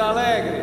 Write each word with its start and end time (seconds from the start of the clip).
está 0.00 0.08
alegre? 0.08 0.62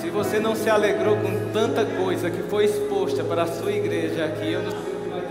Se 0.00 0.10
você 0.10 0.40
não 0.40 0.56
se 0.56 0.68
alegrou 0.68 1.16
com 1.16 1.52
tanta 1.52 1.84
coisa 1.84 2.28
que 2.28 2.42
foi 2.42 2.64
exposta 2.64 3.22
para 3.22 3.44
a 3.44 3.46
sua 3.46 3.70
igreja 3.70 4.24
aqui, 4.24 4.52
eu 4.52 4.62
não 4.62 4.72
sei 4.72 4.80
vai. 5.08 5.22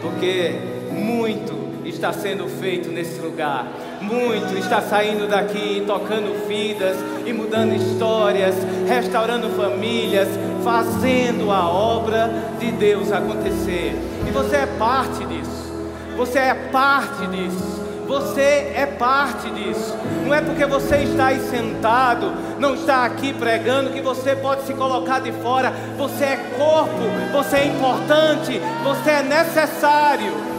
Porque 0.00 0.54
muito 0.92 1.64
está 1.84 2.12
sendo 2.12 2.46
feito 2.46 2.88
nesse 2.88 3.20
lugar. 3.20 3.66
Muito 4.00 4.56
está 4.56 4.80
saindo 4.80 5.28
daqui, 5.28 5.82
tocando 5.86 6.46
vidas 6.46 6.96
e 7.26 7.32
mudando 7.32 7.74
histórias, 7.74 8.54
restaurando 8.86 9.48
famílias, 9.50 10.28
fazendo 10.62 11.50
a 11.50 11.68
obra 11.68 12.30
de 12.60 12.70
Deus 12.70 13.10
acontecer. 13.10 13.92
E 14.26 14.30
você 14.30 14.56
é 14.56 14.66
parte 14.78 15.24
disso. 15.26 15.74
Você 16.16 16.38
é 16.38 16.54
parte 16.70 17.26
disso. 17.26 17.83
Você 18.06 18.72
é 18.74 18.86
parte 18.98 19.50
disso. 19.50 19.96
Não 20.24 20.34
é 20.34 20.40
porque 20.40 20.66
você 20.66 20.98
está 20.98 21.26
aí 21.26 21.40
sentado, 21.40 22.32
não 22.58 22.74
está 22.74 23.04
aqui 23.04 23.32
pregando, 23.32 23.90
que 23.90 24.00
você 24.00 24.36
pode 24.36 24.62
se 24.62 24.74
colocar 24.74 25.20
de 25.20 25.32
fora. 25.32 25.72
Você 25.96 26.24
é 26.24 26.36
corpo, 26.58 27.02
você 27.32 27.56
é 27.56 27.66
importante, 27.66 28.60
você 28.84 29.10
é 29.10 29.22
necessário. 29.22 30.54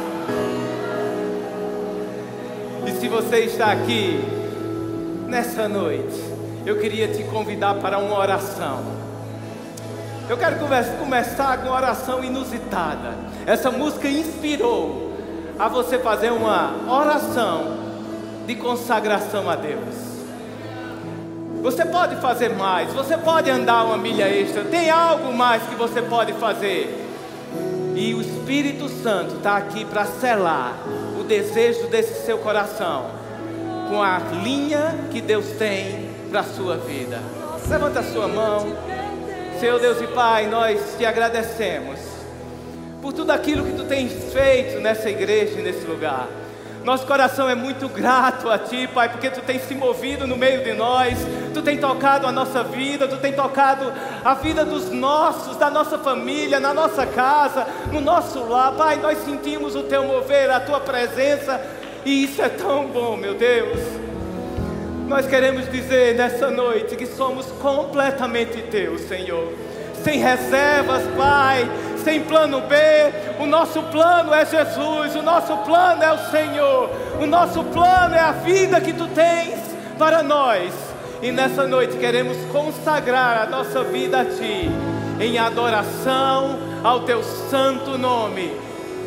se 3.05 3.09
você 3.09 3.41
está 3.41 3.71
aqui 3.71 4.19
nessa 5.27 5.69
noite, 5.69 6.19
eu 6.65 6.79
queria 6.79 7.07
te 7.07 7.23
convidar 7.25 7.75
para 7.75 7.99
uma 7.99 8.17
oração. 8.17 8.81
Eu 10.27 10.35
quero 10.35 10.55
começar 10.97 11.59
com 11.59 11.67
uma 11.67 11.75
oração 11.75 12.23
inusitada. 12.23 13.13
Essa 13.45 13.69
música 13.69 14.07
inspirou 14.07 15.04
a 15.57 15.67
você 15.67 15.97
fazer 15.97 16.31
uma 16.31 16.75
oração 16.89 17.77
de 18.45 18.55
consagração 18.55 19.49
a 19.49 19.55
Deus. 19.55 20.05
Você 21.61 21.85
pode 21.85 22.17
fazer 22.17 22.49
mais, 22.49 22.93
você 22.93 23.17
pode 23.17 23.49
andar 23.49 23.85
uma 23.85 23.97
milha 23.97 24.27
extra, 24.27 24.63
tem 24.65 24.89
algo 24.89 25.33
mais 25.33 25.63
que 25.63 25.75
você 25.75 26.01
pode 26.01 26.33
fazer. 26.33 27.03
E 27.95 28.13
o 28.13 28.21
Espírito 28.21 28.89
Santo 28.89 29.37
está 29.37 29.57
aqui 29.57 29.85
para 29.85 30.05
selar 30.05 30.75
o 31.19 31.23
desejo 31.23 31.87
desse 31.87 32.25
seu 32.25 32.37
coração 32.37 33.05
com 33.89 34.03
a 34.03 34.19
linha 34.43 34.95
que 35.11 35.21
Deus 35.21 35.45
tem 35.57 36.09
para 36.29 36.41
a 36.41 36.43
sua 36.43 36.77
vida. 36.77 37.19
Levanta 37.67 38.01
a 38.01 38.03
sua 38.03 38.27
mão. 38.27 38.67
Senhor 39.59 39.79
Deus 39.79 40.01
e 40.01 40.07
Pai, 40.07 40.47
nós 40.47 40.95
te 40.97 41.05
agradecemos 41.05 41.94
por 43.05 43.13
tudo 43.13 43.29
aquilo 43.29 43.63
que 43.63 43.73
tu 43.73 43.83
tens 43.83 44.33
feito 44.33 44.79
nessa 44.79 45.07
igreja 45.11 45.59
e 45.59 45.61
nesse 45.61 45.85
lugar. 45.85 46.27
Nosso 46.83 47.05
coração 47.05 47.47
é 47.47 47.53
muito 47.53 47.87
grato 47.87 48.49
a 48.49 48.57
Ti, 48.57 48.89
Pai, 48.91 49.09
porque 49.09 49.29
Tu 49.29 49.41
tens 49.41 49.61
se 49.61 49.75
movido 49.75 50.25
no 50.25 50.35
meio 50.35 50.63
de 50.63 50.73
nós, 50.73 51.15
Tu 51.53 51.61
tens 51.61 51.79
tocado 51.79 52.25
a 52.25 52.31
nossa 52.31 52.63
vida, 52.63 53.07
Tu 53.07 53.17
tens 53.17 53.35
tocado 53.35 53.93
a 54.23 54.33
vida 54.33 54.65
dos 54.65 54.89
nossos, 54.89 55.55
da 55.55 55.69
nossa 55.69 55.99
família, 55.99 56.59
na 56.59 56.73
nossa 56.73 57.05
casa, 57.05 57.67
no 57.91 58.01
nosso 58.01 58.39
lar. 58.43 58.71
Pai, 58.71 58.95
nós 58.95 59.19
sentimos 59.19 59.75
o 59.75 59.83
Teu 59.83 60.03
mover, 60.03 60.49
a 60.49 60.59
Tua 60.59 60.79
presença, 60.79 61.61
e 62.03 62.23
isso 62.23 62.41
é 62.41 62.49
tão 62.49 62.87
bom, 62.87 63.15
meu 63.15 63.35
Deus. 63.35 63.77
Nós 65.07 65.27
queremos 65.27 65.71
dizer 65.71 66.15
nessa 66.15 66.49
noite 66.49 66.95
que 66.95 67.05
somos 67.05 67.45
completamente 67.61 68.63
Teus, 68.63 69.01
Senhor, 69.01 69.53
sem 70.03 70.17
reservas, 70.17 71.03
Pai 71.15 71.69
sem 72.05 72.21
plano 72.21 72.61
B. 72.61 72.75
O 73.39 73.47
nosso 73.47 73.81
plano 73.83 74.33
é 74.33 74.45
Jesus, 74.45 75.15
o 75.15 75.23
nosso 75.23 75.57
plano 75.57 76.03
é 76.03 76.13
o 76.13 76.29
Senhor, 76.29 76.89
o 77.19 77.25
nosso 77.25 77.63
plano 77.63 78.13
é 78.13 78.19
a 78.19 78.31
vida 78.31 78.79
que 78.79 78.93
tu 78.93 79.07
tens 79.07 79.59
para 79.97 80.21
nós. 80.21 80.71
E 81.21 81.31
nessa 81.31 81.65
noite 81.65 81.97
queremos 81.97 82.37
consagrar 82.51 83.41
a 83.41 83.45
nossa 83.47 83.83
vida 83.83 84.21
a 84.21 84.25
Ti, 84.25 84.69
em 85.19 85.39
adoração 85.39 86.59
ao 86.83 87.01
Teu 87.01 87.23
santo 87.23 87.97
nome, 87.97 88.53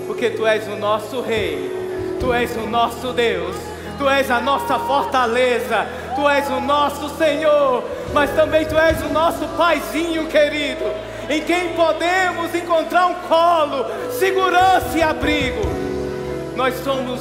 porque 0.06 0.30
Tu 0.30 0.44
és 0.44 0.66
o 0.66 0.76
nosso 0.76 1.20
Rei, 1.20 1.70
Tu 2.18 2.34
és 2.34 2.56
o 2.56 2.66
nosso 2.66 3.12
Deus, 3.12 3.56
Tu 3.96 4.08
és 4.08 4.28
a 4.30 4.40
nossa 4.40 4.78
fortaleza, 4.80 5.86
Tu 6.16 6.28
és 6.28 6.48
o 6.50 6.60
nosso 6.60 7.08
Senhor, 7.16 7.84
mas 8.12 8.30
também 8.30 8.66
Tu 8.66 8.76
és 8.76 9.00
o 9.02 9.08
nosso 9.10 9.46
Paizinho 9.56 10.26
querido 10.26 11.07
em 11.28 11.42
quem 11.44 11.74
podemos 11.74 12.54
encontrar 12.54 13.06
um 13.06 13.14
colo, 13.28 13.84
segurança 14.12 14.96
e 14.96 15.02
abrigo. 15.02 15.60
Nós 16.56 16.74
somos 16.76 17.20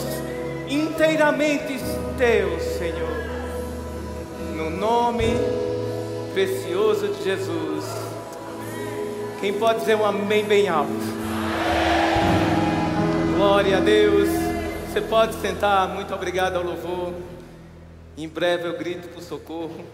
inteiramente 0.70 1.80
teus, 2.18 2.64
Senhor. 2.64 3.18
No 4.56 4.70
nome 4.70 5.36
precioso 6.34 7.10
de 7.10 7.24
Jesus. 7.24 7.86
Quem 9.40 9.54
pode 9.54 9.82
dizer 9.82 9.96
um 9.96 10.06
amém 10.06 10.44
bem 10.46 10.68
alto? 10.68 10.92
Glória 13.36 13.78
a 13.78 13.80
Deus. 13.80 14.30
Você 14.88 15.02
pode 15.02 15.36
sentar. 15.36 15.88
Muito 15.90 16.14
obrigado 16.14 16.56
ao 16.56 16.64
louvor. 16.64 17.14
Em 18.18 18.28
breve 18.28 18.68
eu 18.68 18.78
grito 18.78 19.10
por 19.10 19.22
socorro. 19.22 19.86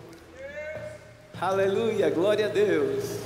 Aleluia, 1.41 2.09
glória 2.09 2.45
a 2.45 2.49
Deus. 2.49 3.19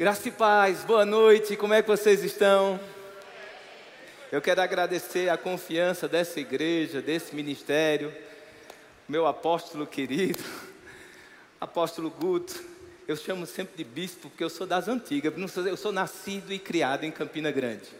Graça 0.00 0.28
e 0.28 0.32
paz, 0.32 0.82
boa 0.82 1.04
noite, 1.04 1.58
como 1.58 1.74
é 1.74 1.82
que 1.82 1.88
vocês 1.88 2.24
estão? 2.24 2.80
Eu 4.32 4.40
quero 4.40 4.62
agradecer 4.62 5.28
a 5.28 5.36
confiança 5.36 6.08
dessa 6.08 6.40
igreja, 6.40 7.02
desse 7.02 7.36
ministério, 7.36 8.10
meu 9.06 9.26
apóstolo 9.26 9.86
querido, 9.86 10.42
apóstolo 11.60 12.08
Guto. 12.08 12.58
Eu 13.06 13.14
chamo 13.14 13.44
sempre 13.44 13.76
de 13.76 13.84
bispo 13.84 14.30
porque 14.30 14.42
eu 14.42 14.48
sou 14.48 14.66
das 14.66 14.88
antigas, 14.88 15.34
eu 15.66 15.76
sou 15.76 15.92
nascido 15.92 16.50
e 16.50 16.58
criado 16.58 17.04
em 17.04 17.10
Campina 17.10 17.50
Grande. 17.50 17.90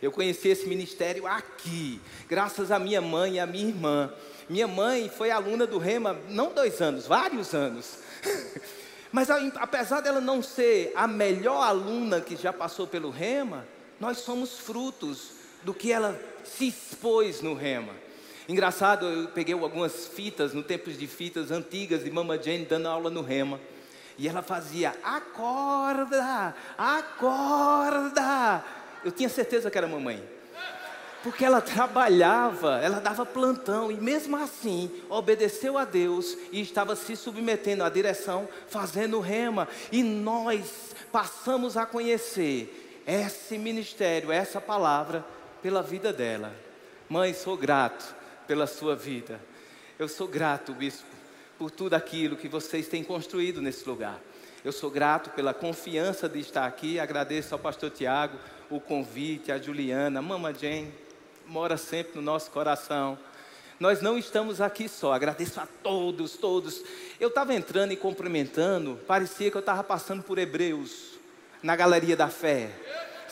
Eu 0.00 0.10
conheci 0.10 0.48
esse 0.48 0.66
ministério 0.66 1.26
aqui, 1.26 2.00
graças 2.26 2.70
à 2.70 2.78
minha 2.78 3.02
mãe 3.02 3.34
e 3.34 3.38
à 3.38 3.44
minha 3.44 3.68
irmã. 3.68 4.10
Minha 4.48 4.66
mãe 4.66 5.10
foi 5.14 5.30
aluna 5.30 5.66
do 5.66 5.76
Rema, 5.76 6.18
não 6.30 6.54
dois 6.54 6.80
anos, 6.80 7.06
vários 7.06 7.52
anos. 7.52 7.98
Mas 9.12 9.28
apesar 9.30 10.00
dela 10.00 10.20
não 10.20 10.42
ser 10.42 10.92
a 10.94 11.06
melhor 11.06 11.62
aluna 11.62 12.20
que 12.20 12.36
já 12.36 12.52
passou 12.52 12.86
pelo 12.86 13.10
Rema, 13.10 13.66
nós 13.98 14.18
somos 14.18 14.58
frutos 14.58 15.32
do 15.62 15.74
que 15.74 15.90
ela 15.92 16.18
se 16.44 16.68
expôs 16.68 17.42
no 17.42 17.54
Rema. 17.54 17.92
Engraçado, 18.48 19.06
eu 19.06 19.28
peguei 19.28 19.54
algumas 19.54 20.06
fitas, 20.06 20.54
no 20.54 20.62
tempo 20.62 20.90
de 20.90 21.06
fitas 21.06 21.50
antigas, 21.50 22.04
de 22.04 22.10
Mama 22.10 22.40
Jane 22.40 22.64
dando 22.64 22.88
aula 22.88 23.10
no 23.10 23.22
Rema. 23.22 23.60
E 24.16 24.28
ela 24.28 24.42
fazia, 24.42 24.94
acorda, 25.02 26.54
acorda. 26.76 28.64
Eu 29.04 29.12
tinha 29.12 29.28
certeza 29.28 29.70
que 29.70 29.78
era 29.78 29.86
mamãe. 29.86 30.22
Porque 31.22 31.44
ela 31.44 31.60
trabalhava, 31.60 32.78
ela 32.78 32.98
dava 32.98 33.26
plantão 33.26 33.92
e 33.92 33.94
mesmo 33.94 34.36
assim 34.36 34.90
obedeceu 35.10 35.76
a 35.76 35.84
Deus 35.84 36.36
e 36.50 36.62
estava 36.62 36.96
se 36.96 37.14
submetendo 37.14 37.84
à 37.84 37.90
direção, 37.90 38.48
fazendo 38.68 39.20
rema. 39.20 39.68
E 39.92 40.02
nós 40.02 40.94
passamos 41.12 41.76
a 41.76 41.84
conhecer 41.84 43.02
esse 43.06 43.58
ministério, 43.58 44.32
essa 44.32 44.60
palavra, 44.60 45.24
pela 45.62 45.82
vida 45.82 46.10
dela. 46.10 46.54
Mãe, 47.06 47.34
sou 47.34 47.54
grato 47.54 48.14
pela 48.46 48.66
sua 48.66 48.96
vida. 48.96 49.38
Eu 49.98 50.08
sou 50.08 50.26
grato, 50.26 50.72
bispo, 50.72 51.04
por 51.58 51.70
tudo 51.70 51.92
aquilo 51.92 52.36
que 52.36 52.48
vocês 52.48 52.88
têm 52.88 53.04
construído 53.04 53.60
nesse 53.60 53.86
lugar. 53.86 54.18
Eu 54.64 54.72
sou 54.72 54.90
grato 54.90 55.28
pela 55.30 55.52
confiança 55.52 56.30
de 56.30 56.38
estar 56.38 56.64
aqui. 56.64 56.98
Agradeço 56.98 57.54
ao 57.54 57.58
pastor 57.58 57.90
Tiago 57.90 58.38
o 58.70 58.80
convite, 58.80 59.52
a 59.52 59.58
Juliana, 59.58 60.20
a 60.20 60.22
Mama 60.22 60.54
Jane 60.54 60.90
mora 61.50 61.76
sempre 61.76 62.12
no 62.14 62.22
nosso 62.22 62.48
coração. 62.52 63.18
Nós 63.80 64.00
não 64.00 64.16
estamos 64.16 64.60
aqui 64.60 64.88
só, 64.88 65.12
agradeço 65.12 65.58
a 65.58 65.66
todos, 65.82 66.36
todos. 66.36 66.84
Eu 67.18 67.28
estava 67.28 67.52
entrando 67.52 67.92
e 67.92 67.96
cumprimentando, 67.96 69.00
parecia 69.04 69.50
que 69.50 69.56
eu 69.56 69.60
estava 69.60 69.82
passando 69.82 70.22
por 70.22 70.38
Hebreus, 70.38 71.18
na 71.60 71.74
galeria 71.74 72.16
da 72.16 72.28
fé 72.28 72.70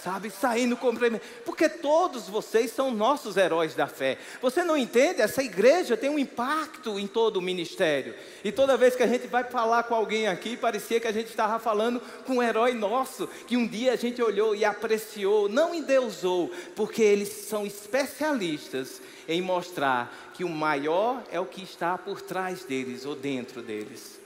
sabe? 0.02 0.30
Saindo 0.30 0.76
complemento. 0.76 1.24
Porque 1.44 1.68
todos 1.68 2.28
vocês 2.28 2.70
são 2.70 2.90
nossos 2.90 3.36
heróis 3.36 3.74
da 3.74 3.86
fé. 3.86 4.18
Você 4.40 4.64
não 4.64 4.76
entende? 4.76 5.20
Essa 5.20 5.42
igreja 5.42 5.96
tem 5.96 6.10
um 6.10 6.18
impacto 6.18 6.98
em 6.98 7.06
todo 7.06 7.38
o 7.38 7.42
ministério. 7.42 8.14
E 8.42 8.52
toda 8.52 8.76
vez 8.76 8.94
que 8.94 9.02
a 9.02 9.06
gente 9.06 9.26
vai 9.26 9.44
falar 9.44 9.84
com 9.84 9.94
alguém 9.94 10.28
aqui, 10.28 10.56
parecia 10.56 11.00
que 11.00 11.08
a 11.08 11.12
gente 11.12 11.28
estava 11.28 11.58
falando 11.58 12.00
com 12.26 12.34
um 12.34 12.42
herói 12.42 12.74
nosso, 12.74 13.26
que 13.46 13.56
um 13.56 13.66
dia 13.66 13.92
a 13.92 13.96
gente 13.96 14.22
olhou 14.22 14.54
e 14.54 14.64
apreciou, 14.64 15.48
não 15.48 15.74
endeusou, 15.74 16.50
porque 16.74 17.02
eles 17.02 17.28
são 17.28 17.66
especialistas 17.66 19.00
em 19.28 19.42
mostrar 19.42 20.30
que 20.32 20.44
o 20.44 20.48
maior 20.48 21.22
é 21.30 21.38
o 21.38 21.46
que 21.46 21.62
está 21.62 21.98
por 21.98 22.22
trás 22.22 22.64
deles 22.64 23.04
ou 23.04 23.14
dentro 23.14 23.60
deles. 23.60 24.18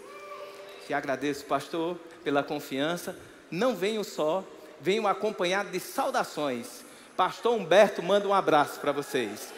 Te 0.87 0.95
agradeço, 0.95 1.45
pastor, 1.45 1.97
pela 2.23 2.43
confiança. 2.43 3.17
Não 3.51 3.75
venho 3.75 4.05
só, 4.05 4.45
venho 4.83 5.07
acompanhado 5.07 5.71
de 5.71 5.79
saudações. 5.81 6.85
Pastor 7.17 7.55
Humberto 7.55 8.03
manda 8.03 8.27
um 8.27 8.35
abraço 8.35 8.81
para 8.81 8.91
vocês. 8.91 9.53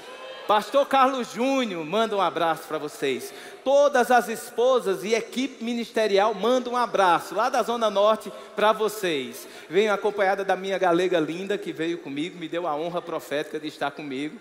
Pastor 0.47 0.87
Carlos 0.87 1.33
Júnior 1.33 1.83
manda 1.87 2.15
um 2.15 2.21
abraço 2.21 2.69
para 2.69 2.77
vocês. 2.77 3.33
Todas 3.65 4.11
as 4.11 4.29
esposas 4.29 5.03
e 5.03 5.15
equipe 5.15 5.65
ministerial 5.65 6.35
mandam 6.35 6.75
um 6.75 6.77
abraço 6.77 7.35
lá 7.35 7.49
da 7.49 7.63
Zona 7.63 7.89
Norte 7.89 8.31
para 8.55 8.71
vocês. 8.73 9.49
Venho 9.71 9.95
acompanhada 9.95 10.45
da 10.45 10.55
minha 10.55 10.77
galega 10.77 11.19
linda 11.19 11.57
que 11.57 11.73
veio 11.73 11.97
comigo, 11.97 12.39
me 12.39 12.47
deu 12.47 12.67
a 12.67 12.77
honra 12.77 13.01
profética 13.01 13.59
de 13.59 13.69
estar 13.69 13.91
comigo. 13.91 14.39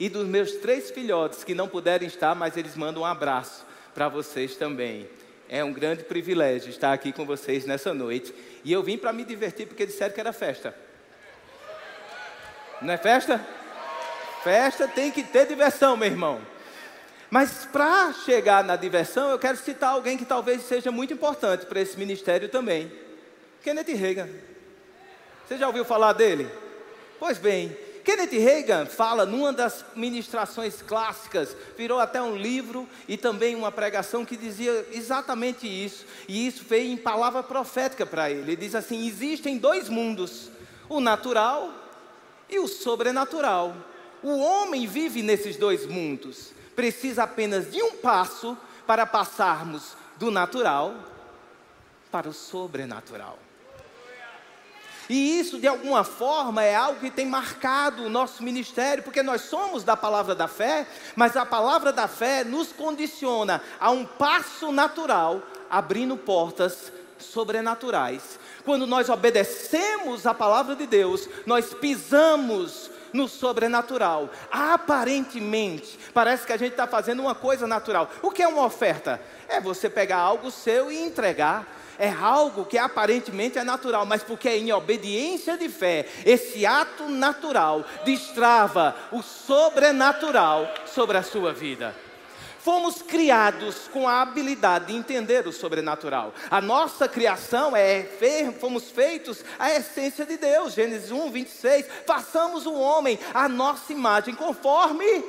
E 0.00 0.08
dos 0.08 0.26
meus 0.26 0.52
três 0.56 0.90
filhotes 0.90 1.44
que 1.44 1.54
não 1.54 1.68
puderem 1.68 2.08
estar, 2.08 2.34
mas 2.34 2.56
eles 2.56 2.74
mandam 2.74 3.04
um 3.04 3.06
abraço 3.06 3.64
para 3.94 4.08
vocês 4.08 4.56
também. 4.56 5.08
É 5.48 5.62
um 5.62 5.72
grande 5.72 6.04
privilégio 6.04 6.70
estar 6.70 6.92
aqui 6.92 7.12
com 7.12 7.24
vocês 7.24 7.66
nessa 7.66 7.92
noite. 7.92 8.34
E 8.64 8.72
eu 8.72 8.82
vim 8.82 8.96
para 8.96 9.12
me 9.12 9.24
divertir 9.24 9.66
porque 9.66 9.86
disseram 9.86 10.14
que 10.14 10.20
era 10.20 10.32
festa. 10.32 10.74
Não 12.80 12.92
é 12.92 12.96
festa? 12.96 13.44
Festa 14.42 14.88
tem 14.88 15.10
que 15.10 15.22
ter 15.22 15.46
diversão, 15.46 15.96
meu 15.96 16.08
irmão. 16.08 16.40
Mas 17.30 17.64
para 17.64 18.12
chegar 18.12 18.62
na 18.62 18.76
diversão, 18.76 19.30
eu 19.30 19.38
quero 19.38 19.56
citar 19.56 19.90
alguém 19.90 20.16
que 20.16 20.24
talvez 20.24 20.62
seja 20.62 20.90
muito 20.90 21.12
importante 21.12 21.66
para 21.66 21.80
esse 21.80 21.98
ministério 21.98 22.48
também. 22.48 22.92
Kenneth 23.62 23.94
Reagan. 23.96 24.28
Você 25.46 25.58
já 25.58 25.66
ouviu 25.66 25.84
falar 25.84 26.12
dele? 26.12 26.48
Pois 27.18 27.38
bem, 27.38 27.76
Kenneth 28.04 28.38
Reagan 28.38 28.84
fala 28.84 29.24
numa 29.24 29.50
das 29.50 29.82
ministrações 29.96 30.82
clássicas, 30.82 31.56
virou 31.74 31.98
até 31.98 32.20
um 32.20 32.36
livro 32.36 32.86
e 33.08 33.16
também 33.16 33.54
uma 33.54 33.72
pregação 33.72 34.26
que 34.26 34.36
dizia 34.36 34.86
exatamente 34.92 35.66
isso. 35.66 36.04
E 36.28 36.46
isso 36.46 36.64
veio 36.68 36.92
em 36.92 36.98
palavra 36.98 37.42
profética 37.42 38.04
para 38.04 38.30
ele. 38.30 38.52
Ele 38.52 38.56
diz 38.56 38.74
assim: 38.74 39.06
existem 39.06 39.56
dois 39.56 39.88
mundos, 39.88 40.50
o 40.86 41.00
natural 41.00 41.72
e 42.48 42.58
o 42.58 42.68
sobrenatural. 42.68 43.74
O 44.22 44.38
homem 44.38 44.86
vive 44.86 45.22
nesses 45.22 45.56
dois 45.56 45.86
mundos. 45.86 46.52
Precisa 46.76 47.22
apenas 47.22 47.72
de 47.72 47.82
um 47.82 47.92
passo 47.92 48.56
para 48.86 49.06
passarmos 49.06 49.96
do 50.18 50.30
natural 50.30 50.94
para 52.10 52.28
o 52.28 52.34
sobrenatural. 52.34 53.38
E 55.08 55.38
isso, 55.38 55.58
de 55.58 55.66
alguma 55.66 56.04
forma, 56.04 56.62
é 56.62 56.74
algo 56.74 57.00
que 57.00 57.10
tem 57.10 57.26
marcado 57.26 58.04
o 58.04 58.10
nosso 58.10 58.42
ministério, 58.42 59.02
porque 59.02 59.22
nós 59.22 59.42
somos 59.42 59.84
da 59.84 59.96
palavra 59.96 60.34
da 60.34 60.48
fé, 60.48 60.86
mas 61.14 61.36
a 61.36 61.44
palavra 61.44 61.92
da 61.92 62.08
fé 62.08 62.44
nos 62.44 62.72
condiciona 62.72 63.62
a 63.78 63.90
um 63.90 64.04
passo 64.04 64.72
natural, 64.72 65.42
abrindo 65.70 66.16
portas 66.16 66.92
sobrenaturais. 67.18 68.38
Quando 68.64 68.86
nós 68.86 69.08
obedecemos 69.08 70.26
a 70.26 70.32
palavra 70.32 70.74
de 70.74 70.86
Deus, 70.86 71.28
nós 71.44 71.74
pisamos 71.74 72.90
no 73.12 73.28
sobrenatural. 73.28 74.28
Aparentemente, 74.50 75.98
parece 76.12 76.46
que 76.46 76.52
a 76.52 76.56
gente 76.56 76.72
está 76.72 76.86
fazendo 76.86 77.20
uma 77.20 77.34
coisa 77.34 77.66
natural. 77.66 78.10
O 78.20 78.30
que 78.30 78.42
é 78.42 78.48
uma 78.48 78.64
oferta? 78.64 79.20
É 79.48 79.60
você 79.60 79.88
pegar 79.88 80.18
algo 80.18 80.50
seu 80.50 80.90
e 80.90 80.98
entregar. 80.98 81.66
É 81.98 82.10
algo 82.10 82.64
que 82.64 82.78
aparentemente 82.78 83.58
é 83.58 83.64
natural, 83.64 84.04
mas 84.06 84.22
porque 84.22 84.48
é 84.48 84.58
em 84.58 84.72
obediência 84.72 85.56
de 85.56 85.68
fé, 85.68 86.06
esse 86.24 86.66
ato 86.66 87.08
natural 87.08 87.84
destrava 88.04 88.94
o 89.12 89.22
sobrenatural 89.22 90.68
sobre 90.86 91.16
a 91.16 91.22
sua 91.22 91.52
vida. 91.52 91.94
Fomos 92.64 93.02
criados 93.02 93.88
com 93.92 94.08
a 94.08 94.22
habilidade 94.22 94.86
de 94.86 94.96
entender 94.96 95.46
o 95.46 95.52
sobrenatural. 95.52 96.32
A 96.50 96.62
nossa 96.62 97.06
criação 97.06 97.76
é, 97.76 98.08
fomos 98.58 98.90
feitos 98.90 99.44
a 99.58 99.70
essência 99.74 100.24
de 100.24 100.38
Deus. 100.38 100.72
Gênesis 100.72 101.10
1, 101.10 101.30
26. 101.30 101.86
Façamos 102.06 102.64
o 102.64 102.72
homem 102.72 103.18
a 103.34 103.50
nossa 103.50 103.92
imagem, 103.92 104.34
conforme 104.34 105.22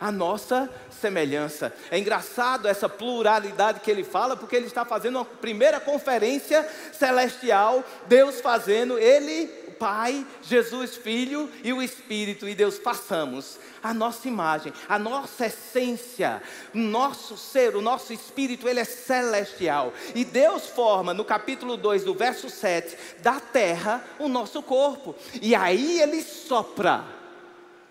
a 0.00 0.10
nossa 0.10 0.70
semelhança. 1.00 1.72
É 1.90 1.98
engraçado 1.98 2.68
essa 2.68 2.88
pluralidade 2.88 3.80
que 3.80 3.90
ele 3.90 4.04
fala, 4.04 4.36
porque 4.36 4.56
ele 4.56 4.66
está 4.66 4.84
fazendo 4.84 5.16
uma 5.16 5.24
primeira 5.24 5.80
conferência 5.80 6.68
celestial, 6.92 7.84
Deus 8.06 8.40
fazendo, 8.40 8.98
ele, 8.98 9.46
Pai, 9.78 10.26
Jesus 10.42 10.96
Filho 10.96 11.50
e 11.62 11.72
o 11.72 11.82
Espírito, 11.82 12.48
e 12.48 12.54
Deus 12.54 12.78
façamos 12.78 13.58
a 13.82 13.92
nossa 13.92 14.26
imagem, 14.26 14.72
a 14.88 14.98
nossa 14.98 15.46
essência, 15.46 16.42
o 16.74 16.78
nosso 16.78 17.36
ser, 17.36 17.76
o 17.76 17.82
nosso 17.82 18.14
espírito, 18.14 18.66
ele 18.66 18.80
é 18.80 18.84
celestial. 18.84 19.92
E 20.14 20.24
Deus 20.24 20.66
forma, 20.66 21.12
no 21.12 21.22
capítulo 21.22 21.76
2, 21.76 22.02
do 22.02 22.14
verso 22.14 22.48
7, 22.48 22.96
da 23.20 23.38
terra 23.38 24.02
o 24.18 24.26
nosso 24.26 24.62
corpo. 24.62 25.14
E 25.42 25.54
aí 25.54 26.00
ele 26.00 26.22
sopra 26.22 27.04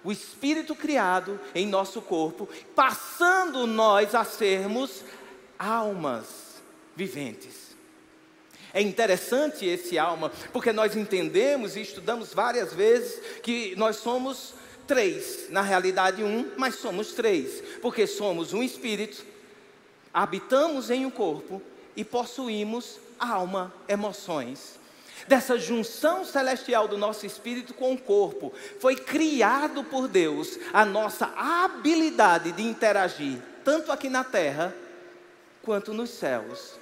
o 0.03 0.11
espírito 0.11 0.75
criado 0.75 1.39
em 1.55 1.65
nosso 1.65 2.01
corpo, 2.01 2.47
passando 2.75 3.65
nós 3.65 4.13
a 4.13 4.23
sermos 4.23 5.03
almas 5.57 6.61
viventes. 6.95 7.73
É 8.73 8.81
interessante 8.81 9.65
esse 9.65 9.99
alma, 9.99 10.31
porque 10.51 10.73
nós 10.73 10.95
entendemos 10.95 11.75
e 11.75 11.81
estudamos 11.81 12.33
várias 12.33 12.73
vezes 12.73 13.21
que 13.41 13.75
nós 13.75 13.97
somos 13.97 14.55
três, 14.87 15.47
na 15.49 15.61
realidade 15.61 16.23
um, 16.23 16.51
mas 16.57 16.75
somos 16.75 17.13
três, 17.13 17.63
porque 17.81 18.07
somos 18.07 18.51
um 18.51 18.63
espírito, 18.63 19.23
habitamos 20.13 20.89
em 20.89 21.05
um 21.05 21.11
corpo 21.11 21.61
e 21.95 22.03
possuímos 22.03 22.99
alma, 23.19 23.73
emoções. 23.87 24.79
Dessa 25.27 25.57
junção 25.57 26.25
celestial 26.25 26.87
do 26.87 26.97
nosso 26.97 27.25
espírito 27.25 27.73
com 27.73 27.93
o 27.93 27.97
corpo, 27.97 28.53
foi 28.79 28.95
criado 28.95 29.83
por 29.83 30.07
Deus 30.07 30.59
a 30.73 30.83
nossa 30.83 31.31
habilidade 31.35 32.51
de 32.51 32.63
interagir, 32.63 33.39
tanto 33.63 33.91
aqui 33.91 34.09
na 34.09 34.23
terra 34.23 34.73
quanto 35.61 35.93
nos 35.93 36.09
céus. 36.09 36.77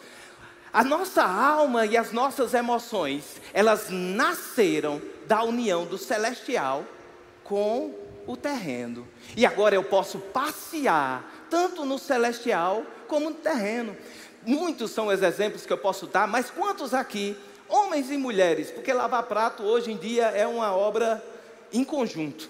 A 0.73 0.83
nossa 0.83 1.23
alma 1.23 1.85
e 1.85 1.97
as 1.97 2.11
nossas 2.11 2.53
emoções, 2.53 3.41
elas 3.53 3.89
nasceram 3.89 5.01
da 5.27 5.43
união 5.43 5.85
do 5.85 5.97
celestial 5.97 6.85
com 7.43 7.93
o 8.25 8.38
terreno. 8.38 9.07
E 9.35 9.45
agora 9.45 9.75
eu 9.75 9.83
posso 9.83 10.17
passear 10.19 11.29
tanto 11.49 11.85
no 11.85 11.99
celestial 11.99 12.85
como 13.07 13.29
no 13.29 13.35
terreno. 13.35 13.95
Muitos 14.45 14.91
são 14.91 15.07
os 15.07 15.21
exemplos 15.21 15.65
que 15.65 15.73
eu 15.73 15.77
posso 15.77 16.07
dar, 16.07 16.27
mas 16.27 16.49
quantos 16.49 16.93
aqui, 16.93 17.38
homens 17.71 18.12
e 18.12 18.18
mulheres, 18.18 18.69
porque 18.69 18.91
lavar 18.91 19.23
prato 19.23 19.63
hoje 19.63 19.91
em 19.91 19.97
dia 19.97 20.25
é 20.25 20.45
uma 20.45 20.75
obra 20.75 21.23
em 21.71 21.83
conjunto. 21.83 22.50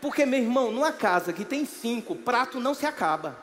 Porque, 0.00 0.24
meu 0.24 0.40
irmão, 0.40 0.70
numa 0.70 0.92
casa 0.92 1.32
que 1.32 1.44
tem 1.44 1.64
cinco, 1.64 2.14
prato 2.14 2.58
não 2.60 2.74
se 2.74 2.86
acaba. 2.86 3.36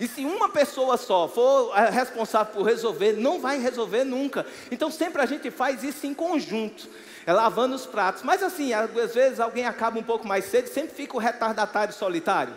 E 0.00 0.06
se 0.06 0.24
uma 0.24 0.48
pessoa 0.48 0.96
só 0.96 1.28
for 1.28 1.72
responsável 1.90 2.52
por 2.52 2.62
resolver, 2.62 3.12
não 3.12 3.40
vai 3.40 3.58
resolver 3.58 4.04
nunca. 4.04 4.44
Então 4.70 4.90
sempre 4.90 5.22
a 5.22 5.26
gente 5.26 5.50
faz 5.50 5.84
isso 5.84 6.06
em 6.06 6.14
conjunto 6.14 6.88
é 7.26 7.32
lavando 7.32 7.74
os 7.74 7.86
pratos. 7.86 8.22
Mas 8.22 8.42
assim, 8.42 8.72
às 8.72 9.14
vezes 9.14 9.40
alguém 9.40 9.66
acaba 9.66 9.98
um 9.98 10.02
pouco 10.02 10.26
mais 10.26 10.44
cedo, 10.46 10.68
sempre 10.68 10.94
fica 10.94 11.16
o 11.16 11.20
retardatário 11.20 11.94
solitário, 11.94 12.54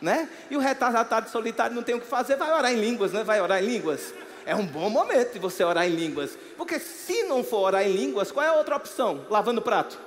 né? 0.00 0.28
E 0.50 0.56
o 0.56 0.60
retardatário 0.60 1.28
solitário 1.28 1.74
não 1.74 1.82
tem 1.82 1.94
o 1.94 2.00
que 2.00 2.06
fazer, 2.06 2.36
vai 2.36 2.52
orar 2.52 2.72
em 2.72 2.80
línguas, 2.80 3.12
né? 3.12 3.22
Vai 3.22 3.40
orar 3.40 3.62
em 3.62 3.66
línguas. 3.66 4.12
É 4.44 4.54
um 4.54 4.66
bom 4.66 4.90
momento 4.90 5.32
de 5.32 5.38
você 5.38 5.62
orar 5.64 5.86
em 5.86 5.94
línguas. 5.94 6.36
Porque 6.56 6.78
se 6.78 7.24
não 7.24 7.44
for 7.44 7.58
orar 7.58 7.86
em 7.86 7.92
línguas, 7.92 8.32
qual 8.32 8.44
é 8.44 8.48
a 8.48 8.54
outra 8.54 8.76
opção? 8.76 9.24
Lavando 9.30 9.62
prato. 9.62 9.98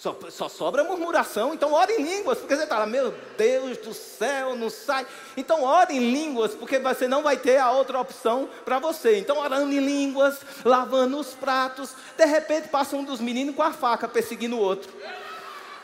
Só, 0.00 0.16
só, 0.30 0.48
sobra 0.48 0.82
murmuração, 0.82 1.52
então 1.52 1.74
ore 1.74 1.92
em 1.92 2.02
línguas, 2.02 2.38
porque 2.38 2.56
você 2.56 2.64
lá, 2.64 2.86
meu 2.86 3.14
Deus 3.36 3.76
do 3.76 3.92
céu, 3.92 4.56
não 4.56 4.70
sai. 4.70 5.06
Então 5.36 5.62
ore 5.62 5.94
em 5.94 6.10
línguas, 6.10 6.54
porque 6.54 6.78
você 6.78 7.06
não 7.06 7.22
vai 7.22 7.36
ter 7.36 7.58
a 7.58 7.70
outra 7.70 8.00
opção 8.00 8.48
para 8.64 8.78
você. 8.78 9.18
Então 9.18 9.36
orando 9.36 9.70
em 9.70 9.78
línguas, 9.78 10.40
lavando 10.64 11.18
os 11.18 11.34
pratos, 11.34 11.94
de 12.16 12.24
repente 12.24 12.68
passa 12.68 12.96
um 12.96 13.04
dos 13.04 13.20
meninos 13.20 13.54
com 13.54 13.62
a 13.62 13.74
faca 13.74 14.08
perseguindo 14.08 14.56
o 14.56 14.60
outro. 14.60 14.90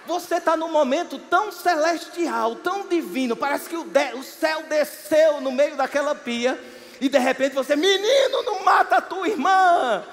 Você 0.06 0.36
está 0.36 0.56
num 0.56 0.70
momento 0.70 1.18
tão 1.18 1.50
celestial, 1.50 2.56
tão 2.56 2.86
divino, 2.86 3.36
parece 3.36 3.68
que 3.68 3.76
o, 3.76 3.84
de, 3.84 4.14
o 4.14 4.22
céu 4.22 4.62
desceu 4.68 5.40
no 5.40 5.52
meio 5.52 5.76
daquela 5.76 6.14
pia, 6.14 6.58
e 7.00 7.08
de 7.08 7.18
repente 7.18 7.54
você, 7.54 7.76
menino, 7.76 8.42
não 8.42 8.64
mata 8.64 8.96
a 8.96 9.00
tua 9.00 9.28
irmã 9.28 10.04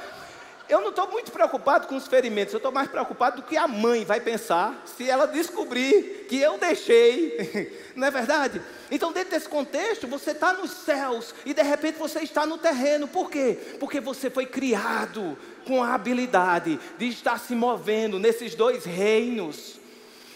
eu 0.69 0.81
não 0.81 0.89
estou 0.89 1.07
muito 1.09 1.31
preocupado 1.31 1.87
com 1.87 1.95
os 1.95 2.07
ferimentos, 2.07 2.53
eu 2.53 2.57
estou 2.57 2.71
mais 2.71 2.87
preocupado 2.87 3.37
do 3.37 3.43
que 3.43 3.57
a 3.57 3.67
mãe 3.67 4.05
vai 4.05 4.19
pensar 4.19 4.81
se 4.85 5.09
ela 5.09 5.27
descobrir 5.27 6.25
que 6.27 6.37
eu 6.39 6.57
deixei, 6.57 7.71
não 7.95 8.07
é 8.07 8.11
verdade? 8.11 8.61
Então, 8.89 9.11
dentro 9.11 9.31
desse 9.31 9.47
contexto, 9.47 10.07
você 10.07 10.31
está 10.31 10.53
nos 10.53 10.71
céus 10.71 11.33
e 11.45 11.53
de 11.53 11.61
repente 11.61 11.99
você 11.99 12.19
está 12.19 12.45
no 12.45 12.57
terreno, 12.57 13.07
por 13.07 13.29
quê? 13.29 13.57
Porque 13.79 13.99
você 13.99 14.29
foi 14.29 14.45
criado 14.45 15.37
com 15.65 15.83
a 15.83 15.93
habilidade 15.93 16.79
de 16.97 17.07
estar 17.07 17.39
se 17.39 17.53
movendo 17.53 18.17
nesses 18.17 18.55
dois 18.55 18.85
reinos. 18.85 19.82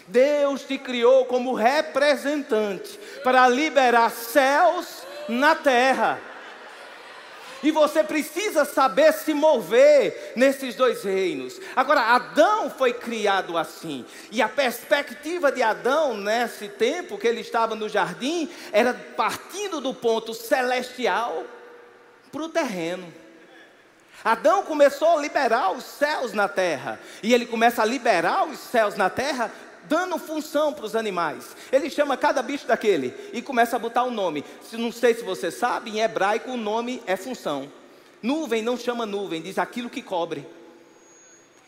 Deus 0.08 0.62
te 0.62 0.78
criou 0.78 1.26
como 1.26 1.54
representante 1.54 2.98
para 3.22 3.48
liberar 3.48 4.10
céus 4.10 5.02
na 5.28 5.54
terra. 5.54 6.18
E 7.62 7.70
você 7.72 8.04
precisa 8.04 8.64
saber 8.64 9.12
se 9.12 9.34
mover 9.34 10.32
nesses 10.36 10.76
dois 10.76 11.02
reinos. 11.02 11.60
Agora, 11.74 12.00
Adão 12.00 12.70
foi 12.70 12.92
criado 12.92 13.58
assim. 13.58 14.04
E 14.30 14.40
a 14.40 14.48
perspectiva 14.48 15.50
de 15.50 15.62
Adão 15.62 16.16
nesse 16.16 16.68
tempo 16.68 17.18
que 17.18 17.26
ele 17.26 17.40
estava 17.40 17.74
no 17.74 17.88
jardim 17.88 18.48
era 18.72 18.94
partindo 19.16 19.80
do 19.80 19.92
ponto 19.92 20.32
celestial 20.32 21.44
para 22.30 22.42
o 22.42 22.48
terreno. 22.48 23.12
Adão 24.24 24.62
começou 24.62 25.16
a 25.16 25.20
liberar 25.20 25.72
os 25.72 25.84
céus 25.84 26.32
na 26.32 26.48
terra. 26.48 27.00
E 27.22 27.34
ele 27.34 27.46
começa 27.46 27.82
a 27.82 27.84
liberar 27.84 28.46
os 28.46 28.58
céus 28.58 28.94
na 28.94 29.10
terra 29.10 29.50
dando 29.88 30.18
função 30.18 30.72
para 30.72 30.84
os 30.84 30.94
animais. 30.94 31.56
Ele 31.72 31.88
chama 31.88 32.16
cada 32.16 32.42
bicho 32.42 32.66
daquele 32.66 33.14
e 33.32 33.40
começa 33.40 33.76
a 33.76 33.78
botar 33.78 34.04
o 34.04 34.08
um 34.08 34.12
nome. 34.12 34.44
Não 34.72 34.92
sei 34.92 35.14
se 35.14 35.24
você 35.24 35.50
sabe, 35.50 35.90
em 35.90 36.00
hebraico 36.00 36.50
o 36.50 36.56
nome 36.56 37.02
é 37.06 37.16
função. 37.16 37.70
Nuvem 38.22 38.62
não 38.62 38.76
chama 38.76 39.06
nuvem, 39.06 39.40
diz 39.40 39.58
aquilo 39.58 39.90
que 39.90 40.02
cobre. 40.02 40.46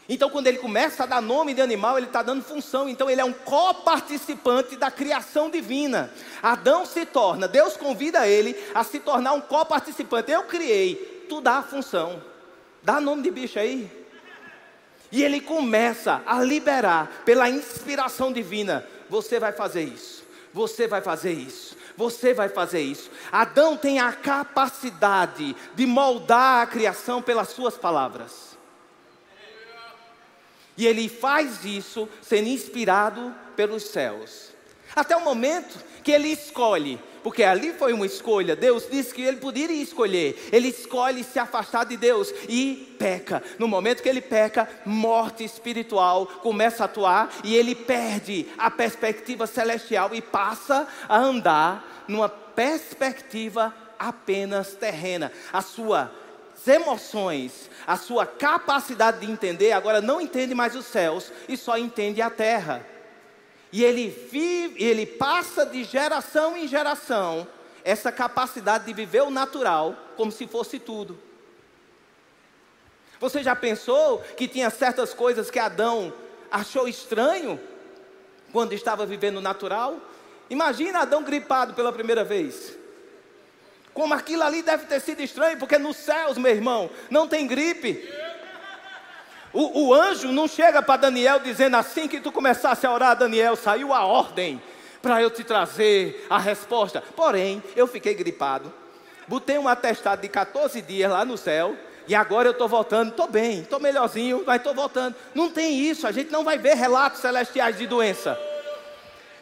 Então, 0.08 0.28
quando 0.28 0.48
ele 0.48 0.58
começa 0.58 1.04
a 1.04 1.06
dar 1.06 1.22
nome 1.22 1.54
de 1.54 1.62
animal, 1.62 1.96
ele 1.96 2.08
está 2.08 2.20
dando 2.20 2.42
função. 2.42 2.88
Então, 2.88 3.08
ele 3.08 3.20
é 3.20 3.24
um 3.24 3.32
coparticipante 3.32 4.74
da 4.74 4.90
criação 4.90 5.48
divina. 5.48 6.12
Adão 6.42 6.84
se 6.84 7.06
torna, 7.06 7.46
Deus 7.46 7.76
convida 7.76 8.26
ele 8.26 8.56
a 8.74 8.82
se 8.82 8.98
tornar 8.98 9.34
um 9.34 9.40
coparticipante. 9.40 10.32
Eu 10.32 10.42
criei, 10.42 11.26
tu 11.28 11.40
dá 11.40 11.58
a 11.58 11.62
função. 11.62 12.20
Dá 12.82 13.00
nome 13.00 13.22
de 13.22 13.30
bicho 13.30 13.60
aí. 13.60 13.88
E 15.12 15.22
ele 15.22 15.40
começa 15.40 16.22
a 16.24 16.42
liberar, 16.42 17.22
pela 17.24 17.48
inspiração 17.48 18.32
divina: 18.32 18.86
você 19.08 19.40
vai 19.40 19.52
fazer 19.52 19.82
isso, 19.82 20.24
você 20.52 20.86
vai 20.86 21.00
fazer 21.00 21.32
isso, 21.32 21.76
você 21.96 22.32
vai 22.32 22.48
fazer 22.48 22.80
isso. 22.80 23.10
Adão 23.32 23.76
tem 23.76 23.98
a 23.98 24.12
capacidade 24.12 25.56
de 25.74 25.86
moldar 25.86 26.62
a 26.62 26.66
criação 26.66 27.20
pelas 27.20 27.48
suas 27.48 27.76
palavras. 27.76 28.50
E 30.76 30.86
ele 30.86 31.08
faz 31.08 31.64
isso 31.64 32.08
sendo 32.22 32.48
inspirado 32.48 33.34
pelos 33.54 33.82
céus. 33.82 34.49
Até 34.94 35.16
o 35.16 35.24
momento 35.24 35.78
que 36.02 36.10
ele 36.10 36.28
escolhe 36.28 36.98
porque 37.22 37.42
ali 37.42 37.72
foi 37.72 37.92
uma 37.92 38.06
escolha. 38.06 38.56
Deus 38.56 38.86
disse 38.90 39.14
que 39.14 39.22
ele 39.22 39.36
poderia 39.36 39.82
escolher. 39.82 40.48
Ele 40.52 40.68
escolhe 40.68 41.22
se 41.22 41.38
afastar 41.38 41.84
de 41.84 41.96
Deus 41.96 42.32
e 42.48 42.96
peca. 42.98 43.42
No 43.58 43.68
momento 43.68 44.02
que 44.02 44.08
ele 44.08 44.20
peca, 44.20 44.68
morte 44.84 45.44
espiritual 45.44 46.26
começa 46.26 46.84
a 46.84 46.86
atuar 46.86 47.30
e 47.44 47.54
ele 47.54 47.74
perde 47.74 48.46
a 48.56 48.70
perspectiva 48.70 49.46
celestial 49.46 50.10
e 50.14 50.20
passa 50.20 50.86
a 51.08 51.18
andar 51.18 52.04
numa 52.08 52.28
perspectiva 52.28 53.74
apenas 53.98 54.74
terrena. 54.74 55.30
A 55.52 55.60
sua 55.60 56.12
emoções, 56.66 57.70
a 57.86 57.96
sua 57.96 58.26
capacidade 58.26 59.24
de 59.24 59.32
entender, 59.32 59.72
agora 59.72 60.02
não 60.02 60.20
entende 60.20 60.54
mais 60.54 60.76
os 60.76 60.84
céus 60.84 61.32
e 61.48 61.56
só 61.56 61.78
entende 61.78 62.20
a 62.20 62.28
terra. 62.28 62.86
E 63.72 63.84
ele 63.84 64.08
vive, 64.08 64.82
ele 64.82 65.06
passa 65.06 65.64
de 65.64 65.84
geração 65.84 66.56
em 66.56 66.66
geração 66.66 67.46
essa 67.84 68.10
capacidade 68.10 68.84
de 68.84 68.92
viver 68.92 69.22
o 69.22 69.30
natural 69.30 69.96
como 70.16 70.30
se 70.32 70.46
fosse 70.46 70.78
tudo. 70.78 71.18
Você 73.20 73.42
já 73.42 73.54
pensou 73.54 74.18
que 74.36 74.48
tinha 74.48 74.70
certas 74.70 75.12
coisas 75.12 75.50
que 75.50 75.58
Adão 75.58 76.12
achou 76.50 76.88
estranho 76.88 77.60
quando 78.50 78.72
estava 78.72 79.06
vivendo 79.06 79.36
o 79.36 79.42
natural? 79.42 80.00
Imagina 80.48 81.00
Adão 81.00 81.22
gripado 81.22 81.74
pela 81.74 81.92
primeira 81.92 82.24
vez. 82.24 82.76
Como 83.92 84.14
aquilo 84.14 84.42
ali 84.42 84.62
deve 84.62 84.86
ter 84.86 85.00
sido 85.00 85.20
estranho, 85.20 85.58
porque 85.58 85.78
nos 85.78 85.96
céus, 85.96 86.38
meu 86.38 86.50
irmão, 86.50 86.90
não 87.10 87.28
tem 87.28 87.46
gripe. 87.46 88.08
O, 89.52 89.88
o 89.88 89.94
anjo 89.94 90.30
não 90.30 90.46
chega 90.46 90.80
para 90.80 91.00
Daniel 91.00 91.40
dizendo 91.40 91.76
assim 91.76 92.06
que 92.06 92.20
tu 92.20 92.30
começasse 92.30 92.86
a 92.86 92.92
orar, 92.92 93.16
Daniel, 93.16 93.56
saiu 93.56 93.92
a 93.92 94.04
ordem 94.04 94.62
para 95.02 95.20
eu 95.20 95.30
te 95.30 95.42
trazer 95.42 96.26
a 96.30 96.38
resposta. 96.38 97.02
Porém, 97.16 97.62
eu 97.74 97.86
fiquei 97.86 98.14
gripado. 98.14 98.72
Botei 99.26 99.58
um 99.58 99.68
atestado 99.68 100.22
de 100.22 100.28
14 100.28 100.80
dias 100.82 101.10
lá 101.10 101.24
no 101.24 101.36
céu. 101.36 101.76
E 102.06 102.14
agora 102.14 102.48
eu 102.48 102.52
estou 102.52 102.68
voltando, 102.68 103.10
estou 103.10 103.28
bem, 103.28 103.60
estou 103.60 103.78
melhorzinho, 103.78 104.42
mas 104.44 104.56
estou 104.56 104.74
voltando. 104.74 105.14
Não 105.34 105.50
tem 105.50 105.78
isso, 105.78 106.06
a 106.06 106.12
gente 106.12 106.32
não 106.32 106.42
vai 106.42 106.58
ver 106.58 106.74
relatos 106.74 107.20
celestiais 107.20 107.78
de 107.78 107.86
doença. 107.86 108.36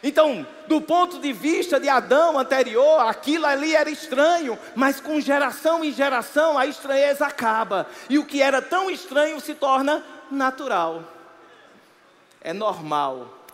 Então, 0.01 0.47
do 0.67 0.79
ponto 0.79 1.19
de 1.19 1.33
vista 1.33 1.79
de 1.79 1.89
Adão 1.89 2.39
anterior, 2.39 3.01
aquilo 3.01 3.45
ali 3.45 3.75
era 3.75 3.89
estranho, 3.89 4.57
mas 4.73 5.01
com 5.01 5.19
geração 5.19 5.83
em 5.83 5.91
geração 5.91 6.57
a 6.57 6.65
estranheza 6.65 7.25
acaba, 7.25 7.85
e 8.09 8.17
o 8.17 8.25
que 8.25 8.41
era 8.41 8.61
tão 8.61 8.89
estranho 8.89 9.39
se 9.41 9.53
torna 9.53 10.03
natural. 10.31 11.03
É 12.39 12.53
normal 12.53 13.45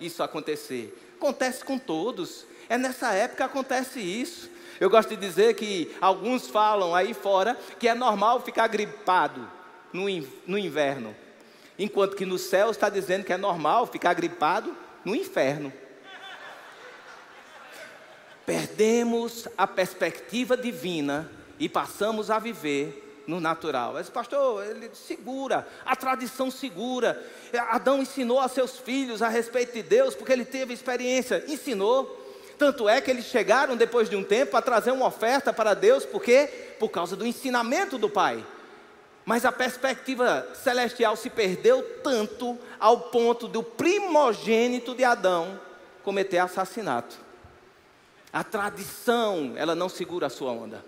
isso 0.00 0.22
acontecer. 0.22 0.96
Acontece 1.16 1.64
com 1.64 1.76
todos. 1.76 2.46
É 2.68 2.78
nessa 2.78 3.12
época 3.12 3.38
que 3.38 3.42
acontece 3.42 3.98
isso. 3.98 4.48
Eu 4.78 4.88
gosto 4.88 5.08
de 5.08 5.16
dizer 5.16 5.54
que 5.54 5.92
alguns 6.00 6.46
falam 6.46 6.94
aí 6.94 7.12
fora 7.12 7.58
que 7.80 7.88
é 7.88 7.94
normal 7.94 8.40
ficar 8.40 8.68
gripado 8.68 9.50
no, 9.92 10.04
no 10.46 10.56
inverno, 10.56 11.16
enquanto 11.76 12.14
que 12.14 12.24
no 12.24 12.38
céu 12.38 12.70
está 12.70 12.88
dizendo 12.88 13.24
que 13.24 13.32
é 13.32 13.36
normal 13.36 13.86
ficar 13.88 14.14
gripado 14.14 14.76
no 15.04 15.16
inferno 15.16 15.72
perdemos 18.48 19.46
a 19.58 19.66
perspectiva 19.66 20.56
divina 20.56 21.30
e 21.60 21.68
passamos 21.68 22.30
a 22.30 22.38
viver 22.38 23.22
no 23.26 23.40
natural. 23.40 23.92
Mas, 23.92 24.08
pastor, 24.08 24.64
ele 24.64 24.88
segura, 24.94 25.68
a 25.84 25.94
tradição 25.94 26.50
segura. 26.50 27.22
Adão 27.68 28.00
ensinou 28.00 28.40
a 28.40 28.48
seus 28.48 28.78
filhos 28.78 29.20
a 29.20 29.28
respeito 29.28 29.74
de 29.74 29.82
Deus, 29.82 30.14
porque 30.14 30.32
ele 30.32 30.46
teve 30.46 30.72
experiência. 30.72 31.44
Ensinou. 31.46 32.24
Tanto 32.56 32.88
é 32.88 33.02
que 33.02 33.10
eles 33.10 33.26
chegaram 33.26 33.76
depois 33.76 34.08
de 34.08 34.16
um 34.16 34.24
tempo 34.24 34.56
a 34.56 34.62
trazer 34.62 34.92
uma 34.92 35.08
oferta 35.08 35.52
para 35.52 35.74
Deus, 35.74 36.06
porque 36.06 36.46
por 36.78 36.88
causa 36.88 37.14
do 37.14 37.26
ensinamento 37.26 37.98
do 37.98 38.08
pai. 38.08 38.42
Mas 39.26 39.44
a 39.44 39.52
perspectiva 39.52 40.48
celestial 40.54 41.16
se 41.16 41.28
perdeu 41.28 41.82
tanto 42.02 42.58
ao 42.80 43.10
ponto 43.10 43.46
do 43.46 43.62
primogênito 43.62 44.94
de 44.94 45.04
Adão 45.04 45.60
cometer 46.02 46.38
assassinato. 46.38 47.27
A 48.32 48.44
tradição, 48.44 49.54
ela 49.56 49.74
não 49.74 49.88
segura 49.88 50.26
a 50.26 50.30
sua 50.30 50.52
onda. 50.52 50.84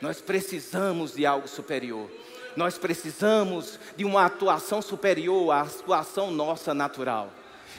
Nós 0.00 0.20
precisamos 0.20 1.14
de 1.14 1.24
algo 1.24 1.48
superior. 1.48 2.10
Nós 2.56 2.78
precisamos 2.78 3.78
de 3.96 4.04
uma 4.04 4.26
atuação 4.26 4.82
superior 4.82 5.50
à 5.50 5.62
atuação 5.62 6.30
nossa 6.30 6.74
natural. 6.74 7.30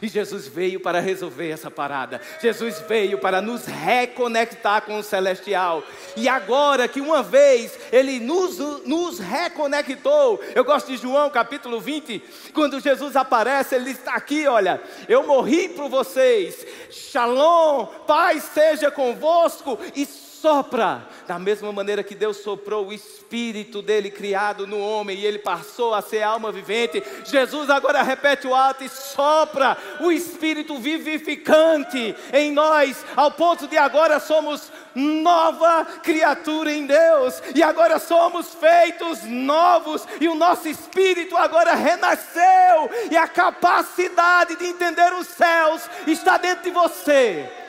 E 0.02 0.08
Jesus 0.08 0.48
veio 0.48 0.80
para 0.80 1.00
resolver 1.00 1.50
essa 1.50 1.72
parada. 1.72 2.20
Jesus 2.42 2.80
veio 2.88 3.18
para 3.18 3.42
nos 3.42 3.66
reconectar 3.66 4.82
com 4.82 5.00
o 5.00 5.04
celestial. 5.04 5.84
E 6.16 6.28
agora 6.28 6.88
que 6.88 7.00
uma 7.00 7.24
vez 7.24 7.78
Ele 7.92 8.20
nos, 8.20 8.58
nos 8.86 9.20
reconectou, 9.20 10.42
eu 10.54 10.66
gosto 10.66 10.88
de 10.88 10.98
João 10.98 11.30
capítulo 11.30 11.80
20, 11.80 12.22
quando 12.54 12.80
Jesus 12.80 13.16
aparece, 13.16 13.76
Ele 13.76 13.92
está 13.92 14.16
aqui: 14.16 14.48
olha, 14.48 14.82
eu 15.08 15.26
morri 15.26 15.70
por 15.70 15.90
vocês. 15.90 16.66
Shalom, 16.90 17.86
paz 18.06 18.44
seja 18.54 18.92
convosco. 18.92 19.80
E 19.96 20.06
sopra, 20.46 21.08
da 21.26 21.40
mesma 21.40 21.72
maneira 21.72 22.04
que 22.04 22.14
Deus 22.14 22.38
soprou 22.38 22.86
o 22.86 22.94
espírito 22.94 23.82
dele 23.82 24.12
criado 24.12 24.68
no 24.68 24.80
homem 24.80 25.18
e 25.18 25.26
ele 25.26 25.40
passou 25.40 25.92
a 25.92 26.04
ser 26.04 26.22
alma 26.22 26.52
vivente. 26.52 27.02
Jesus 27.26 27.68
agora 27.68 28.04
repete 28.04 28.46
o 28.46 28.54
ato 28.54 28.84
e 28.84 28.90
sopra 28.90 29.76
o 30.02 30.12
espírito 30.12 30.78
vivificante 30.78 32.16
em 32.32 32.52
nós, 32.52 33.04
ao 33.16 33.32
ponto 33.32 33.68
de 33.68 33.76
agora 33.76 34.20
somos 34.20 34.72
nova 34.94 35.84
criatura 36.04 36.72
em 36.72 36.86
Deus 36.86 37.42
e 37.56 37.64
agora 37.64 37.98
somos 37.98 38.54
feitos 38.54 39.24
novos 39.24 40.08
e 40.22 40.28
o 40.28 40.36
nosso 40.36 40.68
espírito 40.68 41.36
agora 41.36 41.74
renasceu 41.74 42.92
e 43.10 43.18
a 43.18 43.28
capacidade 43.28 44.58
de 44.58 44.68
entender 44.68 45.12
os 45.14 45.26
céus 45.26 45.90
está 46.06 46.38
dentro 46.38 46.66
de 46.66 46.70
você. 46.70 47.65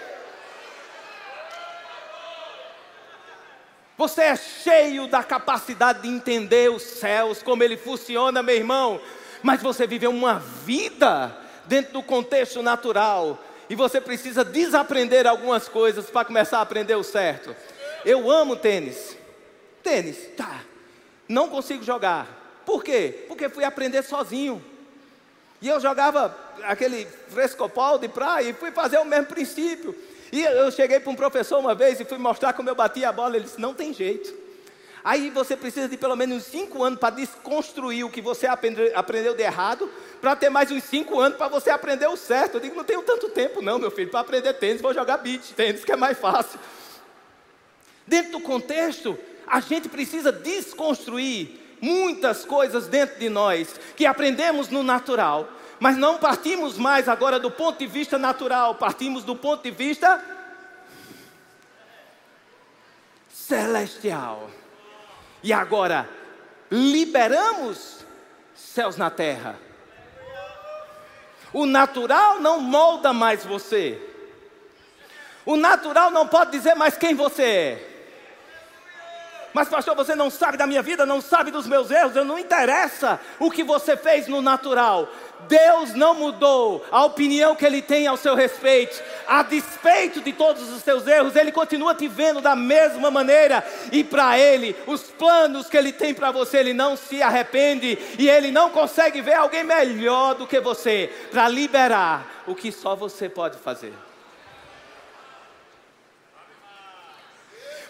Você 3.97 4.23
é 4.23 4.37
cheio 4.37 5.07
da 5.07 5.23
capacidade 5.23 6.03
de 6.03 6.09
entender 6.09 6.71
os 6.71 6.83
céus, 6.83 7.43
como 7.43 7.62
ele 7.62 7.76
funciona, 7.76 8.43
meu 8.43 8.55
irmão. 8.55 9.00
Mas 9.43 9.62
você 9.62 9.87
viveu 9.87 10.11
uma 10.11 10.38
vida 10.38 11.35
dentro 11.65 11.95
do 11.95 12.03
contexto 12.03 12.62
natural. 12.62 13.43
E 13.71 13.75
você 13.75 14.00
precisa 14.00 14.45
desaprender 14.45 15.26
algumas 15.26 15.69
coisas 15.69 16.11
para 16.11 16.26
começar 16.26 16.59
a 16.59 16.62
aprender 16.62 16.95
o 16.95 17.03
certo. 17.03 17.57
Eu 18.05 18.31
amo 18.31 18.55
tênis. 18.55 19.17
Tênis, 19.83 20.19
tá. 20.37 20.61
Não 21.26 21.49
consigo 21.49 21.83
jogar. 21.83 22.26
Por 22.67 22.85
quê? 22.85 23.25
Porque 23.26 23.49
fui 23.49 23.65
aprender 23.65 24.03
sozinho. 24.03 24.62
E 25.61 25.69
eu 25.69 25.81
jogava 25.81 26.37
aquele 26.65 27.07
frescopol 27.29 27.99
de 27.99 28.09
praia 28.09 28.50
e 28.50 28.53
fui 28.53 28.71
fazer 28.71 28.99
o 28.99 29.05
mesmo 29.05 29.26
princípio. 29.26 29.97
E 30.37 30.43
eu 30.43 30.71
cheguei 30.71 31.00
para 31.00 31.11
um 31.11 31.16
professor 31.16 31.59
uma 31.59 31.75
vez 31.75 31.99
e 31.99 32.05
fui 32.05 32.19
mostrar 32.19 32.52
como 32.52 32.69
eu 32.69 32.75
batia 32.75 33.09
a 33.09 33.12
bola. 33.12 33.37
Ele 33.37 33.47
disse: 33.47 33.59
Não 33.59 33.73
tem 33.73 33.95
jeito. 33.95 34.35
Aí 35.02 35.31
você 35.31 35.57
precisa 35.57 35.88
de 35.88 35.97
pelo 35.97 36.14
menos 36.14 36.43
cinco 36.43 36.85
anos 36.85 36.99
para 36.99 37.14
desconstruir 37.14 38.05
o 38.05 38.11
que 38.11 38.21
você 38.21 38.47
aprendeu 38.47 39.35
de 39.35 39.43
errado, 39.43 39.88
para 40.21 40.37
ter 40.37 40.50
mais 40.50 40.71
uns 40.71 40.83
cinco 40.83 41.19
anos 41.19 41.38
para 41.38 41.49
você 41.49 41.71
aprender 41.71 42.07
o 42.07 42.19
certo. 42.19 42.57
Eu 42.57 42.61
digo, 42.61 42.75
não 42.75 42.85
tenho 42.85 43.00
tanto 43.02 43.31
tempo 43.31 43.62
não, 43.62 43.78
meu 43.78 43.90
filho, 43.90 44.11
para 44.11 44.21
aprender 44.21 44.52
tênis, 44.55 44.83
vou 44.83 44.93
jogar 44.93 45.19
beach 45.19 45.55
tênis, 45.55 45.85
que 45.85 45.93
é 45.93 45.97
mais 45.97 46.19
fácil. 46.19 46.59
Dentro 48.05 48.33
do 48.33 48.40
contexto, 48.40 49.16
a 49.47 49.61
gente 49.61 49.88
precisa 49.88 50.33
desconstruir 50.33 51.50
muitas 51.81 52.45
coisas 52.45 52.88
dentro 52.88 53.19
de 53.19 53.28
nós 53.28 53.78
que 53.97 54.05
aprendemos 54.05 54.71
no 54.71 54.83
natural, 54.83 55.49
mas 55.78 55.97
não 55.97 56.18
partimos 56.18 56.78
mais 56.78 57.09
agora 57.09 57.38
do 57.38 57.50
ponto 57.50 57.78
de 57.78 57.87
vista 57.87 58.18
natural, 58.18 58.75
partimos 58.75 59.25
do 59.25 59.37
ponto 59.37 59.62
de 59.62 59.71
vista 59.71 60.23
celestial. 63.30 64.50
E 65.42 65.52
agora, 65.52 66.09
liberamos 66.71 68.04
céus 68.54 68.97
na 68.97 69.11
terra. 69.11 69.59
O 71.52 71.64
natural 71.64 72.40
não 72.40 72.61
molda 72.61 73.12
mais 73.12 73.45
você. 73.45 74.00
O 75.45 75.56
natural 75.56 76.11
não 76.11 76.26
pode 76.26 76.50
dizer 76.50 76.75
mais 76.75 76.97
quem 76.97 77.14
você 77.14 77.42
é. 77.42 77.86
Mas, 79.57 79.71
pastor, 79.71 79.97
você 79.97 80.15
não 80.15 80.29
sabe 80.29 80.59
da 80.59 80.67
minha 80.67 80.83
vida, 80.83 81.07
não 81.07 81.19
sabe 81.19 81.51
dos 81.51 81.67
meus 81.67 81.91
erros, 81.91 82.15
eu 82.15 82.27
não 82.27 82.39
interessa 82.39 83.19
o 83.39 83.51
que 83.51 83.65
você 83.65 83.97
fez 83.97 84.29
no 84.29 84.43
natural. 84.43 85.09
Deus 85.49 85.95
não 85.95 86.13
mudou 86.13 86.85
a 86.91 87.03
opinião 87.07 87.57
que 87.57 87.65
Ele 87.65 87.81
tem 87.81 88.07
ao 88.07 88.19
seu 88.19 88.35
respeito, 88.35 89.03
a 89.27 89.43
despeito 89.43 90.21
de 90.21 90.35
todos 90.35 90.71
os 90.71 90.83
seus 90.83 91.07
erros, 91.07 91.35
Ele 91.35 91.51
continua 91.51 91.95
te 91.95 92.07
vendo 92.07 92.43
da 92.43 92.55
mesma 92.55 93.11
maneira, 93.11 93.67
e 93.91 94.05
para 94.05 94.39
Ele, 94.39 94.77
os 94.87 95.05
planos 95.05 95.71
que 95.71 95.77
Ele 95.79 95.91
tem 95.91 96.13
para 96.13 96.31
você, 96.31 96.59
Ele 96.59 96.75
não 96.75 96.95
se 96.95 97.23
arrepende, 97.23 97.99
e 98.19 98.29
Ele 98.29 98.51
não 98.51 98.69
consegue 98.69 99.23
ver 99.23 99.37
alguém 99.37 99.65
melhor 99.65 100.35
do 100.35 100.47
que 100.47 100.61
você, 100.61 101.11
para 101.31 101.49
liberar 101.49 102.43
o 102.47 102.55
que 102.55 102.71
só 102.71 102.95
você 102.95 103.27
pode 103.27 103.57
fazer. 103.57 103.95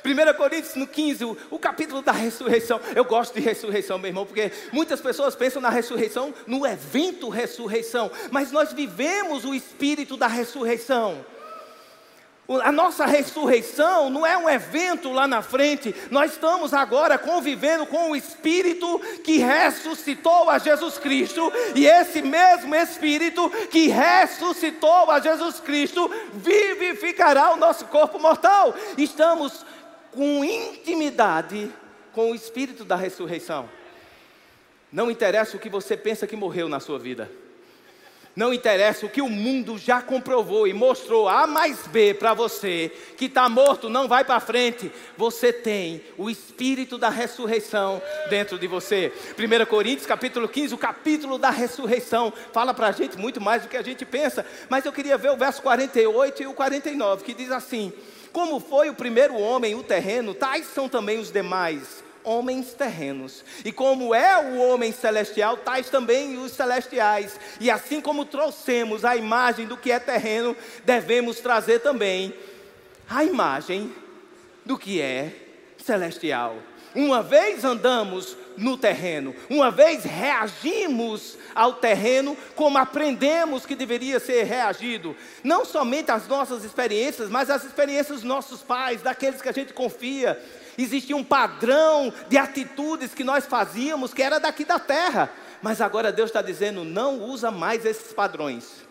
1 0.06 0.34
Coríntios 0.36 0.75
no 0.76 0.86
15, 0.86 1.25
o, 1.25 1.36
o, 1.50 1.58
capítulo 1.58 2.00
da 2.00 2.12
ressurreição. 2.12 2.80
Eu 2.94 3.04
gosto 3.04 3.34
de 3.34 3.40
ressurreição, 3.40 3.98
meu 3.98 4.08
irmão, 4.08 4.25
porque 4.25 4.52
muitas 4.72 5.00
pessoas 5.00 5.34
pensam 5.34 5.60
na 5.60 5.70
ressurreição, 5.70 6.32
no 6.46 6.64
evento 6.64 7.28
ressurreição, 7.28 8.10
mas 8.30 8.52
nós 8.52 8.72
vivemos 8.72 9.44
o 9.44 9.54
espírito 9.54 10.16
da 10.16 10.28
ressurreição. 10.28 11.25
A 12.62 12.70
nossa 12.70 13.04
ressurreição 13.04 14.08
não 14.08 14.25
é 14.25 14.38
um 14.38 14.48
evento 14.48 15.10
lá 15.10 15.26
na 15.26 15.42
frente, 15.42 15.92
nós 16.12 16.32
estamos 16.32 16.72
agora 16.72 17.18
convivendo 17.18 17.86
com 17.86 18.12
o 18.12 18.16
Espírito 18.16 19.00
que 19.25 19.38
ressuscitou 19.38 20.48
a 20.48 20.56
Jesus 20.58 20.96
Cristo, 20.96 21.52
e 21.75 21.86
esse 21.86 22.22
mesmo 22.22 22.72
Espírito 22.72 23.50
que 23.68 23.88
ressuscitou 23.88 25.10
a 25.10 25.18
Jesus 25.18 25.58
Cristo 25.58 26.08
vivificará 26.34 27.52
o 27.52 27.56
nosso 27.56 27.84
corpo 27.86 28.20
mortal. 28.20 28.72
Estamos 28.96 29.66
com 30.16 30.42
intimidade 30.42 31.70
com 32.12 32.32
o 32.32 32.35
Espírito 32.35 32.87
da 32.87 32.96
ressurreição. 32.96 33.68
Não 34.90 35.11
interessa 35.11 35.58
o 35.58 35.61
que 35.61 35.68
você 35.68 35.94
pensa 35.94 36.26
que 36.26 36.35
morreu 36.35 36.70
na 36.70 36.80
sua 36.80 36.99
vida. 36.99 37.30
Não 38.35 38.52
interessa 38.52 39.04
o 39.04 39.08
que 39.08 39.20
o 39.20 39.28
mundo 39.28 39.78
já 39.78 40.00
comprovou 40.02 40.66
e 40.66 40.73
mostrou 40.73 41.26
A 41.26 41.46
mais 41.46 41.87
B 41.87 42.14
para 42.14 42.35
você, 42.35 42.90
que 43.16 43.26
está 43.26 43.49
morto, 43.49 43.88
não 43.88 44.08
vai 44.08 44.25
para 44.25 44.40
frente. 44.40 44.90
Você 45.16 45.52
tem 45.52 46.02
o 46.16 46.30
Espírito 46.30 46.96
da 46.96 47.08
ressurreição 47.11 48.00
dentro 48.28 48.58
de 48.58 48.66
você. 48.66 49.12
1 49.38 49.66
Coríntios 49.66 50.06
capítulo 50.06 50.49
15, 50.49 50.75
o 50.75 50.78
capítulo 50.78 51.38
da 51.38 51.50
ressurreição, 51.50 52.32
fala 52.52 52.73
para 52.73 52.88
a 52.88 52.92
gente 52.92 53.18
muito 53.18 53.40
mais 53.40 53.62
do 53.62 53.68
que 53.68 53.76
a 53.76 53.82
gente 53.82 54.04
pensa. 54.04 54.44
Mas 54.68 54.85
eu 54.85 54.92
queria 54.92 55.18
ver 55.18 55.30
o 55.30 55.37
verso 55.37 55.62
48 55.62 56.42
e 56.42 56.46
o 56.46 56.54
49, 56.54 57.25
que 57.25 57.35
diz 57.35 57.50
assim: 57.50 57.92
como 58.36 58.60
foi 58.60 58.90
o 58.90 58.94
primeiro 58.94 59.34
homem, 59.34 59.74
o 59.74 59.82
terreno, 59.82 60.34
tais 60.34 60.66
são 60.66 60.90
também 60.90 61.18
os 61.18 61.32
demais 61.32 62.04
homens 62.22 62.74
terrenos. 62.74 63.42
E 63.64 63.72
como 63.72 64.14
é 64.14 64.36
o 64.36 64.58
homem 64.58 64.92
celestial, 64.92 65.56
tais 65.56 65.88
também 65.88 66.36
os 66.36 66.52
celestiais. 66.52 67.40
E 67.58 67.70
assim 67.70 67.99
como 67.99 68.26
trouxemos 68.26 69.06
a 69.06 69.16
imagem 69.16 69.66
do 69.66 69.75
que 69.75 69.90
é 69.90 69.99
terreno, 69.99 70.54
devemos 70.84 71.40
trazer 71.40 71.78
também 71.78 72.34
a 73.08 73.25
imagem 73.25 73.90
do 74.66 74.76
que 74.76 75.00
é 75.00 75.32
celestial. 75.82 76.58
Uma 76.94 77.22
vez 77.22 77.64
andamos 77.64 78.36
no 78.56 78.76
terreno, 78.76 79.34
uma 79.49 79.71
vez 79.71 80.04
reagimos 80.04 81.36
ao 81.54 81.75
terreno 81.75 82.36
como 82.54 82.78
aprendemos 82.78 83.66
que 83.66 83.75
deveria 83.75 84.19
ser 84.19 84.45
reagido, 84.45 85.16
não 85.42 85.64
somente 85.64 86.10
as 86.10 86.26
nossas 86.26 86.64
experiências, 86.64 87.28
mas 87.28 87.50
as 87.50 87.64
experiências 87.64 88.21
dos 88.21 88.25
nossos 88.25 88.62
pais, 88.62 89.02
daqueles 89.02 89.42
que 89.42 89.49
a 89.49 89.52
gente 89.52 89.73
confia. 89.73 90.40
Existia 90.78 91.16
um 91.16 91.25
padrão 91.25 92.12
de 92.28 92.36
atitudes 92.36 93.14
que 93.14 93.25
nós 93.25 93.47
fazíamos 93.47 94.12
que 94.12 94.23
era 94.23 94.38
daqui 94.38 94.64
da 94.64 94.78
terra, 94.78 95.30
mas 95.62 95.80
agora 95.80 96.12
Deus 96.12 96.28
está 96.28 96.42
dizendo: 96.42 96.84
não 96.84 97.21
usa 97.21 97.50
mais 97.50 97.84
esses 97.84 98.12
padrões. 98.12 98.85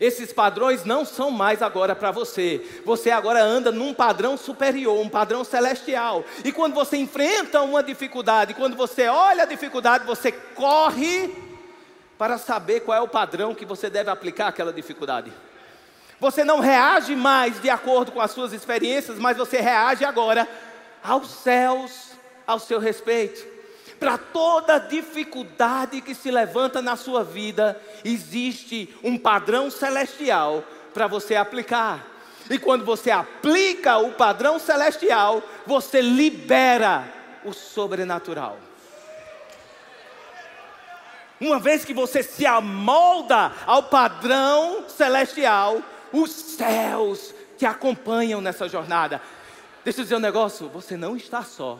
Esses 0.00 0.32
padrões 0.32 0.84
não 0.84 1.04
são 1.04 1.30
mais 1.30 1.60
agora 1.60 1.94
para 1.94 2.12
você. 2.12 2.64
Você 2.84 3.10
agora 3.10 3.42
anda 3.42 3.72
num 3.72 3.92
padrão 3.92 4.36
superior, 4.36 5.00
um 5.00 5.08
padrão 5.08 5.42
celestial. 5.42 6.24
E 6.44 6.52
quando 6.52 6.74
você 6.74 6.96
enfrenta 6.96 7.62
uma 7.62 7.82
dificuldade, 7.82 8.54
quando 8.54 8.76
você 8.76 9.08
olha 9.08 9.42
a 9.42 9.46
dificuldade, 9.46 10.06
você 10.06 10.30
corre 10.30 11.34
para 12.16 12.38
saber 12.38 12.80
qual 12.80 12.96
é 12.96 13.00
o 13.00 13.08
padrão 13.08 13.54
que 13.54 13.64
você 13.64 13.90
deve 13.90 14.10
aplicar 14.10 14.48
àquela 14.48 14.72
dificuldade. 14.72 15.32
Você 16.20 16.44
não 16.44 16.60
reage 16.60 17.14
mais 17.16 17.60
de 17.60 17.70
acordo 17.70 18.12
com 18.12 18.20
as 18.20 18.30
suas 18.30 18.52
experiências, 18.52 19.18
mas 19.18 19.36
você 19.36 19.60
reage 19.60 20.04
agora 20.04 20.48
aos 21.02 21.28
céus, 21.28 22.12
ao 22.46 22.58
seu 22.58 22.78
respeito 22.78 23.57
para 23.98 24.16
toda 24.16 24.78
dificuldade 24.78 26.00
que 26.00 26.14
se 26.14 26.30
levanta 26.30 26.80
na 26.80 26.96
sua 26.96 27.24
vida, 27.24 27.80
existe 28.04 28.94
um 29.02 29.18
padrão 29.18 29.70
celestial 29.70 30.64
para 30.94 31.06
você 31.06 31.34
aplicar. 31.34 32.06
E 32.48 32.58
quando 32.58 32.84
você 32.84 33.10
aplica 33.10 33.98
o 33.98 34.12
padrão 34.12 34.58
celestial, 34.58 35.42
você 35.66 36.00
libera 36.00 37.04
o 37.44 37.52
sobrenatural. 37.52 38.58
Uma 41.40 41.58
vez 41.58 41.84
que 41.84 41.94
você 41.94 42.22
se 42.22 42.46
amolda 42.46 43.52
ao 43.66 43.84
padrão 43.84 44.84
celestial, 44.88 45.80
os 46.12 46.30
céus 46.30 47.34
te 47.56 47.66
acompanham 47.66 48.40
nessa 48.40 48.68
jornada. 48.68 49.20
Deixa 49.84 50.00
eu 50.00 50.04
dizer 50.04 50.16
um 50.16 50.20
negócio: 50.20 50.68
você 50.68 50.96
não 50.96 51.16
está 51.16 51.42
só 51.42 51.78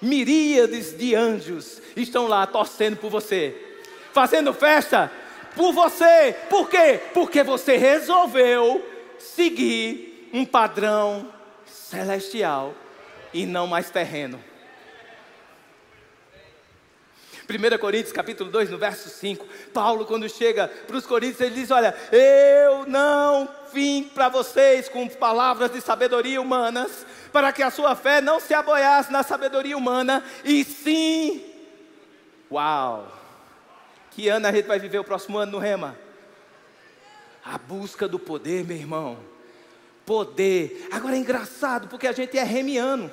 miríades 0.00 0.96
de 0.96 1.14
anjos 1.14 1.80
estão 1.96 2.26
lá 2.26 2.46
torcendo 2.46 2.96
por 2.96 3.10
você, 3.10 3.54
fazendo 4.12 4.52
festa 4.52 5.10
por 5.54 5.72
você. 5.72 6.36
Por 6.50 6.68
quê? 6.68 7.00
Porque 7.14 7.42
você 7.42 7.76
resolveu 7.76 8.84
seguir 9.18 10.30
um 10.32 10.44
padrão 10.44 11.32
celestial 11.64 12.74
e 13.32 13.46
não 13.46 13.66
mais 13.66 13.90
terreno. 13.90 14.42
1 17.48 17.78
Coríntios 17.78 18.12
capítulo 18.12 18.50
2, 18.50 18.70
no 18.70 18.78
verso 18.78 19.08
5, 19.08 19.46
Paulo 19.72 20.04
quando 20.04 20.28
chega 20.28 20.66
para 20.66 20.96
os 20.96 21.06
Coríntios, 21.06 21.40
ele 21.40 21.54
diz, 21.54 21.70
olha, 21.70 21.94
eu 22.10 22.84
não 22.86 23.48
vim 23.72 24.02
para 24.02 24.28
vocês 24.28 24.88
com 24.88 25.08
palavras 25.08 25.70
de 25.70 25.80
sabedoria 25.80 26.40
humanas, 26.40 27.06
para 27.36 27.52
que 27.52 27.62
a 27.62 27.70
sua 27.70 27.94
fé 27.94 28.22
não 28.22 28.40
se 28.40 28.54
aboiasse 28.54 29.12
na 29.12 29.22
sabedoria 29.22 29.76
humana, 29.76 30.24
e 30.42 30.64
sim, 30.64 31.44
uau, 32.50 33.12
que 34.10 34.26
ano 34.26 34.46
a 34.46 34.52
gente 34.52 34.64
vai 34.64 34.78
viver 34.78 35.00
o 35.00 35.04
próximo 35.04 35.36
ano 35.36 35.52
no 35.52 35.58
Rema? 35.58 35.98
A 37.44 37.58
busca 37.58 38.08
do 38.08 38.18
poder, 38.18 38.64
meu 38.64 38.78
irmão, 38.78 39.18
poder, 40.06 40.88
agora 40.90 41.14
é 41.14 41.18
engraçado, 41.18 41.88
porque 41.88 42.06
a 42.06 42.12
gente 42.12 42.38
é 42.38 42.42
remiano, 42.42 43.12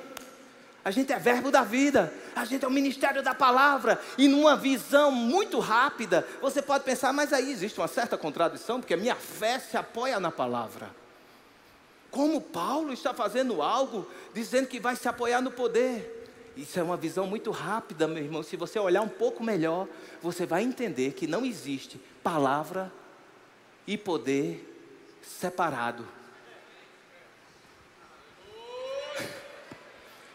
a 0.82 0.90
gente 0.90 1.12
é 1.12 1.18
verbo 1.18 1.50
da 1.50 1.60
vida, 1.60 2.10
a 2.34 2.46
gente 2.46 2.64
é 2.64 2.68
o 2.68 2.70
ministério 2.70 3.22
da 3.22 3.34
palavra, 3.34 4.00
e 4.16 4.26
numa 4.26 4.56
visão 4.56 5.10
muito 5.10 5.58
rápida, 5.58 6.26
você 6.40 6.62
pode 6.62 6.82
pensar, 6.82 7.12
mas 7.12 7.30
aí 7.30 7.52
existe 7.52 7.78
uma 7.78 7.88
certa 7.88 8.16
contradição, 8.16 8.80
porque 8.80 8.94
a 8.94 8.96
minha 8.96 9.16
fé 9.16 9.58
se 9.58 9.76
apoia 9.76 10.18
na 10.18 10.30
palavra. 10.30 11.03
Como 12.14 12.40
Paulo 12.40 12.92
está 12.92 13.12
fazendo 13.12 13.60
algo, 13.60 14.08
dizendo 14.32 14.68
que 14.68 14.78
vai 14.78 14.94
se 14.94 15.08
apoiar 15.08 15.42
no 15.42 15.50
poder. 15.50 16.22
Isso 16.56 16.78
é 16.78 16.82
uma 16.84 16.96
visão 16.96 17.26
muito 17.26 17.50
rápida, 17.50 18.06
meu 18.06 18.22
irmão. 18.22 18.44
Se 18.44 18.54
você 18.56 18.78
olhar 18.78 19.02
um 19.02 19.08
pouco 19.08 19.42
melhor, 19.42 19.88
você 20.22 20.46
vai 20.46 20.62
entender 20.62 21.14
que 21.14 21.26
não 21.26 21.44
existe 21.44 22.00
palavra 22.22 22.92
e 23.84 23.98
poder 23.98 24.70
separado 25.20 26.06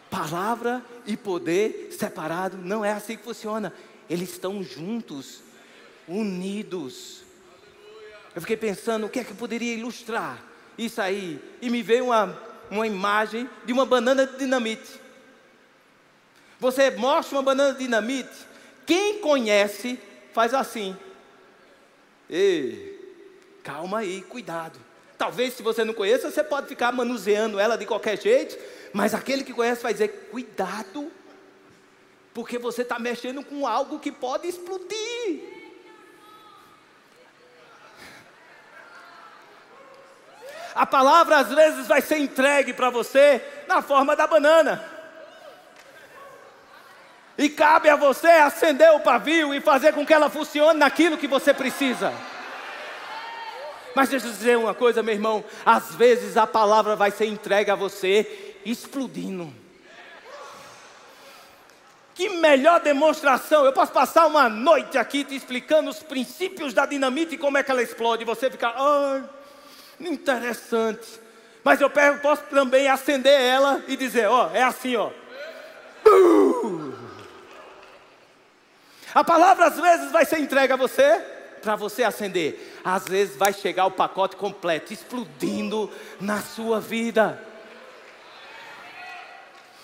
Palavra 0.09 0.83
e 1.05 1.15
poder 1.15 1.93
separado 1.97 2.57
não 2.57 2.83
é 2.83 2.91
assim 2.91 3.15
que 3.15 3.23
funciona. 3.23 3.71
Eles 4.09 4.31
estão 4.31 4.61
juntos, 4.61 5.41
unidos. 6.07 7.21
Eu 8.35 8.41
fiquei 8.41 8.57
pensando 8.57 9.05
o 9.05 9.09
que 9.09 9.19
é 9.19 9.23
que 9.23 9.33
poderia 9.33 9.73
ilustrar 9.73 10.48
isso 10.85 11.01
aí. 11.01 11.39
E 11.61 11.69
me 11.69 11.83
veio 11.83 12.05
uma, 12.05 12.37
uma 12.71 12.87
imagem 12.87 13.49
de 13.65 13.73
uma 13.73 13.85
banana 13.85 14.25
de 14.25 14.37
dinamite. 14.37 14.99
Você 16.59 16.89
mostra 16.91 17.35
uma 17.37 17.43
banana 17.43 17.73
de 17.73 17.79
dinamite, 17.79 18.47
quem 18.85 19.19
conhece 19.19 19.99
faz 20.33 20.53
assim. 20.53 20.95
Ei, 22.29 22.97
calma 23.63 23.99
aí, 23.99 24.21
cuidado. 24.21 24.79
Talvez 25.17 25.53
se 25.53 25.61
você 25.63 25.83
não 25.83 25.93
conheça, 25.93 26.31
você 26.31 26.43
pode 26.43 26.67
ficar 26.67 26.93
manuseando 26.93 27.59
ela 27.59 27.77
de 27.77 27.85
qualquer 27.85 28.19
jeito, 28.19 28.57
mas 28.93 29.13
aquele 29.13 29.43
que 29.43 29.53
conhece 29.53 29.83
vai 29.83 29.91
dizer: 29.93 30.29
cuidado, 30.31 31.11
porque 32.33 32.57
você 32.57 32.83
está 32.83 32.97
mexendo 32.97 33.43
com 33.43 33.67
algo 33.67 33.99
que 33.99 34.11
pode 34.11 34.47
explodir. 34.47 35.58
A 40.75 40.85
palavra 40.85 41.37
às 41.37 41.49
vezes 41.49 41.87
vai 41.87 42.01
ser 42.01 42.17
entregue 42.17 42.73
para 42.73 42.89
você 42.89 43.43
na 43.67 43.81
forma 43.81 44.15
da 44.15 44.27
banana. 44.27 44.83
E 47.37 47.47
cabe 47.47 47.89
a 47.89 47.95
você 47.95 48.27
acender 48.27 48.91
o 48.91 48.99
pavio 48.99 49.53
e 49.53 49.61
fazer 49.61 49.93
com 49.93 50.05
que 50.05 50.13
ela 50.13 50.29
funcione 50.29 50.77
naquilo 50.77 51.17
que 51.17 51.27
você 51.27 51.53
precisa. 51.53 52.13
Mas 53.95 54.09
deixa 54.09 54.27
eu 54.27 54.31
dizer 54.31 54.57
uma 54.57 54.73
coisa, 54.73 55.01
meu 55.01 55.13
irmão: 55.13 55.43
às 55.65 55.95
vezes 55.95 56.37
a 56.37 56.45
palavra 56.45 56.95
vai 56.95 57.11
ser 57.11 57.27
entregue 57.27 57.71
a 57.71 57.75
você 57.75 58.55
explodindo. 58.65 59.53
Que 62.13 62.27
melhor 62.27 62.81
demonstração! 62.81 63.63
Eu 63.63 63.71
posso 63.71 63.93
passar 63.93 64.27
uma 64.27 64.49
noite 64.49 64.97
aqui 64.97 65.23
te 65.23 65.33
explicando 65.33 65.89
os 65.89 66.03
princípios 66.03 66.73
da 66.73 66.85
dinamite 66.85 67.35
e 67.35 67.37
como 67.37 67.57
é 67.57 67.63
que 67.63 67.71
ela 67.71 67.81
explode. 67.81 68.23
E 68.23 68.25
você 68.25 68.51
fica, 68.51 68.67
ah, 68.67 69.21
interessante. 69.99 71.19
Mas 71.63 71.81
eu 71.81 71.89
posso 72.21 72.43
também 72.43 72.87
acender 72.87 73.39
ela 73.39 73.83
e 73.87 73.95
dizer, 73.97 74.27
ó, 74.27 74.49
é 74.53 74.63
assim, 74.63 74.95
ó. 74.95 75.11
A 79.13 79.23
palavra 79.23 79.65
às 79.65 79.79
vezes 79.79 80.11
vai 80.11 80.25
ser 80.25 80.39
entregue 80.39 80.73
a 80.73 80.77
você 80.77 81.19
para 81.61 81.75
você 81.75 82.03
acender. 82.03 82.79
Às 82.83 83.07
vezes 83.07 83.35
vai 83.35 83.51
chegar 83.51 83.85
o 83.85 83.91
pacote 83.91 84.35
completo, 84.35 84.93
explodindo 84.93 85.91
na 86.19 86.41
sua 86.41 86.79
vida. 86.79 87.43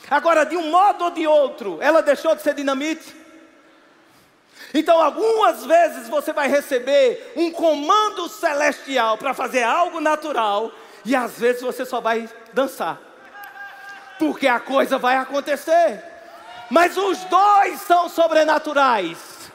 Agora, 0.09 0.45
de 0.45 0.55
um 0.55 0.69
modo 0.69 1.05
ou 1.05 1.11
de 1.11 1.27
outro, 1.27 1.79
ela 1.81 2.01
deixou 2.01 2.35
de 2.35 2.41
ser 2.41 2.53
dinamite. 2.53 3.24
Então, 4.77 5.01
algumas 5.01 5.65
vezes 5.65 6.09
você 6.09 6.33
vai 6.33 6.49
receber 6.49 7.31
um 7.37 7.49
comando 7.49 8.27
celestial 8.27 9.17
para 9.17 9.33
fazer 9.33 9.63
algo 9.63 10.01
natural, 10.01 10.69
e 11.05 11.15
às 11.15 11.39
vezes 11.39 11.61
você 11.61 11.85
só 11.85 12.01
vai 12.01 12.29
dançar, 12.51 12.99
porque 14.19 14.49
a 14.49 14.59
coisa 14.59 14.97
vai 14.97 15.15
acontecer. 15.15 16.03
Mas 16.69 16.97
os 16.97 17.17
dois 17.23 17.79
são 17.83 18.09
sobrenaturais. 18.09 19.49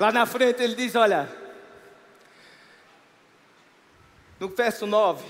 Lá 0.00 0.10
na 0.10 0.24
frente 0.24 0.62
ele 0.62 0.74
diz: 0.74 0.94
Olha, 0.94 1.43
no 4.44 4.48
verso 4.50 4.86
9, 4.86 5.24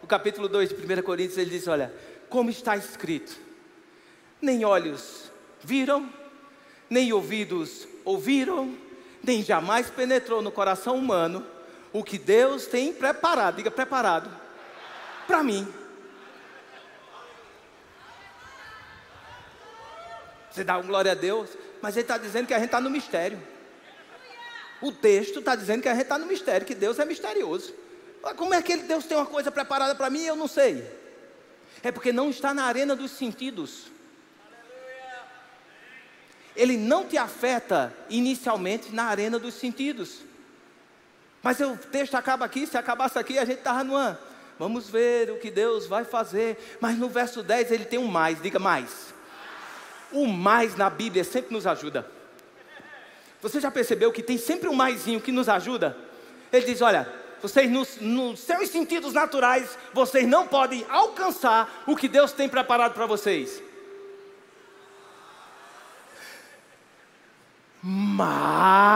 no 0.00 0.08
capítulo 0.08 0.48
2 0.48 0.70
de 0.70 0.74
1 0.74 1.02
Coríntios, 1.02 1.36
ele 1.36 1.50
diz: 1.50 1.68
Olha, 1.68 1.94
como 2.30 2.48
está 2.48 2.74
escrito, 2.74 3.36
nem 4.40 4.64
olhos 4.64 5.30
viram, 5.62 6.10
nem 6.88 7.12
ouvidos 7.12 7.86
ouviram, 8.06 8.74
nem 9.22 9.42
jamais 9.42 9.90
penetrou 9.90 10.40
no 10.40 10.50
coração 10.50 10.96
humano 10.96 11.46
o 11.92 12.02
que 12.02 12.16
Deus 12.16 12.66
tem 12.66 12.90
preparado, 12.90 13.56
diga 13.56 13.70
preparado, 13.70 14.30
para 15.26 15.42
mim. 15.42 15.68
Você 20.50 20.64
dá 20.64 20.78
um 20.78 20.86
glória 20.86 21.12
a 21.12 21.14
Deus, 21.14 21.50
mas 21.82 21.96
ele 21.96 22.04
está 22.04 22.16
dizendo 22.16 22.46
que 22.46 22.54
a 22.54 22.58
gente 22.58 22.66
está 22.66 22.80
no 22.80 22.88
mistério. 22.88 23.38
O 24.80 24.90
texto 24.90 25.40
está 25.40 25.54
dizendo 25.54 25.82
que 25.82 25.88
a 25.88 25.92
gente 25.92 26.04
está 26.04 26.16
no 26.16 26.26
mistério, 26.26 26.66
que 26.66 26.74
Deus 26.74 26.98
é 26.98 27.04
misterioso. 27.04 27.83
Como 28.32 28.54
é 28.54 28.62
que 28.62 28.76
Deus 28.78 29.04
tem 29.04 29.16
uma 29.16 29.26
coisa 29.26 29.50
preparada 29.50 29.94
para 29.94 30.08
mim? 30.08 30.24
Eu 30.24 30.36
não 30.36 30.48
sei. 30.48 30.88
É 31.82 31.92
porque 31.92 32.12
não 32.12 32.30
está 32.30 32.54
na 32.54 32.64
arena 32.64 32.96
dos 32.96 33.10
sentidos. 33.10 33.92
Ele 36.56 36.76
não 36.76 37.04
te 37.04 37.18
afeta 37.18 37.92
inicialmente 38.08 38.94
na 38.94 39.04
arena 39.04 39.38
dos 39.38 39.54
sentidos. 39.54 40.20
Mas 41.42 41.60
o 41.60 41.76
texto 41.76 42.14
acaba 42.14 42.44
aqui, 42.46 42.66
se 42.66 42.78
acabasse 42.78 43.18
aqui, 43.18 43.38
a 43.38 43.44
gente 43.44 43.58
estava 43.58 43.84
numa. 43.84 44.18
Vamos 44.58 44.88
ver 44.88 45.30
o 45.30 45.38
que 45.38 45.50
Deus 45.50 45.86
vai 45.86 46.04
fazer. 46.04 46.78
Mas 46.80 46.96
no 46.96 47.08
verso 47.08 47.42
10 47.42 47.70
ele 47.72 47.84
tem 47.84 47.98
um 47.98 48.06
mais, 48.06 48.40
diga 48.40 48.58
mais. 48.58 49.12
O 50.10 50.26
mais 50.26 50.76
na 50.76 50.88
Bíblia 50.88 51.24
sempre 51.24 51.52
nos 51.52 51.66
ajuda. 51.66 52.08
Você 53.42 53.60
já 53.60 53.70
percebeu 53.70 54.10
que 54.10 54.22
tem 54.22 54.38
sempre 54.38 54.68
um 54.68 54.74
maisinho 54.74 55.20
que 55.20 55.32
nos 55.32 55.48
ajuda? 55.48 55.98
Ele 56.50 56.64
diz: 56.64 56.80
olha, 56.80 57.06
vocês 57.44 57.70
nos, 57.70 58.00
nos 58.00 58.40
seus 58.40 58.70
sentidos 58.70 59.12
naturais, 59.12 59.76
vocês 59.92 60.26
não 60.26 60.46
podem 60.46 60.86
alcançar 60.88 61.84
o 61.86 61.94
que 61.94 62.08
Deus 62.08 62.32
tem 62.32 62.48
preparado 62.48 62.94
para 62.94 63.04
vocês. 63.04 63.62
Mas, 67.82 68.90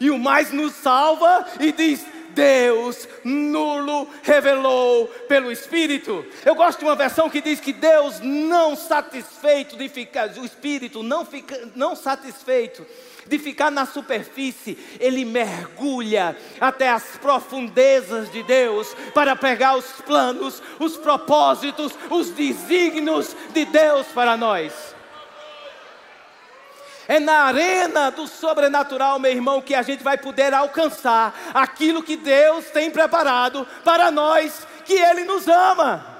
e 0.00 0.10
o 0.10 0.18
mais 0.18 0.50
nos 0.50 0.72
salva 0.72 1.46
e 1.60 1.70
diz: 1.70 2.04
Deus 2.30 3.08
nulo 3.22 4.10
revelou 4.24 5.06
pelo 5.28 5.52
Espírito. 5.52 6.26
Eu 6.44 6.56
gosto 6.56 6.80
de 6.80 6.84
uma 6.84 6.96
versão 6.96 7.30
que 7.30 7.40
diz 7.40 7.60
que 7.60 7.72
Deus 7.72 8.18
não 8.18 8.74
satisfeito 8.74 9.76
de 9.76 9.88
ficar, 9.88 10.30
o 10.36 10.44
Espírito 10.44 11.04
não, 11.04 11.24
fica, 11.24 11.70
não 11.76 11.94
satisfeito 11.94 12.84
de 13.28 13.38
ficar 13.38 13.70
na 13.70 13.84
superfície, 13.84 14.78
ele 15.00 15.24
mergulha 15.24 16.36
até 16.60 16.90
as 16.90 17.16
profundezas 17.16 18.30
de 18.30 18.42
Deus 18.42 18.94
para 19.14 19.34
pegar 19.34 19.76
os 19.76 19.86
planos, 20.02 20.62
os 20.78 20.96
propósitos, 20.96 21.92
os 22.10 22.30
desígnios 22.30 23.34
de 23.52 23.64
Deus 23.64 24.06
para 24.08 24.36
nós. 24.36 24.72
É 27.08 27.20
na 27.20 27.44
arena 27.44 28.10
do 28.10 28.26
sobrenatural, 28.26 29.18
meu 29.18 29.30
irmão, 29.30 29.62
que 29.62 29.74
a 29.74 29.82
gente 29.82 30.02
vai 30.02 30.18
poder 30.18 30.52
alcançar 30.52 31.52
aquilo 31.54 32.02
que 32.02 32.16
Deus 32.16 32.66
tem 32.66 32.90
preparado 32.90 33.66
para 33.84 34.10
nós, 34.10 34.66
que 34.84 34.94
Ele 34.94 35.24
nos 35.24 35.46
ama. 35.46 36.15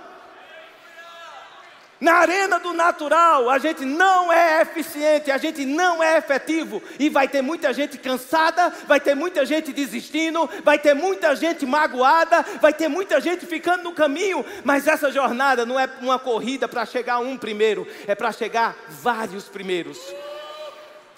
Na 1.99 2.17
arena 2.17 2.59
do 2.59 2.75
natural, 2.75 3.49
a 3.49 3.59
gente 3.59 3.85
não 3.85 4.31
é 4.31 4.61
eficiente, 4.61 5.31
a 5.31 5.39
gente 5.39 5.65
não 5.65 6.03
é 6.03 6.19
efetivo, 6.19 6.83
e 6.99 7.09
vai 7.09 7.27
ter 7.27 7.41
muita 7.41 7.73
gente 7.73 7.97
cansada, 7.97 8.71
vai 8.87 9.01
ter 9.01 9.15
muita 9.15 9.47
gente 9.47 9.73
desistindo, 9.73 10.49
vai 10.63 10.79
ter 10.79 10.93
muita 10.93 11.35
gente 11.35 11.65
magoada, 11.65 12.45
vai 12.61 12.75
ter 12.75 12.89
muita 12.89 13.19
gente 13.19 13.47
ficando 13.47 13.85
no 13.85 13.93
caminho, 13.93 14.45
mas 14.63 14.87
essa 14.87 15.11
jornada 15.11 15.65
não 15.65 15.81
é 15.81 15.89
uma 16.03 16.19
corrida 16.19 16.69
para 16.69 16.85
chegar 16.85 17.19
um 17.19 17.37
primeiro, 17.39 17.87
é 18.07 18.15
para 18.15 18.31
chegar 18.31 18.77
vários 18.89 19.45
primeiros. 19.49 19.99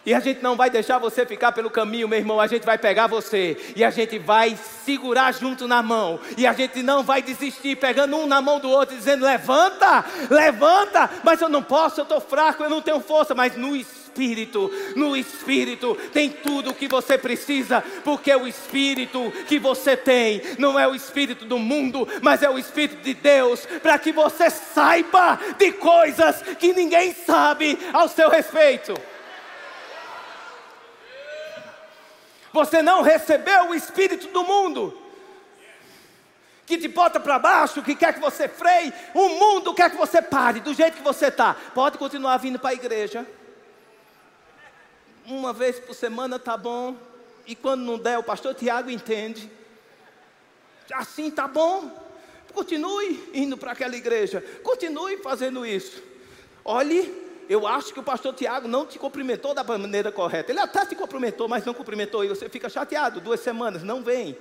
E 0.08 0.14
a 0.14 0.20
gente 0.20 0.42
não 0.42 0.56
vai 0.56 0.70
deixar 0.70 0.96
você 0.96 1.26
ficar 1.26 1.52
pelo 1.52 1.68
caminho, 1.68 2.08
meu 2.08 2.18
irmão. 2.18 2.40
A 2.40 2.46
gente 2.46 2.64
vai 2.64 2.78
pegar 2.78 3.06
você 3.06 3.58
e 3.76 3.84
a 3.84 3.90
gente 3.90 4.18
vai 4.18 4.56
segurar 4.82 5.34
junto 5.34 5.68
na 5.68 5.82
mão. 5.82 6.18
E 6.34 6.46
a 6.46 6.54
gente 6.54 6.82
não 6.82 7.02
vai 7.02 7.20
desistir, 7.20 7.76
pegando 7.76 8.16
um 8.16 8.26
na 8.26 8.40
mão 8.40 8.58
do 8.58 8.70
outro, 8.70 8.96
dizendo: 8.96 9.26
levanta, 9.26 10.02
levanta. 10.30 11.10
Mas 11.22 11.42
eu 11.42 11.48
não 11.50 11.62
posso, 11.62 12.00
eu 12.00 12.04
estou 12.04 12.22
fraco, 12.22 12.62
eu 12.62 12.70
não 12.70 12.80
tenho 12.80 13.00
força. 13.00 13.34
Mas 13.34 13.54
no 13.54 13.76
Espírito, 13.76 14.72
no 14.96 15.14
Espírito 15.14 15.94
tem 16.10 16.30
tudo 16.30 16.70
o 16.70 16.74
que 16.74 16.88
você 16.88 17.18
precisa, 17.18 17.84
porque 18.02 18.34
o 18.34 18.46
Espírito 18.48 19.30
que 19.46 19.58
você 19.58 19.94
tem 19.94 20.40
não 20.58 20.78
é 20.78 20.88
o 20.88 20.94
Espírito 20.94 21.44
do 21.44 21.58
mundo, 21.58 22.08
mas 22.22 22.42
é 22.42 22.48
o 22.48 22.58
Espírito 22.58 23.02
de 23.02 23.12
Deus, 23.12 23.66
para 23.82 23.98
que 23.98 24.10
você 24.10 24.48
saiba 24.48 25.38
de 25.58 25.70
coisas 25.72 26.40
que 26.58 26.72
ninguém 26.72 27.12
sabe 27.12 27.78
ao 27.92 28.08
seu 28.08 28.30
respeito. 28.30 28.94
Você 32.52 32.82
não 32.82 33.02
recebeu 33.02 33.68
o 33.68 33.74
espírito 33.74 34.28
do 34.28 34.42
mundo, 34.44 34.96
que 36.66 36.78
te 36.78 36.88
bota 36.88 37.18
para 37.18 37.38
baixo, 37.38 37.82
que 37.82 37.94
quer 37.94 38.12
que 38.14 38.20
você 38.20 38.48
freie. 38.48 38.92
O 39.14 39.28
mundo 39.30 39.74
quer 39.74 39.90
que 39.90 39.96
você 39.96 40.20
pare 40.20 40.60
do 40.60 40.74
jeito 40.74 40.98
que 40.98 41.02
você 41.02 41.26
está. 41.26 41.54
Pode 41.74 41.98
continuar 41.98 42.36
vindo 42.36 42.58
para 42.58 42.70
a 42.70 42.74
igreja. 42.74 43.26
uma 45.26 45.52
vez 45.52 45.78
por 45.78 45.94
semana 45.94 46.38
tá 46.38 46.56
bom, 46.56 46.96
e 47.46 47.54
quando 47.54 47.82
não 47.82 47.98
der, 47.98 48.18
o 48.18 48.22
pastor 48.22 48.54
Tiago 48.54 48.90
entende. 48.90 49.50
Assim 50.92 51.30
tá 51.30 51.46
bom. 51.46 51.90
Continue 52.52 53.30
indo 53.34 53.56
para 53.56 53.72
aquela 53.72 53.96
igreja, 53.96 54.42
continue 54.62 55.18
fazendo 55.18 55.64
isso. 55.64 56.02
Olhe, 56.64 57.27
eu 57.48 57.66
acho 57.66 57.94
que 57.94 58.00
o 58.00 58.02
pastor 58.02 58.34
Tiago 58.34 58.68
não 58.68 58.84
te 58.84 58.98
cumprimentou 58.98 59.54
da 59.54 59.64
maneira 59.64 60.12
correta. 60.12 60.52
Ele 60.52 60.60
até 60.60 60.84
te 60.84 60.94
cumprimentou, 60.94 61.48
mas 61.48 61.64
não 61.64 61.72
cumprimentou, 61.72 62.24
e 62.24 62.28
você 62.28 62.48
fica 62.48 62.68
chateado. 62.68 63.20
Duas 63.20 63.40
semanas, 63.40 63.82
não 63.82 64.02
vem. 64.02 64.36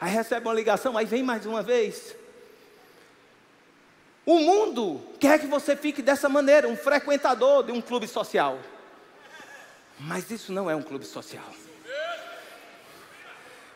Aí 0.00 0.12
recebe 0.12 0.46
uma 0.46 0.54
ligação, 0.54 0.98
aí 0.98 1.06
vem 1.06 1.22
mais 1.22 1.46
uma 1.46 1.62
vez. 1.62 2.16
O 4.26 4.40
mundo 4.40 5.00
quer 5.20 5.38
que 5.38 5.46
você 5.46 5.76
fique 5.76 6.02
dessa 6.02 6.28
maneira, 6.28 6.66
um 6.66 6.76
frequentador 6.76 7.62
de 7.62 7.70
um 7.70 7.80
clube 7.80 8.08
social. 8.08 8.58
Mas 10.00 10.30
isso 10.30 10.52
não 10.52 10.68
é 10.68 10.74
um 10.74 10.82
clube 10.82 11.04
social. 11.04 11.46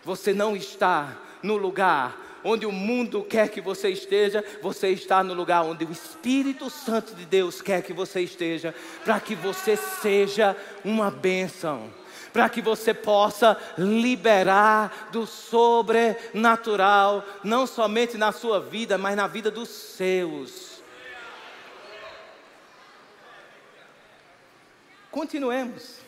Você 0.02 0.32
não 0.32 0.56
está 0.56 1.16
no 1.42 1.56
lugar 1.56 2.30
onde 2.44 2.66
o 2.66 2.72
mundo 2.72 3.22
quer 3.22 3.48
que 3.48 3.61
você 3.61 3.90
esteja, 3.90 4.44
você 4.62 4.88
está 4.88 5.22
no 5.22 5.35
lugar 5.35 5.62
onde 5.64 5.85
o 5.85 5.92
Espírito 5.92 6.70
Santo 6.70 7.14
de 7.14 7.24
Deus 7.24 7.61
quer 7.61 7.83
que 7.83 7.92
você 7.92 8.20
esteja, 8.20 8.74
para 9.05 9.20
que 9.20 9.35
você 9.35 9.76
seja 9.76 10.57
uma 10.85 11.11
bênção 11.11 11.90
para 12.33 12.48
que 12.48 12.62
você 12.62 12.94
possa 12.94 13.57
liberar 13.76 15.09
do 15.11 15.26
sobrenatural, 15.26 17.24
não 17.42 17.66
somente 17.66 18.16
na 18.16 18.31
sua 18.31 18.61
vida, 18.61 18.96
mas 18.96 19.16
na 19.16 19.26
vida 19.26 19.50
dos 19.50 19.68
seus. 19.68 20.81
Continuemos. 25.11 25.98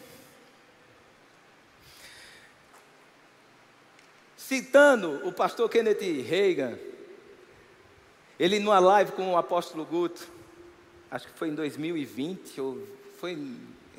Citando 4.52 5.26
o 5.26 5.32
pastor 5.32 5.66
Kenneth 5.70 6.02
Reagan, 6.28 6.78
ele 8.38 8.58
numa 8.58 8.78
live 8.78 9.12
com 9.12 9.32
o 9.32 9.38
apóstolo 9.38 9.82
Guto, 9.82 10.28
acho 11.10 11.26
que 11.26 11.38
foi 11.38 11.48
em 11.48 11.54
2020, 11.54 12.60
ou 12.60 12.86
foi 13.18 13.38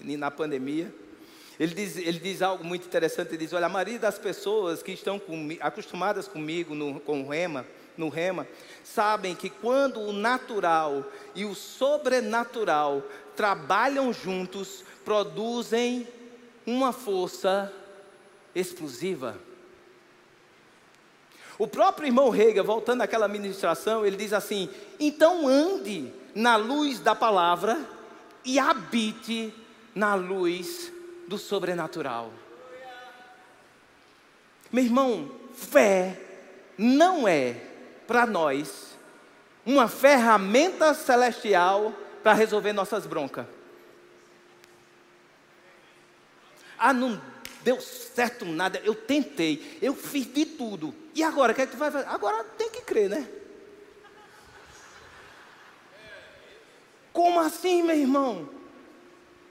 na 0.04 0.30
pandemia, 0.30 0.94
ele 1.60 1.74
diz, 1.74 1.98
ele 1.98 2.20
diz 2.20 2.44
algo 2.44 2.64
muito 2.64 2.86
interessante, 2.86 3.30
ele 3.30 3.38
diz, 3.38 3.52
olha, 3.52 3.66
a 3.66 3.70
maioria 3.70 3.98
das 3.98 4.20
pessoas 4.20 4.84
que 4.84 4.92
estão 4.92 5.20
acostumadas 5.60 6.28
comigo 6.28 6.76
no, 6.76 7.00
com 7.00 7.28
rema, 7.28 7.66
no 7.98 8.10
rema, 8.10 8.48
sabem 8.84 9.34
que 9.34 9.50
quando 9.50 10.02
o 10.02 10.14
natural 10.14 11.04
e 11.34 11.46
o 11.46 11.56
sobrenatural 11.56 13.02
trabalham 13.36 14.14
juntos, 14.14 14.86
produzem 15.04 16.08
uma 16.64 16.94
força 16.94 17.74
explosiva. 18.54 19.36
O 21.58 21.68
próprio 21.68 22.08
irmão 22.08 22.30
Rega, 22.30 22.64
voltando 22.64 23.02
àquela 23.02 23.28
ministração, 23.28 24.06
ele 24.06 24.18
diz 24.18 24.34
assim: 24.34 24.70
então 25.00 25.48
ande 25.48 26.12
na 26.34 26.56
luz 26.56 27.00
da 27.00 27.14
palavra 27.14 27.80
e 28.44 28.58
habite 28.58 29.54
na 29.94 30.16
luz 30.16 30.92
do 31.28 31.38
sobrenatural. 31.38 32.32
Meu 34.72 34.84
irmão, 34.84 35.32
fé 35.54 36.20
não 36.78 37.28
é 37.28 37.56
para 38.08 38.26
nós 38.26 38.98
uma 39.66 39.88
ferramenta 39.88 40.94
celestial 40.94 41.94
para 42.24 42.34
resolver 42.34 42.74
nossas 42.74 43.06
broncas. 43.06 43.46
Ah, 46.78 46.92
não 46.92 47.22
deu 47.64 47.80
certo 47.82 48.46
nada, 48.46 48.82
eu 48.84 48.94
tentei, 48.94 49.80
eu 49.82 49.96
fiz 49.96 50.32
de 50.32 50.46
tudo. 50.46 50.94
E 51.16 51.24
agora, 51.24 51.52
o 51.52 51.56
que 51.56 51.62
é 51.62 51.66
que 51.66 51.72
tu 51.72 51.78
vai 51.78 51.92
fazer? 51.92 52.08
Agora 52.08 52.44
tem 52.58 52.70
que 52.70 52.82
crer, 52.82 53.10
né? 53.10 53.28
Como 57.12 57.40
assim, 57.40 57.84
meu 57.84 57.96
irmão? 57.96 58.50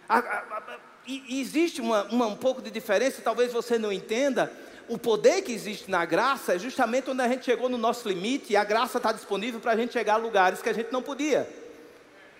A, 0.09 0.19
a, 0.19 0.21
a, 0.21 0.79
existe 1.07 1.81
uma, 1.81 2.05
uma, 2.05 2.27
um 2.27 2.37
pouco 2.37 2.61
de 2.61 2.71
diferença, 2.71 3.23
talvez 3.23 3.53
você 3.53 3.79
não 3.79 3.93
entenda. 3.93 4.53
O 4.89 4.99
poder 4.99 5.43
que 5.43 5.53
existe 5.53 5.91
na 5.91 6.05
graça 6.05 6.55
é 6.55 6.59
justamente 6.59 7.05
quando 7.05 7.21
a 7.21 7.29
gente 7.29 7.45
chegou 7.45 7.69
no 7.69 7.79
nosso 7.79 8.09
limite 8.09 8.53
e 8.53 8.57
a 8.57 8.65
graça 8.65 8.99
está 8.99 9.13
disponível 9.13 9.61
para 9.61 9.73
a 9.73 9.77
gente 9.77 9.93
chegar 9.93 10.15
a 10.15 10.19
lugares 10.19 10.61
que 10.61 10.69
a 10.69 10.73
gente 10.73 10.93
não 10.93 11.03
podia. 11.03 11.49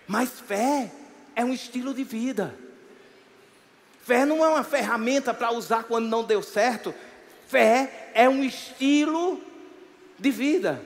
Mas 0.05 0.29
fé 0.41 0.91
é 1.35 1.43
um 1.43 1.53
estilo 1.53 1.93
de 1.93 2.03
vida. 2.03 2.53
Fé 4.03 4.25
não 4.25 4.43
é 4.43 4.49
uma 4.49 4.63
ferramenta 4.63 5.33
para 5.33 5.51
usar 5.51 5.83
quando 5.83 6.07
não 6.07 6.23
deu 6.23 6.43
certo. 6.43 6.93
Fé 7.47 8.11
é 8.13 8.27
um 8.27 8.43
estilo 8.43 9.41
de 10.19 10.29
vida. 10.29 10.81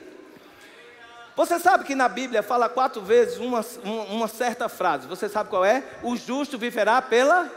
Você 1.35 1.59
sabe 1.59 1.83
que 1.83 1.93
na 1.93 2.09
Bíblia 2.09 2.41
fala 2.41 2.67
quatro 2.67 3.01
vezes 3.01 3.37
uma, 3.37 3.63
uma, 3.83 4.27
certa 4.27 4.67
frase. 4.67 5.07
Você 5.07 5.29
sabe 5.29 5.49
qual 5.49 5.63
é? 5.63 5.83
O 6.01 6.15
justo 6.15 6.57
viverá 6.57 7.01
pela 7.01 7.49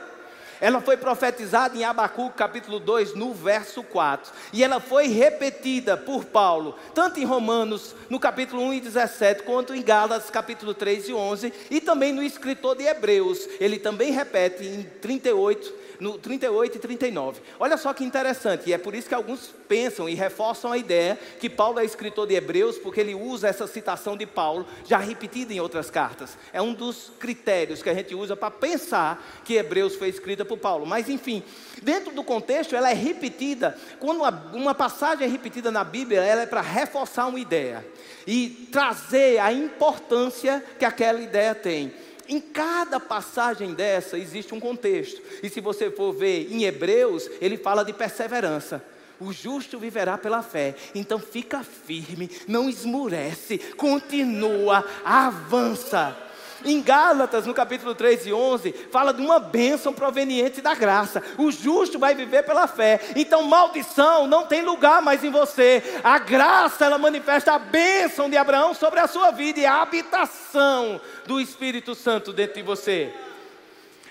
ela 0.61 0.81
foi 0.81 0.97
profetizada 0.97 1.77
em 1.77 1.85
Abacuque 1.85 2.37
capítulo 2.37 2.79
2, 2.79 3.15
no 3.15 3.33
verso 3.33 3.83
4. 3.83 4.33
E 4.53 4.63
ela 4.63 4.81
foi 4.81 5.07
repetida 5.09 5.97
por 5.97 6.25
Paulo, 6.27 6.77
tanto 6.95 7.19
em 7.19 7.25
Romanos, 7.25 7.95
no 8.09 8.21
capítulo 8.21 8.63
1 8.65 8.75
e 8.75 8.81
17, 8.81 9.43
quanto 9.43 9.75
em 9.75 9.83
Gálatas, 9.83 10.31
capítulo 10.31 10.75
3 10.75 11.09
e 11.09 11.15
11, 11.15 11.53
e 11.71 11.81
também 11.81 12.13
no 12.13 12.23
escritor 12.23 12.77
de 12.77 12.85
Hebreus. 12.85 13.49
Ele 13.59 13.79
também 13.79 14.13
repete 14.13 14.65
em 14.65 14.83
38, 14.83 15.75
no 16.01 16.19
38 16.19 16.77
e 16.77 16.79
39. 16.79 17.41
Olha 17.59 17.77
só 17.77 17.93
que 17.93 18.05
interessante, 18.05 18.69
e 18.69 18.73
é 18.73 18.79
por 18.79 18.95
isso 18.95 19.09
que 19.09 19.15
alguns 19.15 19.55
pensam 19.69 20.09
e 20.09 20.15
reforçam 20.15 20.73
a 20.73 20.79
ideia 20.79 21.19
que 21.39 21.49
Paulo 21.49 21.79
é 21.79 21.85
escritor 21.85 22.27
de 22.27 22.35
Hebreus, 22.35 22.77
porque 22.77 23.01
ele 23.01 23.15
usa 23.15 23.49
essa 23.49 23.67
citação 23.67 24.17
de 24.17 24.27
Paulo, 24.27 24.67
já 24.85 24.99
repetida 24.99 25.53
em 25.53 25.61
outras 25.61 25.91
cartas. 25.91 26.37
É 26.53 26.61
um 26.61 26.73
dos 26.73 27.13
critérios 27.19 27.83
que 27.83 27.89
a 27.89 27.95
gente 27.95 28.15
usa 28.15 28.35
para 28.35 28.51
pensar 28.51 29.43
que 29.45 29.55
Hebreus 29.55 29.95
foi 29.95 30.09
escrita 30.09 30.45
por 30.51 30.59
Paulo. 30.59 30.85
Mas 30.85 31.09
enfim, 31.09 31.43
dentro 31.81 32.13
do 32.13 32.25
contexto, 32.25 32.75
ela 32.75 32.91
é 32.91 32.95
repetida. 32.95 33.79
Quando 34.01 34.23
uma 34.53 34.75
passagem 34.75 35.27
é 35.27 35.31
repetida 35.31 35.71
na 35.71 35.85
Bíblia, 35.85 36.23
ela 36.23 36.43
é 36.43 36.47
para 36.47 36.61
reforçar 36.61 37.27
uma 37.27 37.39
ideia 37.39 37.87
e 38.27 38.69
trazer 38.73 39.39
a 39.39 39.53
importância 39.53 40.65
que 40.79 40.85
aquela 40.85 41.21
ideia 41.21 41.55
tem. 41.55 41.95
Em 42.29 42.41
cada 42.41 42.99
passagem 42.99 43.75
dessa 43.75 44.19
existe 44.19 44.55
um 44.55 44.61
contexto. 44.61 45.23
E 45.43 45.49
se 45.49 45.61
você 45.61 45.91
for 45.91 46.13
ver 46.13 46.53
em 46.53 46.65
Hebreus, 46.65 47.29
ele 47.41 47.57
fala 47.57 47.85
de 47.85 47.93
perseverança. 47.93 48.83
O 49.21 49.33
justo 49.33 49.79
viverá 49.79 50.17
pela 50.17 50.43
fé. 50.43 50.75
Então 50.95 51.19
fica 51.19 51.63
firme, 51.63 52.31
não 52.49 52.69
esmurece, 52.69 53.59
continua, 53.77 54.85
avança. 55.05 56.30
Em 56.65 56.83
Gálatas, 56.83 57.47
no 57.47 57.55
capítulo 57.55 57.95
3 57.95 58.27
e 58.27 58.33
11, 58.33 58.73
fala 58.91 59.13
de 59.13 59.23
uma 59.23 59.39
bênção 59.39 59.93
proveniente 59.93 60.61
da 60.61 60.75
graça. 60.75 61.23
O 61.39 61.51
justo 61.51 61.99
vai 61.99 62.15
viver 62.15 62.45
pela 62.45 62.67
fé. 62.67 63.01
Então, 63.17 63.45
maldição 63.45 64.27
não 64.27 64.47
tem 64.47 64.63
lugar 64.63 65.01
mais 65.01 65.25
em 65.25 65.31
você. 65.31 65.83
A 66.05 66.19
graça, 66.19 66.85
ela 66.85 66.99
manifesta 66.99 67.53
a 67.53 67.59
bênção 67.59 68.29
de 68.29 68.37
Abraão 68.37 68.75
sobre 68.75 69.01
a 69.01 69.07
sua 69.07 69.31
vida 69.31 69.61
e 69.61 69.67
a 69.67 69.81
habitação 69.83 71.01
do 71.27 71.41
Espírito 71.41 71.95
Santo 71.95 72.33
dentro 72.33 72.57
de 72.57 72.63
você. 72.63 73.13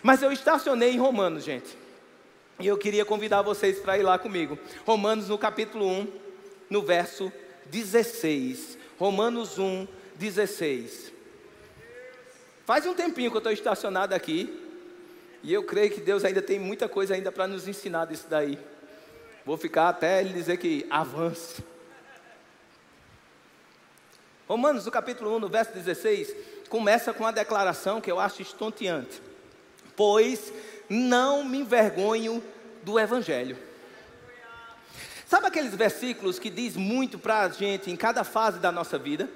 Mas 0.01 0.21
eu 0.21 0.31
estacionei 0.31 0.93
em 0.93 0.99
Romanos, 0.99 1.43
gente. 1.43 1.77
E 2.59 2.67
eu 2.67 2.77
queria 2.77 3.05
convidar 3.05 3.41
vocês 3.41 3.79
para 3.79 3.97
ir 3.97 4.03
lá 4.03 4.17
comigo. 4.17 4.57
Romanos, 4.85 5.29
no 5.29 5.38
capítulo 5.38 5.88
1, 5.88 6.07
no 6.69 6.81
verso 6.81 7.31
16. 7.67 8.77
Romanos 8.97 9.57
1, 9.57 9.88
16. 10.15 11.18
Faz 12.69 12.86
um 12.86 12.93
tempinho 12.93 13.32
que 13.32 13.36
eu 13.38 13.39
estou 13.39 13.51
estacionado 13.51 14.13
aqui. 14.13 14.47
E 15.41 15.51
eu 15.51 15.63
creio 15.63 15.89
que 15.89 15.99
Deus 15.99 16.23
ainda 16.23 16.39
tem 16.39 16.60
muita 16.60 16.88
coisa 16.88 17.15
ainda 17.15 17.32
para 17.32 17.47
nos 17.47 17.67
ensinar 17.67 18.05
disso 18.05 18.27
daí. 18.29 18.60
Vou 19.43 19.58
ficar 19.58 19.89
até 19.89 20.21
ele 20.21 20.34
dizer 20.34 20.58
que 20.58 20.86
avance. 20.88 21.63
Romanos, 24.47 24.86
no 24.86 24.91
capítulo 24.91 25.36
1, 25.38 25.39
no 25.39 25.49
verso 25.49 25.73
16, 25.73 26.36
começa 26.69 27.12
com 27.12 27.23
uma 27.23 27.34
declaração 27.34 27.99
que 27.99 28.12
eu 28.12 28.19
acho 28.19 28.43
estonteante. 28.43 29.19
Pois 29.95 30.53
não 30.88 31.43
me 31.43 31.62
envergonho 31.62 32.43
do 32.84 32.99
Evangelho. 32.99 33.58
Sabe 35.25 35.47
aqueles 35.47 35.73
versículos 35.73 36.38
que 36.38 36.51
diz 36.51 36.75
muito 36.75 37.17
para 37.17 37.41
a 37.41 37.49
gente 37.49 37.89
em 37.89 37.95
cada 37.95 38.23
fase 38.23 38.60
da 38.60 38.71
nossa 38.71 38.99
vida? 38.99 39.27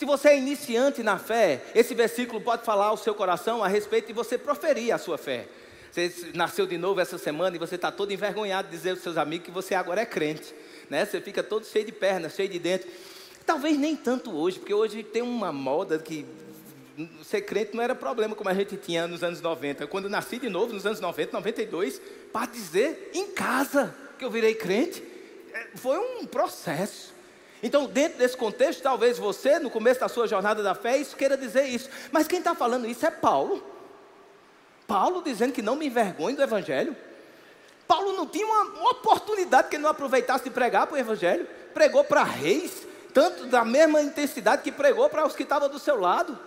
Se 0.00 0.06
você 0.06 0.30
é 0.30 0.38
iniciante 0.38 1.02
na 1.02 1.18
fé, 1.18 1.60
esse 1.74 1.92
versículo 1.92 2.40
pode 2.40 2.64
falar 2.64 2.86
ao 2.86 2.96
seu 2.96 3.14
coração 3.14 3.62
a 3.62 3.68
respeito 3.68 4.06
de 4.06 4.14
você 4.14 4.38
proferir 4.38 4.94
a 4.94 4.96
sua 4.96 5.18
fé. 5.18 5.46
Você 5.92 6.30
nasceu 6.32 6.66
de 6.66 6.78
novo 6.78 7.02
essa 7.02 7.18
semana 7.18 7.54
e 7.54 7.58
você 7.58 7.74
está 7.74 7.92
todo 7.92 8.10
envergonhado 8.10 8.68
de 8.68 8.74
dizer 8.78 8.92
aos 8.92 9.00
seus 9.00 9.18
amigos 9.18 9.44
que 9.44 9.50
você 9.50 9.74
agora 9.74 10.00
é 10.00 10.06
crente. 10.06 10.54
Né? 10.88 11.04
Você 11.04 11.20
fica 11.20 11.42
todo 11.42 11.66
cheio 11.66 11.84
de 11.84 11.92
pernas, 11.92 12.34
cheio 12.34 12.48
de 12.48 12.58
dentro. 12.58 12.88
Talvez 13.44 13.76
nem 13.76 13.94
tanto 13.94 14.34
hoje, 14.34 14.58
porque 14.58 14.72
hoje 14.72 15.02
tem 15.02 15.20
uma 15.20 15.52
moda 15.52 15.98
que 15.98 16.24
ser 17.22 17.42
crente 17.42 17.76
não 17.76 17.82
era 17.82 17.94
problema 17.94 18.34
como 18.34 18.48
a 18.48 18.54
gente 18.54 18.78
tinha 18.78 19.06
nos 19.06 19.22
anos 19.22 19.42
90. 19.42 19.86
Quando 19.86 20.04
eu 20.04 20.10
nasci 20.10 20.38
de 20.38 20.48
novo, 20.48 20.72
nos 20.72 20.86
anos 20.86 21.00
90, 21.00 21.30
92, 21.30 22.00
para 22.32 22.46
dizer 22.46 23.10
em 23.12 23.32
casa 23.32 23.94
que 24.18 24.24
eu 24.24 24.30
virei 24.30 24.54
crente, 24.54 25.04
é, 25.52 25.76
foi 25.76 25.98
um 25.98 26.24
processo. 26.24 27.19
Então, 27.62 27.86
dentro 27.86 28.18
desse 28.18 28.36
contexto, 28.36 28.82
talvez 28.82 29.18
você, 29.18 29.58
no 29.58 29.70
começo 29.70 30.00
da 30.00 30.08
sua 30.08 30.26
jornada 30.26 30.62
da 30.62 30.74
fé, 30.74 30.96
isso 30.96 31.16
queira 31.16 31.36
dizer 31.36 31.64
isso. 31.64 31.90
Mas 32.10 32.26
quem 32.26 32.38
está 32.38 32.54
falando 32.54 32.86
isso 32.86 33.04
é 33.04 33.10
Paulo. 33.10 33.62
Paulo 34.86 35.22
dizendo 35.22 35.52
que 35.52 35.62
não 35.62 35.76
me 35.76 35.86
envergonhe 35.86 36.34
do 36.34 36.42
Evangelho. 36.42 36.96
Paulo 37.86 38.12
não 38.14 38.26
tinha 38.26 38.46
uma, 38.46 38.62
uma 38.80 38.90
oportunidade 38.92 39.68
que 39.68 39.76
ele 39.76 39.82
não 39.82 39.90
aproveitasse 39.90 40.44
de 40.44 40.50
pregar 40.50 40.86
para 40.86 40.94
o 40.94 40.98
Evangelho. 40.98 41.46
Pregou 41.74 42.02
para 42.02 42.22
reis, 42.22 42.86
tanto 43.12 43.46
da 43.46 43.64
mesma 43.64 44.00
intensidade 44.00 44.62
que 44.62 44.72
pregou 44.72 45.08
para 45.10 45.26
os 45.26 45.36
que 45.36 45.42
estavam 45.42 45.68
do 45.68 45.78
seu 45.78 46.00
lado. 46.00 46.38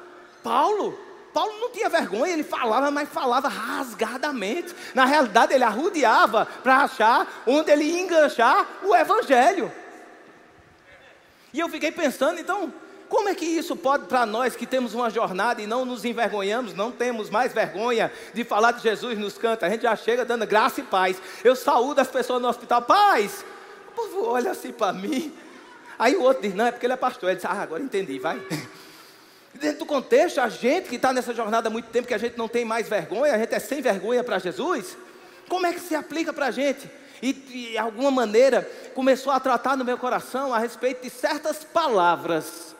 Paulo, 0.41 0.97
Paulo 1.33 1.53
não 1.59 1.69
tinha 1.69 1.89
vergonha, 1.89 2.33
ele 2.33 2.43
falava, 2.43 2.89
mas 2.89 3.07
falava 3.09 3.47
rasgadamente. 3.47 4.73
Na 4.93 5.05
realidade, 5.05 5.53
ele 5.53 5.63
arrudeava 5.63 6.45
para 6.45 6.77
achar 6.77 7.43
onde 7.45 7.71
ele 7.71 7.83
ia 7.83 8.01
enganchar 8.01 8.67
o 8.83 8.95
Evangelho. 8.95 9.71
E 11.53 11.59
eu 11.59 11.69
fiquei 11.69 11.91
pensando, 11.91 12.39
então, 12.39 12.73
como 13.07 13.29
é 13.29 13.35
que 13.35 13.45
isso 13.45 13.75
pode 13.75 14.07
para 14.07 14.25
nós 14.25 14.55
que 14.55 14.65
temos 14.65 14.95
uma 14.95 15.07
jornada 15.07 15.61
e 15.61 15.67
não 15.67 15.85
nos 15.85 16.03
envergonhamos, 16.03 16.73
não 16.73 16.91
temos 16.91 17.29
mais 17.29 17.53
vergonha 17.53 18.11
de 18.33 18.43
falar 18.43 18.71
de 18.71 18.81
Jesus 18.81 19.19
nos 19.19 19.37
canta, 19.37 19.67
a 19.67 19.69
gente 19.69 19.83
já 19.83 19.95
chega 19.95 20.25
dando 20.25 20.47
graça 20.47 20.79
e 20.79 20.83
paz. 20.83 21.21
Eu 21.43 21.55
saúdo 21.55 22.01
as 22.01 22.07
pessoas 22.07 22.41
no 22.41 22.47
hospital, 22.47 22.81
paz. 22.81 23.45
O 23.89 23.91
povo 23.91 24.25
olha 24.25 24.49
assim 24.49 24.71
para 24.71 24.91
mim. 24.91 25.31
Aí 25.99 26.15
o 26.15 26.23
outro 26.23 26.41
diz, 26.41 26.55
não, 26.55 26.65
é 26.65 26.71
porque 26.71 26.87
ele 26.87 26.93
é 26.93 26.97
pastor. 26.97 27.29
Ele 27.29 27.35
diz, 27.35 27.45
ah, 27.45 27.51
agora 27.51 27.83
entendi, 27.83 28.17
vai. 28.17 28.41
Dentro 29.53 29.79
do 29.79 29.85
contexto, 29.85 30.41
a 30.41 30.49
gente 30.49 30.89
que 30.89 30.95
está 30.95 31.13
nessa 31.13 31.35
jornada 31.35 31.69
há 31.69 31.71
muito 31.71 31.89
tempo, 31.89 32.07
que 32.07 32.15
a 32.15 32.17
gente 32.17 32.35
não 32.35 32.47
tem 32.47 32.65
mais 32.65 32.89
vergonha, 32.89 33.35
a 33.35 33.37
gente 33.37 33.53
é 33.53 33.59
sem 33.59 33.79
vergonha 33.79 34.23
para 34.23 34.39
Jesus, 34.39 34.97
como 35.47 35.67
é 35.67 35.73
que 35.73 35.79
se 35.79 35.93
aplica 35.93 36.33
para 36.33 36.47
a 36.47 36.51
gente? 36.51 36.89
E 37.23 37.31
de 37.31 37.77
alguma 37.77 38.11
maneira 38.11 38.69
começou 38.93 39.31
a 39.31 39.39
tratar 39.39 39.77
no 39.77 39.85
meu 39.85 39.97
coração 39.97 40.53
a 40.53 40.59
respeito 40.59 41.03
de 41.03 41.09
certas 41.09 41.63
palavras 41.63 42.75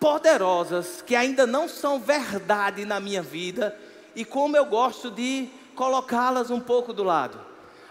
poderosas 0.00 1.02
que 1.02 1.14
ainda 1.14 1.46
não 1.46 1.68
são 1.68 2.00
verdade 2.00 2.86
na 2.86 2.98
minha 2.98 3.20
vida 3.20 3.78
e 4.16 4.24
como 4.24 4.56
eu 4.56 4.64
gosto 4.64 5.10
de 5.10 5.50
colocá-las 5.74 6.50
um 6.50 6.60
pouco 6.60 6.94
do 6.94 7.04
lado. 7.04 7.38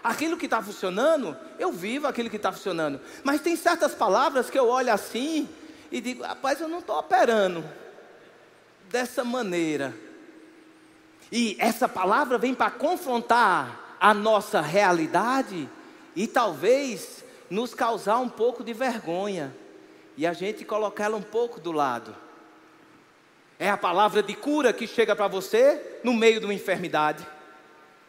Aquilo 0.02 0.36
que 0.36 0.46
está 0.46 0.60
funcionando, 0.60 1.36
eu 1.60 1.70
vivo 1.70 2.08
aquilo 2.08 2.28
que 2.28 2.38
está 2.38 2.50
funcionando. 2.50 3.00
Mas 3.22 3.40
tem 3.40 3.54
certas 3.54 3.94
palavras 3.94 4.50
que 4.50 4.58
eu 4.58 4.68
olho 4.68 4.92
assim 4.92 5.48
e 5.92 6.00
digo, 6.00 6.24
rapaz, 6.24 6.60
eu 6.60 6.66
não 6.66 6.80
estou 6.80 6.98
operando 6.98 7.62
dessa 8.90 9.22
maneira. 9.22 9.94
E 11.30 11.56
essa 11.60 11.88
palavra 11.88 12.36
vem 12.36 12.52
para 12.52 12.72
confrontar 12.72 13.96
a 14.00 14.12
nossa 14.12 14.60
realidade 14.60 15.68
e 16.14 16.26
talvez 16.26 17.24
nos 17.50 17.74
causar 17.74 18.18
um 18.18 18.28
pouco 18.28 18.64
de 18.64 18.72
vergonha 18.72 19.54
e 20.16 20.26
a 20.26 20.32
gente 20.32 20.64
coloca 20.64 21.02
ela 21.02 21.16
um 21.16 21.22
pouco 21.22 21.60
do 21.60 21.72
lado. 21.72 22.14
É 23.58 23.68
a 23.68 23.76
palavra 23.76 24.22
de 24.22 24.34
cura 24.34 24.72
que 24.72 24.86
chega 24.86 25.14
para 25.14 25.28
você 25.28 26.00
no 26.02 26.12
meio 26.12 26.40
de 26.40 26.46
uma 26.46 26.54
enfermidade. 26.54 27.26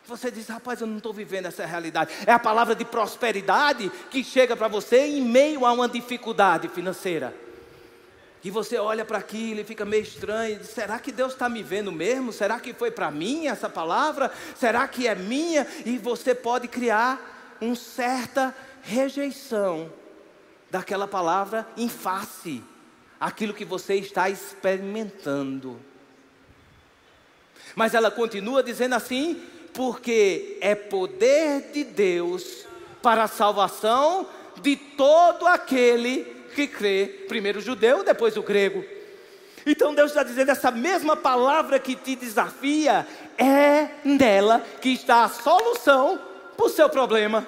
Você 0.08 0.30
diz, 0.30 0.48
rapaz, 0.48 0.82
eu 0.82 0.88
não 0.88 0.98
estou 0.98 1.14
vivendo 1.14 1.48
essa 1.48 1.66
realidade. 1.66 2.14
É 2.28 2.32
a 2.32 2.38
palavra 2.38 2.76
de 2.76 2.86
prosperidade 2.86 3.92
que 4.12 4.24
chega 4.24 4.56
para 4.56 4.68
você 4.68 5.00
em 5.00 5.22
meio 5.22 5.66
a 5.66 5.72
uma 5.72 5.90
dificuldade 5.90 6.68
financeira. 6.68 7.34
E 8.44 8.52
você 8.52 8.78
olha 8.78 9.04
para 9.04 9.18
aquilo 9.18 9.62
e 9.62 9.64
fica 9.64 9.84
meio 9.84 10.04
estranho. 10.04 10.60
Diz, 10.60 10.70
Será 10.70 11.00
que 11.00 11.12
Deus 11.12 11.34
está 11.34 11.50
me 11.50 11.64
vendo 11.64 11.92
mesmo? 11.92 12.32
Será 12.32 12.60
que 12.60 12.74
foi 12.74 12.92
para 12.92 13.10
mim 13.10 13.48
essa 13.48 13.68
palavra? 13.68 14.32
Será 14.56 14.88
que 14.88 15.08
é 15.08 15.16
minha? 15.16 15.66
E 15.84 15.98
você 15.98 16.36
pode 16.36 16.68
criar 16.68 17.35
uma 17.62 17.76
certa 17.76 18.56
rejeição 18.82 19.92
daquela 20.70 21.08
palavra 21.08 21.68
em 21.78 21.90
face 21.90 22.64
aquilo 23.20 23.54
que 23.54 23.66
você 23.66 23.96
está 23.96 24.30
experimentando. 24.30 25.80
Mas 27.76 27.94
ela 27.94 28.12
continua 28.12 28.62
dizendo 28.62 28.94
assim: 28.94 29.42
porque 29.74 30.58
é 30.62 30.76
poder 30.76 31.72
de 31.72 31.84
Deus 31.84 32.66
para 33.02 33.24
a 33.24 33.28
salvação 33.28 34.28
de 34.62 34.76
todo 34.76 35.48
aquele 35.48 36.24
que 36.56 36.68
crê, 36.68 37.26
primeiro 37.28 37.60
o 37.60 37.62
judeu, 37.62 38.04
depois 38.04 38.38
o 38.38 38.44
grego. 38.44 38.86
Então 39.66 39.96
Deus 39.96 40.12
está 40.12 40.24
dizendo: 40.24 40.52
essa 40.52 40.72
mesma 40.72 41.16
palavra 41.18 41.80
que 41.80 41.96
te 41.96 42.16
desafia, 42.16 43.08
é 43.38 43.90
nela 44.04 44.64
que 44.82 44.90
está 44.90 45.24
a 45.24 45.30
solução 45.30 46.20
para 46.56 46.66
o 46.66 46.70
seu 46.70 46.90
problema. 46.90 47.46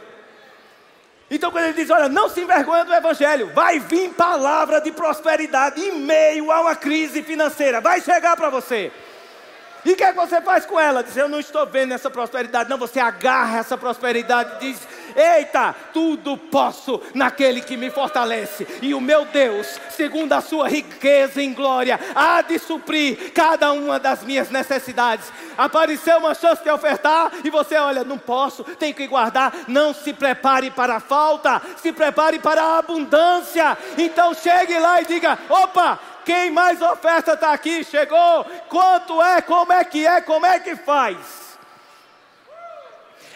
Então, 1.30 1.52
quando 1.52 1.66
ele 1.66 1.74
diz: 1.74 1.90
Olha, 1.90 2.08
não 2.08 2.30
se 2.30 2.42
envergonha 2.42 2.86
do 2.86 2.94
Evangelho, 2.94 3.52
vai 3.54 3.80
vir 3.80 4.10
palavra 4.14 4.80
de 4.80 4.92
prosperidade 4.92 5.82
em 5.82 6.00
meio 6.00 6.52
a 6.52 6.62
uma 6.62 6.76
crise 6.76 7.22
financeira, 7.22 7.82
vai 7.82 8.02
chegar 8.02 8.36
para 8.38 8.50
você. 8.50 8.92
E 9.84 9.92
o 9.92 9.96
que, 9.96 10.04
é 10.04 10.12
que 10.12 10.18
você 10.18 10.42
faz 10.42 10.66
com 10.66 10.80
ela? 10.80 11.04
Diz: 11.04 11.16
Eu 11.16 11.30
não 11.30 11.40
estou 11.40 11.66
vendo 11.66 11.94
essa 11.94 12.10
prosperidade. 12.10 12.70
Não, 12.70 12.78
você 12.78 13.00
agarra 13.00 13.60
essa 13.60 13.78
prosperidade 13.78 14.60
diz: 14.60 14.80
Eita, 15.16 15.76
tudo 15.94 16.38
posso 16.38 17.02
naquele 17.14 17.62
que 17.62 17.78
me 17.78 17.90
fortalece. 17.90 18.68
E 18.82 18.94
o 18.94 19.02
meu 19.02 19.26
Deus, 19.26 19.80
segundo 19.90 20.34
a 20.34 20.42
sua 20.42 20.68
riqueza 20.68 21.42
em 21.42 21.54
glória, 21.54 22.00
há 22.16 22.42
de 22.42 22.60
suprir 22.60 23.32
cada 23.34 23.72
uma 23.72 24.00
das 24.00 24.24
minhas 24.24 24.50
necessidades. 24.50 25.32
Apareceu 25.58 26.18
uma 26.20 26.34
chance 26.34 26.64
de 26.64 26.70
ofertar 26.70 27.32
e 27.44 27.50
você 27.50 27.76
olha: 27.78 28.04
Não 28.04 28.18
posso, 28.18 28.64
tenho 28.64 28.94
que 28.94 29.08
guardar. 29.08 29.54
Não 29.68 29.94
se 29.94 30.14
prepare 30.14 30.72
para 30.72 30.98
a 30.98 31.00
falta, 31.00 31.62
se 31.82 31.92
prepare 31.92 32.40
para 32.40 32.62
a 32.62 32.78
abundância. 32.80 33.78
Então 33.98 34.34
chegue 34.34 34.78
lá 34.78 35.02
e 35.02 35.06
diga: 35.06 35.38
Opa, 35.50 36.00
quem 36.26 36.52
mais 36.52 36.82
oferta 36.82 37.34
está 37.34 37.54
aqui? 37.54 37.84
Chegou? 37.84 38.46
Quanto 38.68 39.22
é? 39.22 39.42
Como 39.42 39.72
é 39.72 39.84
que 39.84 40.06
é? 40.06 40.22
Como 40.22 40.46
é 40.46 40.60
que 40.60 40.76
faz? 40.76 41.47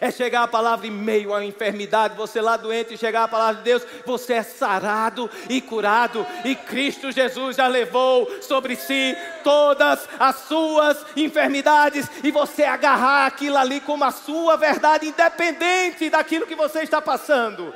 É 0.01 0.09
chegar 0.09 0.41
a 0.41 0.47
palavra 0.47 0.87
em 0.87 0.91
meio 0.91 1.31
à 1.31 1.45
enfermidade, 1.45 2.17
você 2.17 2.41
lá 2.41 2.57
doente, 2.57 2.97
chegar 2.97 3.25
a 3.25 3.27
palavra 3.27 3.57
de 3.57 3.61
Deus, 3.61 3.85
você 4.03 4.33
é 4.33 4.43
sarado 4.43 5.29
e 5.47 5.61
curado, 5.61 6.25
e 6.43 6.55
Cristo 6.55 7.11
Jesus 7.11 7.55
já 7.55 7.67
levou 7.67 8.27
sobre 8.41 8.75
si 8.75 9.15
todas 9.43 10.09
as 10.19 10.37
suas 10.37 11.05
enfermidades, 11.15 12.09
e 12.23 12.31
você 12.31 12.63
agarrar 12.63 13.27
aquilo 13.27 13.57
ali 13.57 13.79
como 13.79 14.03
a 14.03 14.09
sua 14.09 14.57
verdade, 14.57 15.07
independente 15.07 16.09
daquilo 16.09 16.47
que 16.47 16.55
você 16.55 16.81
está 16.81 16.99
passando 16.99 17.71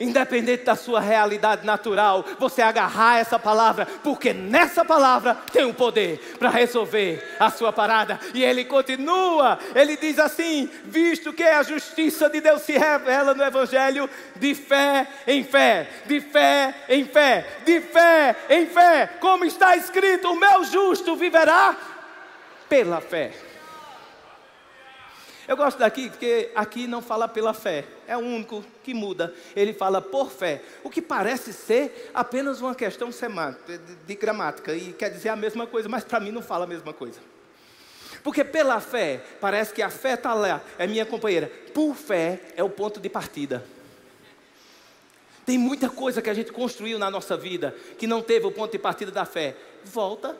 independente 0.00 0.64
da 0.64 0.76
sua 0.76 1.00
realidade 1.00 1.64
natural, 1.64 2.24
você 2.38 2.62
agarrar 2.62 3.18
essa 3.18 3.38
palavra, 3.38 3.86
porque 4.02 4.32
nessa 4.32 4.84
palavra 4.84 5.36
tem 5.52 5.64
um 5.64 5.72
poder 5.72 6.18
para 6.38 6.50
resolver 6.50 7.22
a 7.38 7.50
sua 7.50 7.72
parada. 7.72 8.18
E 8.34 8.42
ele 8.42 8.64
continua, 8.64 9.58
ele 9.74 9.96
diz 9.96 10.18
assim: 10.18 10.68
visto 10.84 11.32
que 11.32 11.42
a 11.42 11.62
justiça 11.62 12.28
de 12.28 12.40
Deus 12.40 12.62
se 12.62 12.76
revela 12.76 13.34
no 13.34 13.44
Evangelho, 13.44 14.08
de 14.36 14.54
fé 14.54 15.06
em 15.26 15.44
fé, 15.44 15.88
de 16.06 16.20
fé 16.20 16.74
em 16.88 17.04
fé, 17.04 17.46
de 17.64 17.80
fé 17.80 18.36
em 18.50 18.66
fé, 18.66 19.10
como 19.20 19.44
está 19.44 19.76
escrito: 19.76 20.30
o 20.30 20.38
meu 20.38 20.64
justo 20.64 21.16
viverá 21.16 21.76
pela 22.68 23.00
fé. 23.00 23.32
Eu 25.48 25.56
gosto 25.56 25.78
daqui 25.78 26.10
porque 26.10 26.50
aqui 26.54 26.88
não 26.88 27.00
fala 27.00 27.28
pela 27.28 27.54
fé, 27.54 27.84
é 28.08 28.16
o 28.16 28.20
único 28.20 28.64
que 28.82 28.92
muda. 28.92 29.32
Ele 29.54 29.72
fala 29.72 30.02
por 30.02 30.30
fé, 30.30 30.60
o 30.82 30.90
que 30.90 31.00
parece 31.00 31.52
ser 31.52 32.10
apenas 32.12 32.60
uma 32.60 32.74
questão 32.74 33.12
semântica, 33.12 33.78
de, 33.78 34.14
gramática, 34.16 34.74
e 34.74 34.92
quer 34.92 35.10
dizer 35.10 35.28
a 35.28 35.36
mesma 35.36 35.66
coisa, 35.66 35.88
mas 35.88 36.02
para 36.02 36.18
mim 36.18 36.32
não 36.32 36.42
fala 36.42 36.64
a 36.64 36.68
mesma 36.68 36.92
coisa. 36.92 37.20
Porque 38.24 38.42
pela 38.42 38.80
fé, 38.80 39.22
parece 39.40 39.72
que 39.72 39.82
a 39.82 39.90
fé 39.90 40.14
está 40.14 40.34
lá, 40.34 40.60
é 40.78 40.86
minha 40.86 41.06
companheira. 41.06 41.46
Por 41.72 41.94
fé 41.94 42.40
é 42.56 42.62
o 42.64 42.68
ponto 42.68 42.98
de 42.98 43.08
partida. 43.08 43.64
Tem 45.44 45.56
muita 45.56 45.88
coisa 45.88 46.20
que 46.20 46.28
a 46.28 46.34
gente 46.34 46.50
construiu 46.50 46.98
na 46.98 47.08
nossa 47.08 47.36
vida 47.36 47.72
que 47.96 48.08
não 48.08 48.20
teve 48.20 48.46
o 48.46 48.50
ponto 48.50 48.72
de 48.72 48.80
partida 48.80 49.12
da 49.12 49.24
fé. 49.24 49.54
Volta, 49.84 50.36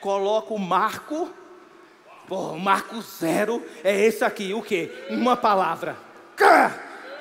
coloca 0.00 0.52
o 0.52 0.58
marco 0.58 1.32
Pô, 2.28 2.50
o 2.50 2.60
marco 2.60 3.00
zero 3.00 3.64
é 3.82 4.04
esse 4.04 4.22
aqui, 4.22 4.52
o 4.52 4.60
que? 4.60 4.92
Uma 5.08 5.34
palavra. 5.34 5.96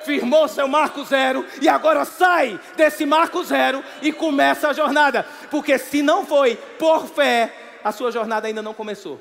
Firmou 0.03 0.47
seu 0.49 0.67
marco 0.67 1.03
zero 1.05 1.45
e 1.61 1.69
agora 1.69 2.03
sai 2.03 2.59
desse 2.75 3.05
marco 3.05 3.41
zero 3.43 3.83
e 4.01 4.11
começa 4.11 4.67
a 4.67 4.73
jornada. 4.73 5.25
Porque 5.49 5.77
se 5.77 6.01
não 6.01 6.25
foi 6.25 6.57
por 6.77 7.07
fé, 7.07 7.53
a 7.83 7.91
sua 7.93 8.11
jornada 8.11 8.47
ainda 8.47 8.61
não 8.61 8.73
começou. 8.73 9.19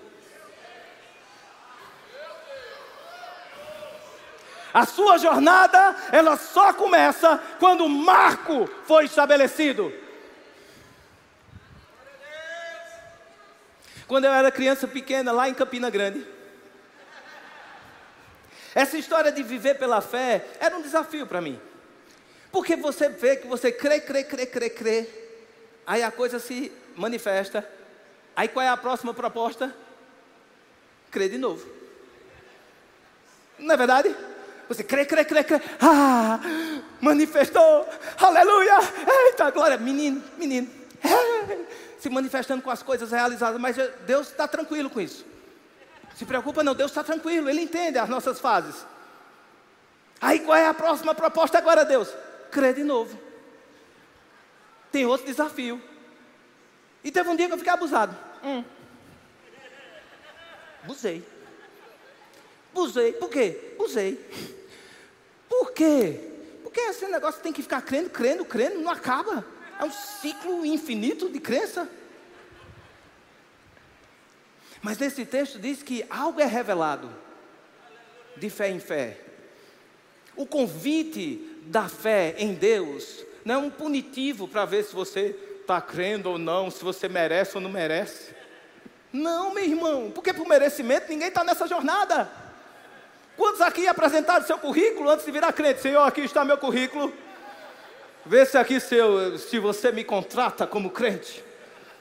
A 4.74 4.84
sua 4.84 5.18
jornada, 5.18 5.96
ela 6.12 6.36
só 6.36 6.72
começa 6.72 7.40
quando 7.58 7.84
o 7.84 7.88
marco 7.88 8.68
foi 8.84 9.04
estabelecido. 9.04 9.92
Quando 14.06 14.24
eu 14.24 14.32
era 14.32 14.50
criança 14.52 14.86
pequena, 14.86 15.32
lá 15.32 15.48
em 15.48 15.54
Campina 15.54 15.90
Grande. 15.90 16.24
Essa 18.74 18.98
história 18.98 19.32
de 19.32 19.42
viver 19.42 19.78
pela 19.78 20.00
fé 20.00 20.44
era 20.60 20.76
um 20.76 20.82
desafio 20.82 21.26
para 21.26 21.40
mim. 21.40 21.58
Porque 22.52 22.76
você 22.76 23.08
vê 23.08 23.36
que 23.36 23.46
você 23.46 23.72
crê, 23.72 24.00
crê, 24.00 24.22
crê, 24.22 24.46
crê, 24.46 24.70
crê. 24.70 25.08
Aí 25.86 26.02
a 26.02 26.10
coisa 26.10 26.38
se 26.38 26.70
manifesta. 26.94 27.68
Aí 28.34 28.48
qual 28.48 28.64
é 28.64 28.68
a 28.68 28.76
próxima 28.76 29.14
proposta? 29.14 29.74
Crê 31.10 31.28
de 31.28 31.38
novo. 31.38 31.66
Não 33.58 33.74
é 33.74 33.76
verdade? 33.76 34.14
Você 34.68 34.84
crê, 34.84 35.04
crê, 35.06 35.24
crê, 35.24 35.42
crê. 35.42 35.60
Ah, 35.80 36.38
manifestou. 37.00 37.88
Aleluia. 38.18 38.78
Eita, 39.26 39.50
glória. 39.50 39.78
Menino, 39.78 40.22
menino. 40.36 40.68
Se 42.06 42.10
manifestando 42.10 42.62
com 42.62 42.70
as 42.70 42.84
coisas 42.84 43.10
realizadas. 43.10 43.60
Mas 43.60 43.76
Deus 44.06 44.28
está 44.28 44.46
tranquilo 44.46 44.88
com 44.88 45.00
isso. 45.00 45.26
Se 46.14 46.24
preocupa 46.24 46.62
não, 46.62 46.72
Deus 46.72 46.92
está 46.92 47.02
tranquilo. 47.02 47.50
Ele 47.50 47.62
entende 47.62 47.98
as 47.98 48.08
nossas 48.08 48.38
fases. 48.38 48.86
Aí 50.20 50.38
qual 50.38 50.56
é 50.56 50.68
a 50.68 50.72
próxima 50.72 51.16
proposta 51.16 51.58
agora, 51.58 51.84
Deus? 51.84 52.08
Crê 52.52 52.72
de 52.72 52.84
novo. 52.84 53.18
Tem 54.92 55.04
outro 55.04 55.26
desafio. 55.26 55.82
E 57.02 57.10
teve 57.10 57.28
um 57.28 57.34
dia 57.34 57.48
que 57.48 57.54
eu 57.54 57.58
fiquei 57.58 57.72
abusado. 57.72 58.16
Hum. 58.44 58.62
Abusei. 60.84 61.26
Abusei. 62.70 63.14
Por 63.14 63.30
quê? 63.30 63.72
Abusei. 63.74 64.14
Por 65.48 65.72
quê? 65.72 66.20
Porque 66.62 66.78
esse 66.78 67.04
negócio 67.08 67.42
tem 67.42 67.52
que 67.52 67.62
ficar 67.62 67.82
crendo, 67.82 68.10
crendo, 68.10 68.44
crendo, 68.44 68.78
não 68.78 68.92
acaba. 68.92 69.44
É 69.78 69.84
um 69.84 69.90
ciclo 69.92 70.64
infinito 70.64 71.28
de 71.28 71.40
crença. 71.40 71.88
Mas 74.82 74.98
nesse 74.98 75.24
texto 75.24 75.58
diz 75.58 75.82
que 75.82 76.04
algo 76.08 76.40
é 76.40 76.44
revelado 76.44 77.10
de 78.36 78.48
fé 78.50 78.70
em 78.70 78.78
fé. 78.78 79.18
O 80.36 80.46
convite 80.46 81.60
da 81.62 81.88
fé 81.88 82.34
em 82.38 82.54
Deus 82.54 83.24
não 83.44 83.54
é 83.54 83.58
um 83.58 83.70
punitivo 83.70 84.46
para 84.46 84.64
ver 84.64 84.84
se 84.84 84.94
você 84.94 85.36
está 85.60 85.80
crendo 85.80 86.30
ou 86.30 86.38
não, 86.38 86.70
se 86.70 86.84
você 86.84 87.08
merece 87.08 87.56
ou 87.56 87.60
não 87.60 87.70
merece. 87.70 88.34
Não, 89.12 89.52
meu 89.54 89.64
irmão, 89.64 90.12
porque 90.14 90.32
por 90.32 90.46
merecimento 90.46 91.08
ninguém 91.08 91.28
está 91.28 91.42
nessa 91.42 91.66
jornada. 91.66 92.30
Quantos 93.36 93.60
aqui 93.60 93.86
apresentaram 93.86 94.46
seu 94.46 94.58
currículo 94.58 95.10
antes 95.10 95.24
de 95.24 95.32
virar 95.32 95.52
crente? 95.52 95.80
Senhor, 95.80 96.02
aqui 96.02 96.22
está 96.22 96.44
meu 96.44 96.58
currículo. 96.58 97.12
Vê 98.26 98.44
se 98.44 98.58
aqui 98.58 98.80
seu, 98.80 99.38
se 99.38 99.58
você 99.58 99.92
me 99.92 100.02
contrata 100.02 100.66
como 100.66 100.90
crente. 100.90 101.44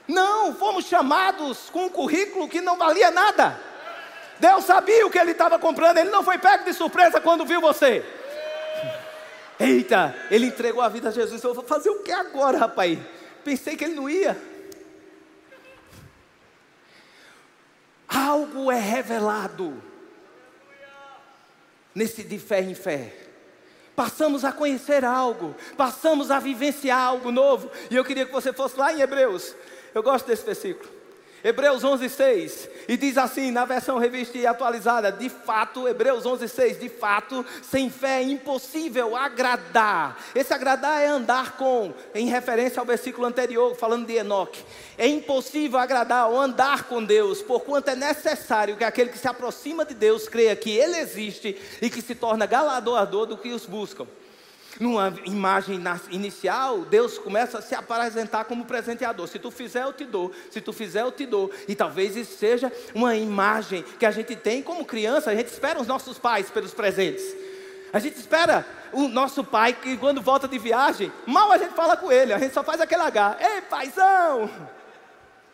Não, 0.08 0.56
fomos 0.56 0.86
chamados 0.86 1.70
com 1.70 1.86
um 1.86 1.90
currículo 1.90 2.50
que 2.50 2.62
não 2.62 2.78
valia 2.78 3.12
nada. 3.12 3.60
Deus 4.40 4.66
sabia 4.66 5.06
o 5.06 5.10
que 5.10 5.18
ele 5.18 5.32
estava 5.32 5.58
comprando, 5.58 5.98
ele 5.98 6.10
não 6.10 6.24
foi 6.24 6.38
pego 6.38 6.66
de 6.66 6.74
surpresa 6.74 7.22
quando 7.22 7.46
viu 7.46 7.62
você. 7.62 8.04
Eita, 9.60 10.16
ele 10.30 10.48
entregou 10.48 10.82
a 10.82 10.90
vida 10.90 11.10
a 11.10 11.12
Jesus. 11.12 11.42
Eu 11.44 11.54
vou 11.54 11.64
fazer 11.64 11.90
o 11.90 12.04
que 12.04 12.12
agora, 12.12 12.58
rapaz? 12.58 13.00
Pensei 13.44 13.78
que 13.78 13.86
ele 13.86 13.96
não 13.96 14.10
ia. 14.10 14.38
Algo 18.08 18.72
é 18.72 18.80
revelado 18.80 19.82
nesse 21.94 22.24
de 22.24 22.38
fé 22.38 22.62
em 22.62 22.76
fé. 22.76 23.25
Passamos 23.96 24.44
a 24.44 24.52
conhecer 24.52 25.06
algo, 25.06 25.56
passamos 25.78 26.30
a 26.30 26.40
vivenciar 26.40 27.00
algo 27.00 27.32
novo. 27.32 27.72
E 27.90 27.96
eu 27.96 28.04
queria 28.04 28.26
que 28.26 28.32
você 28.32 28.52
fosse 28.52 28.78
lá 28.78 28.94
em 28.94 29.02
Hebreus. 29.02 29.56
Eu 29.94 30.04
gosto 30.04 30.28
desse 30.28 30.46
versículo. 30.46 30.95
Hebreus 31.46 31.84
11, 31.84 32.10
6, 32.10 32.70
e 32.88 32.98
diz 32.98 33.20
assim, 33.20 33.52
na 33.52 33.66
versão 33.66 34.00
revista 34.00 34.36
e 34.36 34.48
atualizada, 34.48 35.12
de 35.12 35.30
fato, 35.30 35.88
Hebreus 35.88 36.26
11, 36.26 36.50
6, 36.50 36.80
de 36.80 36.90
fato, 36.90 37.46
sem 37.62 37.88
fé 37.88 38.20
é 38.20 38.24
impossível 38.24 39.16
agradar. 39.16 40.20
Esse 40.34 40.56
agradar 40.56 41.04
é 41.04 41.06
andar 41.06 41.56
com, 41.56 41.94
em 42.16 42.26
referência 42.30 42.80
ao 42.80 42.86
versículo 42.86 43.28
anterior, 43.28 43.76
falando 43.76 44.08
de 44.08 44.14
Enoque. 44.14 44.66
É 44.98 45.06
impossível 45.06 45.78
agradar 45.78 46.32
ou 46.32 46.42
andar 46.42 46.86
com 46.86 47.04
Deus, 47.04 47.44
porquanto 47.44 47.92
é 47.92 47.96
necessário 47.96 48.76
que 48.76 48.84
aquele 48.84 49.12
que 49.12 49.20
se 49.20 49.28
aproxima 49.28 49.86
de 49.86 49.94
Deus 49.94 50.28
creia 50.28 50.56
que 50.56 50.72
Ele 50.72 50.98
existe 50.98 51.56
e 51.80 51.92
que 51.92 52.02
se 52.02 52.16
torna 52.16 52.48
galardoador 52.48 53.28
do 53.28 53.38
que 53.38 53.50
os 53.50 53.68
buscam 53.68 54.08
numa 54.80 55.14
imagem 55.26 55.82
inicial, 56.10 56.82
Deus 56.82 57.18
começa 57.18 57.60
a 57.60 57.62
se 57.62 57.74
apresentar 57.74 58.46
como 58.46 58.66
presenteador. 58.66 59.28
Se 59.28 59.40
tu 59.40 59.50
fizer, 59.50 59.84
eu 59.84 59.94
te 59.94 60.06
dou. 60.06 60.32
Se 60.52 60.60
tu 60.60 60.74
fizer, 60.74 61.02
eu 61.02 61.12
te 61.12 61.26
dou. 61.26 61.52
E 61.68 61.76
talvez 61.76 62.16
isso 62.16 62.38
seja 62.38 62.72
uma 62.94 63.16
imagem 63.16 63.84
que 63.98 64.06
a 64.06 64.12
gente 64.12 64.36
tem 64.36 64.62
como 64.62 64.86
criança. 64.86 65.32
A 65.32 65.36
gente 65.36 65.48
espera 65.48 65.80
os 65.80 65.88
nossos 65.88 66.18
pais 66.18 66.50
pelos 66.50 66.74
presentes. 66.74 67.24
A 67.94 68.00
gente 68.00 68.18
espera 68.18 68.66
o 68.92 69.08
nosso 69.08 69.44
pai 69.44 69.74
que 69.74 69.96
quando 69.98 70.22
volta 70.22 70.48
de 70.48 70.60
viagem, 70.60 71.12
mal 71.26 71.52
a 71.52 71.58
gente 71.58 71.74
fala 71.74 71.96
com 71.96 72.12
ele. 72.12 72.34
A 72.34 72.38
gente 72.38 72.54
só 72.54 72.64
faz 72.64 72.82
aquele 72.82 73.04
H. 73.04 73.38
Ei, 73.40 73.62
paizão! 73.62 74.50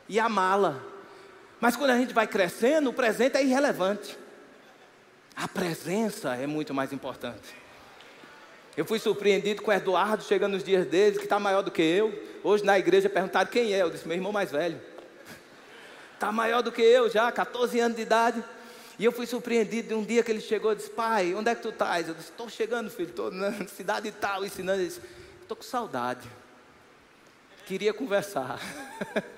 E 0.10 0.20
a 0.20 0.28
mala. 0.28 0.84
Mas 1.60 1.76
quando 1.76 1.92
a 1.92 1.98
gente 1.98 2.14
vai 2.14 2.26
crescendo, 2.26 2.90
o 2.90 2.94
presente 2.94 3.38
é 3.38 3.44
irrelevante. 3.44 4.18
A 5.36 5.48
presença 5.48 6.36
é 6.36 6.48
muito 6.48 6.74
mais 6.74 6.92
importante. 6.92 7.62
Eu 8.76 8.86
fui 8.86 9.00
surpreendido 9.00 9.62
com 9.62 9.70
o 9.70 9.74
Eduardo 9.74 10.24
chegando 10.24 10.54
nos 10.54 10.64
dias 10.64 10.86
deles, 10.86 11.18
que 11.18 11.26
está 11.26 11.40
maior 11.40 11.62
do 11.62 11.70
que 11.70 11.82
eu. 11.82 12.18
Hoje 12.44 12.64
na 12.64 12.80
igreja 12.80 13.10
perguntaram 13.10 13.50
quem 13.50 13.74
é. 13.74 13.82
Eu 13.82 13.90
disse, 13.90 14.08
meu 14.08 14.16
irmão 14.16 14.32
mais 14.32 14.52
velho. 14.52 14.80
Está 16.14 16.32
maior 16.32 16.62
do 16.62 16.72
que 16.72 16.82
eu 16.82 17.10
já, 17.10 17.32
14 17.32 17.80
anos 17.80 17.98
de 17.98 18.04
idade. 18.04 18.44
E 18.98 19.04
eu 19.04 19.12
fui 19.12 19.26
surpreendido 19.26 19.90
de 19.90 19.94
um 19.94 20.04
dia 20.04 20.24
que 20.24 20.32
ele 20.32 20.40
chegou 20.40 20.72
e 20.72 20.76
disse, 20.76 20.90
pai, 20.90 21.34
onde 21.34 21.50
é 21.50 21.56
que 21.56 21.62
tu 21.62 21.70
estás? 21.70 22.08
Eu 22.08 22.14
disse, 22.14 22.30
estou 22.30 22.48
chegando, 22.48 22.90
filho, 22.90 23.10
estou 23.10 23.32
na 23.32 23.52
cidade 23.68 24.12
tal, 24.12 24.46
ensinando. 24.46 24.80
Ele 24.80 24.88
disse, 24.88 25.02
estou 25.42 25.58
com 25.58 25.64
saudade. 25.64 26.28
Queria 27.66 27.94
conversar. 27.94 28.60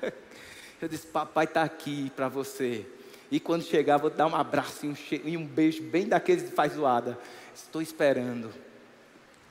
eu 0.79 0.87
disse, 0.87 1.07
papai 1.07 1.45
está 1.45 1.63
aqui 1.63 2.11
para 2.15 2.27
você. 2.27 2.85
E 3.31 3.39
quando 3.39 3.63
chegar, 3.63 3.97
vou 3.97 4.11
dar 4.11 4.27
um 4.27 4.35
abraço 4.35 4.85
e 4.85 4.89
um, 4.89 4.95
e 5.23 5.37
um 5.37 5.45
beijo 5.45 5.81
bem 5.81 6.07
daqueles 6.07 6.43
que 6.43 6.51
faz 6.51 6.73
zoada. 6.73 7.17
Estou 7.55 7.81
esperando. 7.81 8.53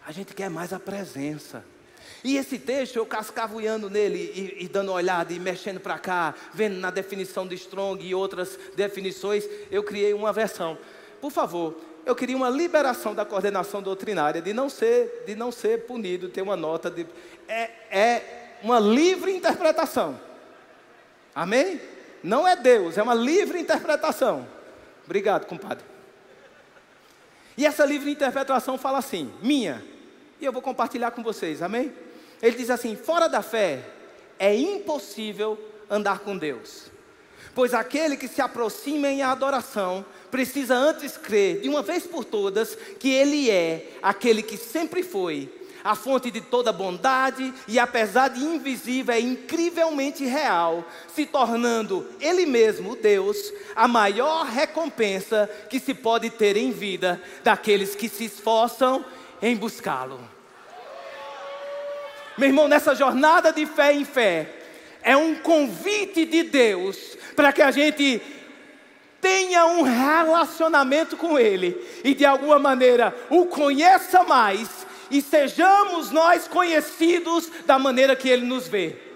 A 0.07 0.13
gente 0.13 0.35
quer 0.35 0.51
mais 0.51 0.73
a 0.73 0.81
presença. 0.81 1.65
E 2.25 2.37
esse 2.37 2.59
texto, 2.59 2.97
eu 2.97 3.07
cascavuiando 3.07 3.91
nele 3.91 4.19
e, 4.59 4.65
e 4.65 4.69
dando 4.69 4.93
olhada 4.93 5.33
e 5.33 5.41
mexendo 5.41 5.81
para 5.81 5.99
cá, 5.99 6.35
vendo 6.53 6.77
na 6.77 6.91
definição 6.91 7.47
de 7.47 7.55
Strong 7.55 8.05
e 8.05 8.15
outras 8.15 8.59
definições, 8.77 9.45
eu 9.71 9.83
criei 9.83 10.15
uma 10.15 10.33
versão. 10.33 10.79
Por 11.21 11.31
favor, 11.31 11.81
eu 12.05 12.15
queria 12.15 12.37
uma 12.37 12.51
liberação 12.51 13.15
da 13.15 13.25
coordenação 13.25 13.83
doutrinária 13.83 14.41
de 14.41 14.53
não 14.53 14.69
ser, 14.69 15.25
de 15.27 15.35
não 15.35 15.51
ser 15.51 15.87
punido, 15.87 16.29
ter 16.29 16.43
uma 16.43 16.57
nota 16.57 16.91
de. 16.91 17.07
É, 17.49 17.71
é 17.91 18.57
uma 18.63 18.79
livre 18.79 19.33
interpretação. 19.33 20.21
Amém? 21.35 21.81
Não 22.23 22.47
é 22.47 22.55
Deus, 22.55 22.99
é 22.99 23.03
uma 23.03 23.15
livre 23.15 23.59
interpretação. 23.59 24.47
Obrigado, 25.05 25.47
compadre. 25.47 25.85
E 27.57 27.67
essa 27.67 27.85
livre 27.85 28.11
interpretação 28.11 28.79
fala 28.79 28.99
assim: 28.99 29.33
minha, 29.43 29.83
e 30.43 30.45
eu 30.45 30.53
vou 30.53 30.61
compartilhar 30.61 31.13
com 31.13 31.23
vocês, 31.23 31.63
amém? 31.63 31.93
Ele 32.43 32.57
diz 32.57 32.69
assim: 32.69 32.97
fora 32.97 33.29
da 33.29 33.43
fé 33.43 33.81
é 34.39 34.55
impossível 34.55 35.57
andar 35.89 36.19
com 36.19 36.37
Deus, 36.37 36.91
pois 37.55 37.73
aquele 37.73 38.17
que 38.17 38.27
se 38.27 38.43
aproxima 38.43 39.07
em 39.07 39.23
adoração 39.23 40.05
precisa 40.33 40.75
antes 40.75 41.17
crer, 41.17 41.61
de 41.61 41.69
uma 41.69 41.81
vez 41.81 42.05
por 42.09 42.25
todas, 42.25 42.77
que 42.99 43.09
Ele 43.13 43.51
é 43.51 43.93
aquele 44.03 44.43
que 44.43 44.57
sempre 44.57 45.05
foi, 45.05 45.49
a 45.85 45.95
fonte 45.95 46.29
de 46.29 46.41
toda 46.41 46.73
bondade 46.73 47.55
e, 47.69 47.79
apesar 47.79 48.29
de 48.29 48.43
invisível, 48.43 49.15
é 49.15 49.21
incrivelmente 49.21 50.25
real, 50.25 50.85
se 51.15 51.25
tornando 51.25 52.09
Ele 52.21 52.47
mesmo, 52.47 52.97
Deus, 52.97 53.37
a 53.77 53.87
maior 53.87 54.45
recompensa 54.47 55.49
que 55.71 55.79
se 55.79 55.95
pode 55.95 56.31
ter 56.31 56.57
em 56.57 56.73
vida 56.73 57.23
daqueles 57.45 57.95
que 57.95 58.09
se 58.09 58.25
esforçam 58.25 59.05
em 59.43 59.57
buscá-lo. 59.57 60.21
Meu 62.39 62.49
irmão, 62.49 62.69
nessa 62.69 62.95
jornada 62.95 63.53
de 63.53 63.67
fé 63.67 63.93
em 63.93 64.05
fé, 64.05 64.49
é 65.03 65.17
um 65.17 65.35
convite 65.35 66.25
de 66.25 66.45
Deus 66.45 67.19
para 67.37 67.53
que 67.53 67.61
a 67.61 67.71
gente 67.71 68.23
tenha 69.21 69.67
um 69.67 69.83
relacionamento 69.83 71.17
com 71.17 71.39
Ele 71.39 71.77
e 72.03 72.15
de 72.15 72.25
alguma 72.25 72.59
maneira 72.59 73.15
o 73.29 73.47
conheça 73.47 74.23
mais 74.23 74.87
e 75.11 75.21
sejamos 75.21 76.11
nós 76.11 76.49
conhecidos 76.49 77.51
da 77.67 77.79
maneira 77.79 78.17
que 78.17 78.29
Ele 78.29 78.47
nos 78.47 78.67
vê. 78.67 79.12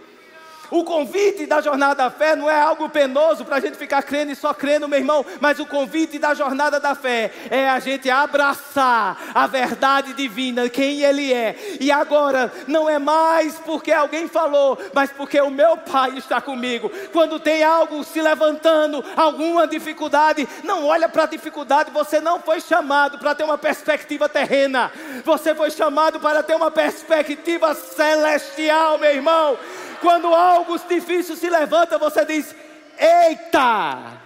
O 0.71 0.85
convite 0.85 1.47
da 1.47 1.61
jornada 1.61 1.95
da 1.95 2.11
fé 2.11 2.35
não 2.35 2.51
é 2.51 2.61
algo 2.61 2.89
penoso 2.89 3.45
para 3.45 3.57
a 3.57 3.61
gente 3.61 3.77
ficar 3.77 4.03
crendo 4.03 4.33
e 4.33 4.37
só 4.37 4.53
crendo, 4.53 4.89
meu 4.89 4.99
irmão, 4.99 5.25
mas 5.41 5.59
o 5.59 5.67
convite 5.67 6.19
da 6.19 6.35
jornada 6.35 6.81
da 6.81 6.95
fé 6.95 7.33
é 7.51 7.69
a 7.69 7.79
gente 7.79 8.11
abraçar 8.11 9.17
a 9.35 9.47
verdade 9.47 10.13
divina, 10.13 10.69
quem 10.69 11.03
Ele 11.03 11.33
é. 11.33 11.57
E 11.81 11.91
agora, 11.91 12.53
não 12.67 12.89
é 12.89 12.99
mais 12.99 13.55
porque 13.59 13.93
alguém 13.93 14.29
falou, 14.29 14.79
mas 14.93 15.11
porque 15.11 15.41
o 15.41 15.51
meu 15.51 15.77
Pai 15.77 16.17
está 16.17 16.41
comigo. 16.41 16.91
Quando 17.13 17.39
tem 17.39 17.63
algo 17.63 18.03
se 18.05 18.21
levantando, 18.21 19.05
alguma 19.17 19.67
dificuldade, 19.67 20.49
não 20.65 20.85
olha 20.87 21.09
para 21.09 21.25
a 21.25 21.27
dificuldade, 21.27 21.91
você 21.91 22.21
não 22.21 22.41
foi 22.41 22.61
chamado 22.61 23.19
para 23.19 23.35
ter 23.35 23.45
uma 23.45 23.59
perspectiva 23.59 24.29
terrena, 24.29 24.91
você 25.25 25.55
foi 25.55 25.71
chamado 25.71 26.19
para 26.21 26.43
ter 26.43 26.55
uma 26.55 26.71
perspectiva 26.71 27.75
celestial, 27.75 28.99
meu 28.99 29.11
irmão. 29.11 29.59
Quando 30.01 30.35
algo 30.35 30.79
difícil 30.79 31.37
se 31.37 31.49
levanta, 31.49 31.99
você 31.99 32.25
diz: 32.25 32.55
Eita! 32.99 34.21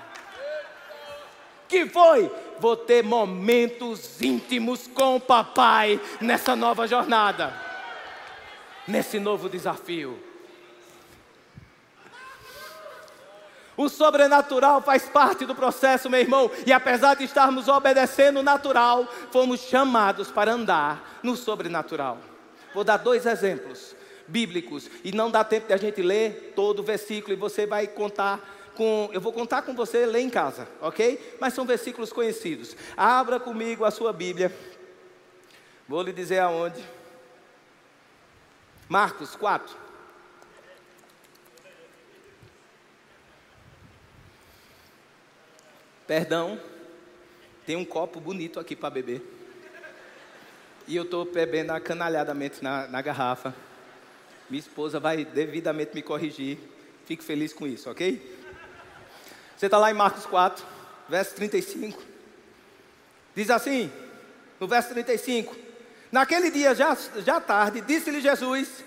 Que 1.68 1.86
foi? 1.86 2.30
Vou 2.58 2.76
ter 2.76 3.02
momentos 3.02 4.20
íntimos 4.20 4.86
com 4.88 5.16
o 5.16 5.20
papai 5.20 6.00
nessa 6.20 6.54
nova 6.54 6.86
jornada, 6.86 7.54
nesse 8.86 9.18
novo 9.18 9.48
desafio. 9.48 10.18
O 13.76 13.88
sobrenatural 13.88 14.82
faz 14.82 15.08
parte 15.08 15.46
do 15.46 15.54
processo, 15.54 16.10
meu 16.10 16.20
irmão, 16.20 16.50
e 16.66 16.72
apesar 16.72 17.14
de 17.14 17.24
estarmos 17.24 17.66
obedecendo 17.66 18.40
o 18.40 18.42
natural, 18.42 19.08
fomos 19.30 19.60
chamados 19.60 20.30
para 20.30 20.52
andar 20.52 21.20
no 21.22 21.34
sobrenatural. 21.34 22.18
Vou 22.74 22.84
dar 22.84 22.98
dois 22.98 23.24
exemplos 23.24 23.96
bíblicos. 24.30 24.88
E 25.04 25.12
não 25.12 25.30
dá 25.30 25.44
tempo 25.44 25.66
de 25.66 25.74
a 25.74 25.76
gente 25.76 26.00
ler 26.00 26.52
todo 26.54 26.80
o 26.80 26.84
versículo 26.84 27.32
e 27.32 27.36
você 27.36 27.66
vai 27.66 27.86
contar 27.86 28.72
com, 28.74 29.10
eu 29.12 29.20
vou 29.20 29.32
contar 29.32 29.62
com 29.62 29.74
você 29.74 30.06
ler 30.06 30.20
em 30.20 30.30
casa, 30.30 30.66
ok? 30.80 31.36
Mas 31.40 31.52
são 31.52 31.66
versículos 31.66 32.12
conhecidos. 32.12 32.76
Abra 32.96 33.38
comigo 33.38 33.84
a 33.84 33.90
sua 33.90 34.12
Bíblia. 34.12 34.50
Vou 35.86 36.02
lhe 36.02 36.12
dizer 36.12 36.38
aonde. 36.38 36.82
Marcos 38.88 39.36
4. 39.36 39.76
Perdão, 46.06 46.58
tem 47.64 47.76
um 47.76 47.84
copo 47.84 48.18
bonito 48.18 48.58
aqui 48.58 48.74
para 48.74 48.90
beber. 48.90 49.22
E 50.88 50.96
eu 50.96 51.04
estou 51.04 51.24
bebendo 51.24 51.72
acanalhadamente 51.72 52.64
na, 52.64 52.88
na 52.88 53.00
garrafa. 53.00 53.54
Minha 54.50 54.60
esposa 54.60 54.98
vai 54.98 55.24
devidamente 55.24 55.94
me 55.94 56.02
corrigir. 56.02 56.58
Fico 57.06 57.22
feliz 57.22 57.52
com 57.52 57.66
isso, 57.66 57.88
ok? 57.88 58.38
Você 59.56 59.66
está 59.66 59.78
lá 59.78 59.90
em 59.90 59.94
Marcos 59.94 60.26
4, 60.26 60.64
verso 61.08 61.34
35. 61.36 62.02
Diz 63.34 63.48
assim, 63.48 63.90
no 64.58 64.66
verso 64.66 64.90
35: 64.90 65.54
Naquele 66.10 66.50
dia, 66.50 66.74
já, 66.74 66.96
já 67.24 67.40
tarde, 67.40 67.80
disse-lhe 67.80 68.20
Jesus: 68.20 68.84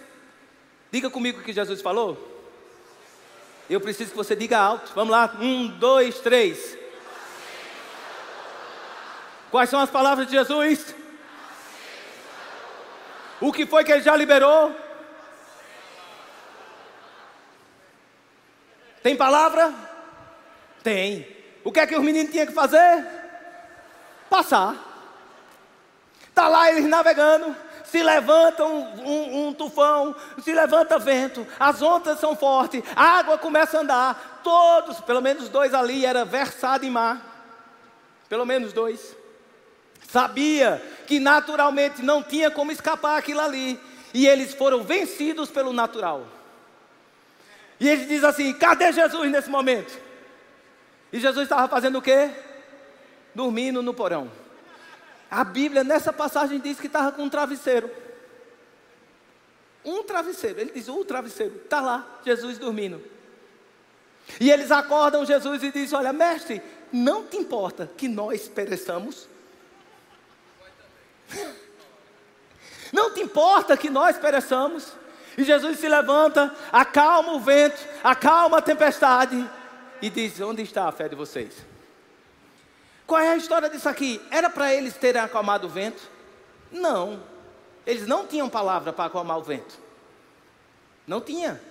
Diga 0.92 1.10
comigo 1.10 1.40
o 1.40 1.44
que 1.44 1.54
Jesus 1.54 1.82
falou. 1.82 2.32
Eu 3.70 3.80
preciso 3.80 4.12
que 4.12 4.18
você 4.18 4.36
diga 4.36 4.58
alto. 4.58 4.92
Vamos 4.94 5.12
lá, 5.12 5.34
um, 5.40 5.68
dois, 5.68 6.20
três. 6.20 6.78
Quais 9.50 9.70
são 9.70 9.80
as 9.80 9.90
palavras 9.90 10.28
de 10.28 10.34
Jesus? 10.34 10.94
O 13.40 13.54
que 13.54 13.66
foi 13.66 13.84
que 13.84 13.92
ele 13.92 14.02
já 14.02 14.16
liberou? 14.16 14.83
Tem 19.04 19.18
palavra? 19.18 19.74
Tem. 20.82 21.28
O 21.64 21.72
que 21.72 21.82
é 21.82 21.86
que 21.86 21.96
os 21.96 22.04
meninos 22.04 22.32
tinham 22.32 22.48
que 22.48 22.54
fazer? 22.54 23.06
Passar. 24.30 24.76
Está 26.30 26.48
lá 26.48 26.72
eles 26.72 26.86
navegando, 26.86 27.56
se 27.84 28.02
levanta 28.02 28.66
um, 28.66 29.08
um, 29.08 29.48
um, 29.48 29.54
tufão, 29.54 30.16
se 30.42 30.52
levanta 30.52 30.98
vento, 30.98 31.46
as 31.60 31.80
ondas 31.80 32.20
são 32.20 32.36
fortes, 32.36 32.82
a 32.96 33.20
água 33.20 33.38
começa 33.38 33.78
a 33.78 33.82
andar, 33.82 34.42
todos, 34.44 35.00
pelo 35.02 35.22
menos 35.22 35.48
dois 35.48 35.76
ali, 35.76 36.04
era 36.04 36.26
versado 36.26 36.86
em 36.86 36.90
mar, 36.90 37.22
pelo 38.28 38.48
menos 38.48 38.74
dois. 38.74 39.16
Sabia 40.10 40.82
que 41.06 41.20
naturalmente 41.20 42.02
não 42.02 42.24
tinha 42.24 42.50
como 42.50 42.72
escapar 42.72 43.20
aquilo 43.20 43.42
ali, 43.42 43.80
e 44.12 44.26
eles 44.26 44.56
foram 44.56 44.82
vencidos 44.84 45.52
pelo 45.52 45.72
natural. 45.72 46.26
E 47.80 47.88
ele 47.88 48.06
diz 48.06 48.24
assim: 48.24 48.54
cadê 48.54 48.92
Jesus 48.92 49.32
nesse 49.32 49.50
momento? 49.50 50.00
E 51.12 51.20
Jesus 51.20 51.44
estava 51.44 51.68
fazendo 51.68 51.98
o 52.00 52.02
quê? 52.02 52.30
Dormindo 53.36 53.82
no 53.82 53.94
porão. 53.94 54.32
A 55.30 55.44
Bíblia, 55.44 55.84
nessa 55.84 56.14
passagem, 56.14 56.60
diz 56.60 56.80
que 56.80 56.88
estava 56.88 57.12
com 57.12 57.24
um 57.24 57.30
travesseiro. 57.30 57.90
Um 59.84 60.04
travesseiro. 60.04 60.60
Ele 60.60 60.72
diz: 60.72 60.88
o 60.88 61.04
travesseiro. 61.04 61.56
Está 61.58 61.82
lá, 61.82 62.20
Jesus 62.26 62.58
dormindo. 62.58 63.04
E 64.40 64.50
eles 64.50 64.72
acordam 64.72 65.26
Jesus 65.26 65.64
e 65.64 65.72
dizem: 65.72 65.98
Olha, 65.98 66.14
mestre, 66.14 66.62
não 66.92 67.26
te 67.26 67.38
importa 67.38 67.90
que 67.98 68.08
nós 68.08 68.48
pereçamos? 68.48 69.28
Não 72.94 73.12
te 73.12 73.22
importa 73.22 73.76
que 73.76 73.90
nós 73.90 74.20
pereçamos? 74.20 74.94
E 75.38 75.44
Jesus 75.44 75.80
se 75.80 75.88
levanta, 75.88 76.54
acalma 76.72 77.34
o 77.34 77.40
vento, 77.40 77.80
acalma 78.04 78.58
a 78.58 78.62
tempestade 78.62 79.50
e 80.02 80.10
diz: 80.10 80.40
Onde 80.42 80.62
está 80.62 80.88
a 80.88 80.92
fé 80.92 81.10
de 81.10 81.16
vocês? 81.16 81.56
Qual 83.06 83.20
é 83.20 83.30
a 83.30 83.38
história 83.38 83.70
disso 83.70 83.90
aqui? 83.90 84.22
Era 84.32 84.50
para 84.50 84.74
eles 84.74 84.96
terem 84.96 85.22
acalmado 85.22 85.68
o 85.68 85.70
vento? 85.70 86.02
Não. 86.72 87.22
Eles 87.86 88.08
não 88.08 88.26
tinham 88.26 88.50
palavra 88.50 88.94
para 88.94 89.06
acalmar 89.06 89.38
o 89.38 89.44
vento. 89.44 89.78
Não 91.06 91.20
tinha. 91.20 91.62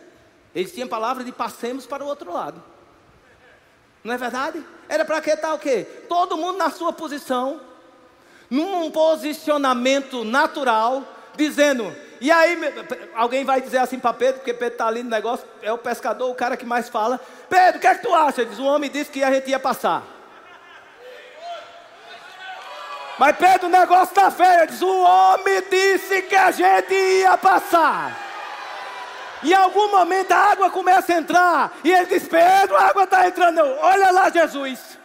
Eles 0.54 0.72
tinham 0.72 0.88
palavra 0.88 1.24
de 1.24 1.32
passemos 1.32 1.86
para 1.86 2.04
o 2.04 2.06
outro 2.06 2.32
lado. 2.32 2.62
Não 4.04 4.12
é 4.12 4.18
verdade? 4.18 4.62
Era 4.88 5.04
para 5.04 5.20
que 5.20 5.30
estar 5.30 5.54
o 5.54 5.58
quê? 5.58 5.86
Todo 6.08 6.36
mundo 6.36 6.58
na 6.58 6.70
sua 6.70 6.92
posição, 6.92 7.60
num 8.50 8.90
posicionamento 8.90 10.24
natural, 10.24 11.04
dizendo: 11.34 11.94
e 12.22 12.30
aí, 12.30 12.56
alguém 13.16 13.44
vai 13.44 13.60
dizer 13.60 13.78
assim 13.78 13.98
para 13.98 14.12
Pedro, 14.12 14.34
porque 14.34 14.54
Pedro 14.54 14.74
está 14.74 14.86
ali 14.86 15.02
no 15.02 15.10
negócio, 15.10 15.44
é 15.60 15.72
o 15.72 15.76
pescador, 15.76 16.30
o 16.30 16.36
cara 16.36 16.56
que 16.56 16.64
mais 16.64 16.88
fala. 16.88 17.20
Pedro, 17.50 17.78
o 17.78 17.80
que 17.80 17.86
é 17.88 17.96
que 17.96 18.02
tu 18.02 18.14
acha? 18.14 18.42
Ele 18.42 18.50
diz: 18.50 18.60
o 18.60 18.64
homem 18.64 18.88
disse 18.88 19.10
que 19.10 19.24
a 19.24 19.32
gente 19.32 19.50
ia 19.50 19.58
passar. 19.58 20.04
Mas 23.18 23.36
Pedro, 23.36 23.66
o 23.66 23.70
negócio 23.70 24.14
está 24.14 24.30
feio. 24.30 24.60
Ele 24.60 24.66
diz: 24.68 24.80
o 24.80 25.02
homem 25.02 25.64
disse 25.68 26.22
que 26.22 26.36
a 26.36 26.52
gente 26.52 26.94
ia 26.94 27.36
passar. 27.36 28.16
Em 29.42 29.52
algum 29.52 29.90
momento 29.90 30.30
a 30.30 30.52
água 30.52 30.70
começa 30.70 31.12
a 31.12 31.18
entrar. 31.18 31.72
E 31.82 31.90
ele 31.90 32.06
diz: 32.06 32.28
Pedro, 32.28 32.76
a 32.76 32.82
água 32.82 33.02
está 33.02 33.26
entrando. 33.26 33.58
Olha 33.80 34.12
lá, 34.12 34.30
Jesus. 34.30 34.96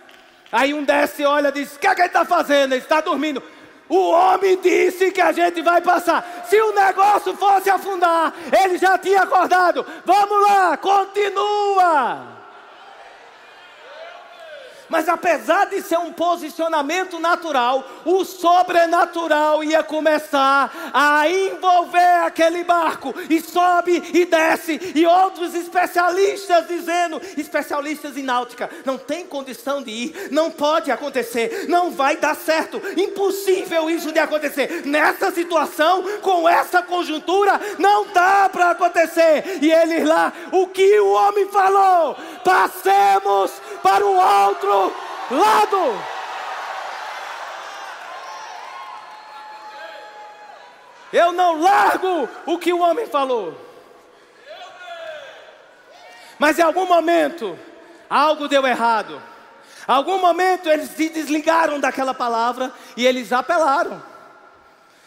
Aí 0.52 0.72
um 0.72 0.84
desce, 0.84 1.26
olha, 1.26 1.52
diz: 1.52 1.76
O 1.78 1.80
que 1.80 1.88
é 1.88 1.96
que 1.96 2.02
ele 2.02 2.10
está 2.10 2.26
fazendo? 2.26 2.74
Ele 2.74 2.84
está 2.84 3.02
dormindo. 3.02 3.42
O 3.90 4.10
homem 4.12 4.60
disse 4.62 5.12
que 5.12 5.22
a 5.22 5.32
gente 5.32 5.62
vai 5.62 5.82
passar. 5.82 6.46
Se 6.50 6.60
o 6.62 6.74
negócio 6.74 7.36
fosse 7.36 7.70
afundar, 7.70 8.34
ele 8.52 8.78
já 8.78 8.98
tinha 8.98 9.22
acordado. 9.22 9.86
Vamos 10.06 10.42
lá, 10.42 10.78
continua. 10.78 12.37
Mas 14.90 15.10
apesar 15.10 15.66
de 15.66 15.82
ser 15.82 15.98
um 15.98 16.14
posicionamento 16.14 17.20
natural, 17.20 17.86
o 18.06 18.24
sobrenatural 18.24 19.64
ia 19.64 19.84
começar 19.84 20.92
a 20.94 21.30
envolver 21.30 22.26
aquele 22.26 22.64
barco 22.64 23.14
e 23.30 23.42
sobe 23.42 24.02
e 24.14 24.26
desce 24.26 24.80
e 24.96 25.06
outros 25.06 25.54
especialistas 25.54 26.68
dizendo, 26.68 27.22
especialistas 27.38 28.18
em 28.18 28.24
náutica, 28.24 28.70
não 28.86 28.98
tem 28.98 29.26
condição 29.26 29.82
de 29.82 29.92
ir, 29.92 30.28
não 30.32 30.50
pode 30.50 30.92
acontecer, 30.92 31.66
não 31.68 31.92
vai 31.92 32.18
dar 32.18 32.36
certo, 32.36 32.82
impossível 32.96 33.90
isso 33.90 34.12
de 34.12 34.20
acontecer. 34.20 34.84
Nessa 34.86 35.32
situação, 35.32 36.04
com 36.22 36.48
essa 36.48 36.82
conjuntura, 36.82 37.60
não 37.78 38.08
dá 38.08 38.50
para 38.50 38.72
acontecer. 38.72 39.60
E 39.62 39.72
eles 39.72 40.08
lá, 40.08 40.32
o 40.52 40.68
que 40.68 41.00
o 41.00 41.12
homem 41.12 41.48
falou? 41.50 42.16
Passemos 42.44 43.52
para 43.82 44.06
o 44.06 44.16
outro 44.16 44.77
lado. 45.32 46.04
Eu 51.12 51.32
não 51.32 51.62
largo 51.62 52.30
o 52.46 52.58
que 52.58 52.74
o 52.74 52.80
homem 52.80 53.08
falou. 53.08 53.56
Mas 56.38 56.60
em 56.60 56.62
algum 56.62 56.86
momento, 56.86 57.58
algo 58.10 58.48
deu 58.48 58.66
errado. 58.66 59.22
Em 59.88 59.92
algum 59.92 60.20
momento 60.20 60.70
eles 60.70 60.90
se 60.90 61.10
desligaram 61.10 61.80
daquela 61.80 62.14
palavra 62.14 62.72
e 62.96 63.06
eles 63.06 63.32
apelaram. 63.32 64.02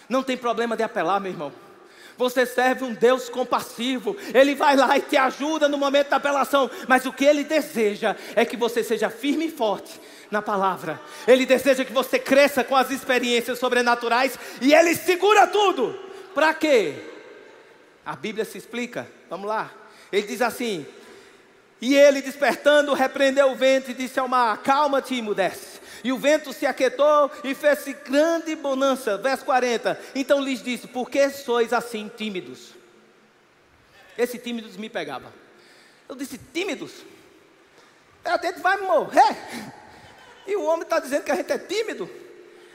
Não 0.08 0.22
tem 0.22 0.36
problema 0.36 0.76
de 0.76 0.82
apelar, 0.82 1.20
meu 1.20 1.30
irmão. 1.30 1.69
Você 2.20 2.44
serve 2.44 2.84
um 2.84 2.92
Deus 2.92 3.30
compassivo. 3.30 4.14
Ele 4.34 4.54
vai 4.54 4.76
lá 4.76 4.98
e 4.98 5.00
te 5.00 5.16
ajuda 5.16 5.70
no 5.70 5.78
momento 5.78 6.10
da 6.10 6.16
apelação. 6.16 6.70
Mas 6.86 7.06
o 7.06 7.12
que 7.14 7.24
ele 7.24 7.44
deseja 7.44 8.14
é 8.36 8.44
que 8.44 8.58
você 8.58 8.84
seja 8.84 9.08
firme 9.08 9.46
e 9.46 9.50
forte 9.50 9.98
na 10.30 10.42
palavra. 10.42 11.00
Ele 11.26 11.46
deseja 11.46 11.82
que 11.82 11.94
você 11.94 12.18
cresça 12.18 12.62
com 12.62 12.76
as 12.76 12.90
experiências 12.90 13.58
sobrenaturais. 13.58 14.38
E 14.60 14.74
ele 14.74 14.94
segura 14.94 15.46
tudo. 15.46 15.98
Para 16.34 16.52
quê? 16.52 16.94
A 18.04 18.14
Bíblia 18.14 18.44
se 18.44 18.58
explica. 18.58 19.08
Vamos 19.30 19.48
lá. 19.48 19.72
Ele 20.12 20.26
diz 20.26 20.42
assim: 20.42 20.86
E 21.80 21.94
ele 21.94 22.20
despertando, 22.20 22.92
repreendeu 22.92 23.50
o 23.50 23.56
vento 23.56 23.90
e 23.90 23.94
disse 23.94 24.20
ao 24.20 24.28
mar: 24.28 24.58
Calma-te 24.62 25.14
e 25.14 25.22
mudece. 25.22 25.80
E 26.04 26.12
o 26.12 26.18
vento 26.18 26.52
se 26.52 26.66
aquietou 26.66 27.30
e 27.44 27.54
fez-se 27.54 27.92
grande 27.92 28.54
bonança. 28.54 29.16
Verso 29.18 29.44
40. 29.44 29.98
Então 30.14 30.40
lhes 30.40 30.62
disse: 30.62 30.86
Por 30.86 31.10
que 31.10 31.30
sois 31.30 31.72
assim 31.72 32.10
tímidos? 32.14 32.74
Esse 34.16 34.38
tímidos 34.38 34.76
me 34.76 34.88
pegava. 34.90 35.32
Eu 36.08 36.14
disse: 36.14 36.38
Tímidos? 36.52 37.04
A 38.24 38.36
gente 38.36 38.60
vai 38.60 38.76
morrer. 38.78 39.36
E 40.46 40.56
o 40.56 40.64
homem 40.64 40.82
está 40.82 40.98
dizendo 40.98 41.24
que 41.24 41.32
a 41.32 41.36
gente 41.36 41.52
é 41.52 41.58
tímido. 41.58 42.10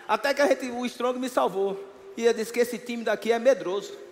Até 0.08 0.34
que 0.34 0.42
a 0.42 0.48
gente, 0.48 0.66
o 0.68 0.86
estrongo 0.86 1.20
me 1.20 1.30
salvou. 1.30 1.94
E 2.18 2.24
ele 2.26 2.34
disse 2.36 2.54
que 2.54 2.60
esse 2.60 2.78
tímido 2.78 3.12
aqui 3.12 3.32
é 3.32 3.38
medroso. 3.38 4.05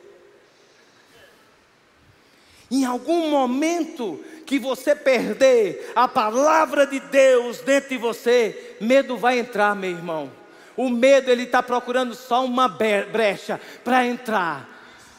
Em 2.71 2.85
algum 2.85 3.29
momento 3.29 4.19
que 4.45 4.59
você 4.59 4.95
perder 4.95 5.91
a 5.95 6.07
palavra 6.07 6.85
de 6.85 6.99
Deus 6.99 7.59
dentro 7.59 7.89
de 7.89 7.97
você, 7.97 8.75
medo 8.79 9.17
vai 9.17 9.39
entrar, 9.39 9.75
meu 9.75 9.91
irmão. 9.91 10.31
O 10.75 10.89
medo 10.89 11.29
ele 11.29 11.43
está 11.43 11.61
procurando 11.61 12.15
só 12.15 12.43
uma 12.43 12.67
brecha 12.67 13.59
para 13.83 14.05
entrar. 14.05 14.69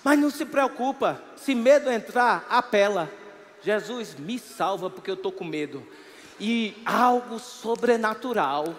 Mas 0.03 0.19
não 0.19 0.31
se 0.31 0.45
preocupa, 0.45 1.23
se 1.37 1.55
medo 1.55 1.91
entrar, 1.91 2.45
apela. 2.51 3.11
Jesus 3.63 4.15
me 4.19 4.39
salva 4.39 4.91
porque 4.91 5.11
eu 5.11 5.15
estou 5.15 5.33
com 5.33 5.45
medo. 5.45 5.87
E 6.39 6.77
algo 6.85 7.39
sobrenatural 7.39 8.75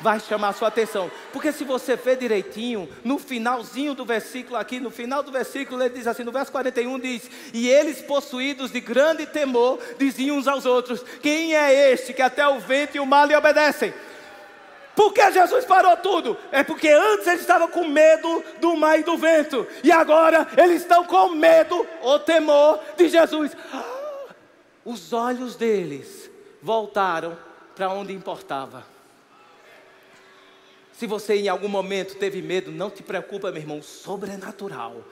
vai 0.00 0.18
chamar 0.20 0.52
sua 0.52 0.68
atenção. 0.68 1.10
Porque 1.32 1.52
se 1.52 1.64
você 1.64 1.96
ver 1.96 2.16
direitinho, 2.16 2.88
no 3.04 3.18
finalzinho 3.18 3.94
do 3.94 4.04
versículo 4.04 4.56
aqui, 4.56 4.80
no 4.80 4.90
final 4.90 5.22
do 5.22 5.30
versículo, 5.30 5.82
ele 5.82 5.94
diz 5.94 6.06
assim, 6.06 6.24
no 6.24 6.32
verso 6.32 6.50
41 6.52 6.98
diz: 6.98 7.30
"E 7.52 7.68
eles 7.68 8.00
possuídos 8.02 8.70
de 8.70 8.80
grande 8.80 9.26
temor, 9.26 9.78
diziam 9.98 10.36
uns 10.36 10.48
aos 10.48 10.66
outros: 10.66 11.04
Quem 11.22 11.54
é 11.54 11.92
este 11.92 12.12
que 12.12 12.22
até 12.22 12.46
o 12.46 12.60
vento 12.60 12.96
e 12.96 13.00
o 13.00 13.06
mar 13.06 13.26
lhe 13.26 13.36
obedecem?" 13.36 13.92
Por 14.94 15.14
que 15.14 15.30
Jesus 15.30 15.64
parou 15.64 15.96
tudo? 15.96 16.36
É 16.52 16.62
porque 16.62 16.88
antes 16.88 17.26
eles 17.26 17.40
estavam 17.40 17.68
com 17.68 17.86
medo 17.86 18.44
do 18.60 18.76
mar 18.76 18.98
e 18.98 19.02
do 19.02 19.16
vento, 19.16 19.66
e 19.82 19.90
agora 19.90 20.46
eles 20.56 20.82
estão 20.82 21.04
com 21.04 21.30
medo 21.30 21.86
ou 22.02 22.18
temor 22.18 22.78
de 22.96 23.08
Jesus. 23.08 23.56
Ah, 23.72 24.34
os 24.84 25.12
olhos 25.12 25.56
deles 25.56 26.30
voltaram 26.60 27.38
para 27.74 27.88
onde 27.88 28.12
importava. 28.12 28.84
Se 31.00 31.06
você 31.06 31.34
em 31.36 31.48
algum 31.48 31.66
momento 31.66 32.14
teve 32.16 32.42
medo, 32.42 32.70
não 32.70 32.90
te 32.90 33.02
preocupa, 33.02 33.50
meu 33.50 33.62
irmão, 33.62 33.80
sobrenatural 33.80 35.02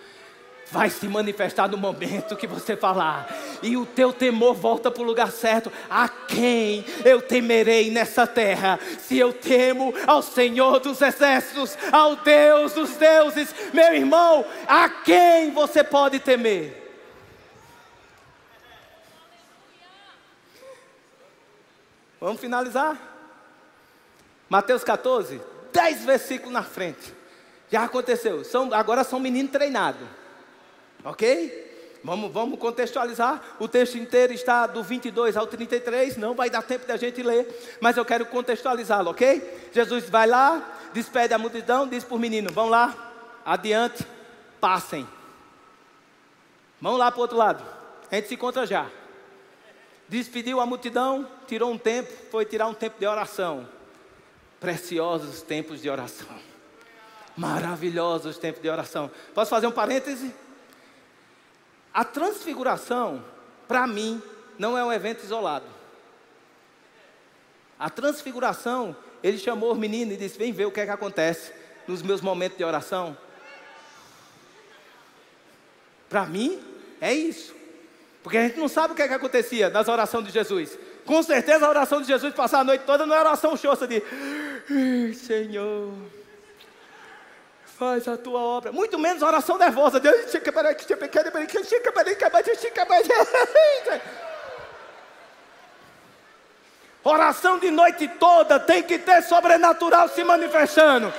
vai 0.70 0.90
se 0.90 1.08
manifestar 1.08 1.66
no 1.66 1.78
momento 1.78 2.36
que 2.36 2.46
você 2.46 2.76
falar, 2.76 3.26
e 3.62 3.74
o 3.74 3.86
teu 3.86 4.12
temor 4.12 4.52
volta 4.52 4.90
para 4.90 5.02
o 5.02 5.06
lugar 5.06 5.32
certo. 5.32 5.72
A 5.88 6.06
quem 6.06 6.84
eu 7.06 7.22
temerei 7.22 7.90
nessa 7.90 8.26
terra? 8.26 8.78
Se 8.98 9.16
eu 9.16 9.32
temo 9.32 9.94
ao 10.06 10.20
Senhor 10.20 10.78
dos 10.78 11.00
exércitos, 11.00 11.74
ao 11.90 12.16
Deus 12.16 12.74
dos 12.74 12.90
deuses, 12.96 13.54
meu 13.72 13.94
irmão, 13.94 14.44
a 14.66 14.90
quem 14.90 15.52
você 15.52 15.82
pode 15.82 16.18
temer? 16.18 16.84
Vamos 22.20 22.42
finalizar? 22.42 22.94
Mateus 24.50 24.84
14, 24.84 25.40
dez 25.72 26.04
versículos 26.04 26.52
na 26.52 26.62
frente. 26.62 27.14
Já 27.70 27.84
aconteceu. 27.84 28.44
São, 28.44 28.72
agora 28.72 29.04
são 29.04 29.20
meninos 29.20 29.52
treinados. 29.52 30.06
Ok? 31.04 31.98
Vamos, 32.02 32.32
vamos 32.32 32.58
contextualizar. 32.58 33.42
O 33.58 33.68
texto 33.68 33.96
inteiro 33.96 34.32
está 34.32 34.66
do 34.66 34.82
22 34.82 35.36
ao 35.36 35.46
33. 35.46 36.16
Não 36.16 36.34
vai 36.34 36.48
dar 36.48 36.62
tempo 36.62 36.86
da 36.86 36.96
gente 36.96 37.22
ler. 37.22 37.78
Mas 37.80 37.96
eu 37.96 38.04
quero 38.04 38.26
contextualizá-lo, 38.26 39.10
ok? 39.10 39.70
Jesus 39.72 40.08
vai 40.08 40.26
lá, 40.26 40.76
despede 40.92 41.34
a 41.34 41.38
multidão, 41.38 41.86
diz 41.86 42.04
para 42.04 42.16
o 42.16 42.18
menino: 42.18 42.50
Vão 42.50 42.68
lá, 42.68 43.12
adiante, 43.44 44.06
passem. 44.60 45.06
Vamos 46.80 46.98
lá 46.98 47.10
para 47.10 47.18
o 47.18 47.22
outro 47.22 47.36
lado. 47.36 47.64
A 48.10 48.14
gente 48.14 48.28
se 48.28 48.34
encontra 48.34 48.64
já. 48.66 48.86
Despediu 50.08 50.60
a 50.60 50.64
multidão, 50.64 51.28
tirou 51.46 51.70
um 51.70 51.76
tempo, 51.76 52.10
foi 52.30 52.46
tirar 52.46 52.66
um 52.66 52.74
tempo 52.74 52.98
de 52.98 53.06
oração 53.06 53.77
preciosos 54.60 55.42
tempos 55.42 55.80
de 55.80 55.88
oração. 55.88 56.28
Maravilhosos 57.36 58.38
tempos 58.38 58.60
de 58.60 58.68
oração. 58.68 59.10
Posso 59.34 59.50
fazer 59.50 59.66
um 59.66 59.72
parêntese? 59.72 60.34
A 61.94 62.04
transfiguração, 62.04 63.24
para 63.66 63.86
mim, 63.86 64.22
não 64.58 64.76
é 64.76 64.84
um 64.84 64.92
evento 64.92 65.22
isolado. 65.22 65.66
A 67.78 67.88
transfiguração, 67.88 68.96
ele 69.22 69.38
chamou 69.38 69.72
os 69.72 69.78
meninos 69.78 70.14
e 70.14 70.16
disse: 70.16 70.38
Vem 70.38 70.52
ver 70.52 70.66
o 70.66 70.72
que 70.72 70.80
é 70.80 70.84
que 70.84 70.90
acontece 70.90 71.52
nos 71.86 72.02
meus 72.02 72.20
momentos 72.20 72.58
de 72.58 72.64
oração. 72.64 73.16
Para 76.08 76.26
mim, 76.26 76.60
é 77.00 77.12
isso. 77.12 77.54
Porque 78.22 78.36
a 78.36 78.46
gente 78.46 78.58
não 78.58 78.68
sabe 78.68 78.92
o 78.92 78.96
que 78.96 79.02
é 79.02 79.08
que 79.08 79.14
acontecia 79.14 79.70
nas 79.70 79.88
orações 79.88 80.26
de 80.26 80.32
Jesus. 80.32 80.76
Com 81.08 81.22
certeza 81.22 81.64
a 81.64 81.70
oração 81.70 82.02
de 82.02 82.06
Jesus 82.06 82.34
passar 82.34 82.58
a 82.58 82.64
noite 82.64 82.84
toda 82.84 83.06
não 83.06 83.16
era 83.16 83.30
oração 83.30 83.56
xoxa 83.56 83.86
de 83.86 84.02
Senhor, 85.14 85.90
faz 87.78 88.06
a 88.06 88.18
tua 88.18 88.38
obra. 88.38 88.72
Muito 88.72 88.98
menos 88.98 89.22
oração 89.22 89.56
nervosa. 89.56 90.02
Oração 97.02 97.58
de 97.58 97.70
noite 97.70 98.06
toda 98.06 98.60
tem 98.60 98.82
que 98.82 98.98
ter 98.98 99.22
sobrenatural 99.22 100.10
se 100.10 100.22
manifestando. 100.22 101.10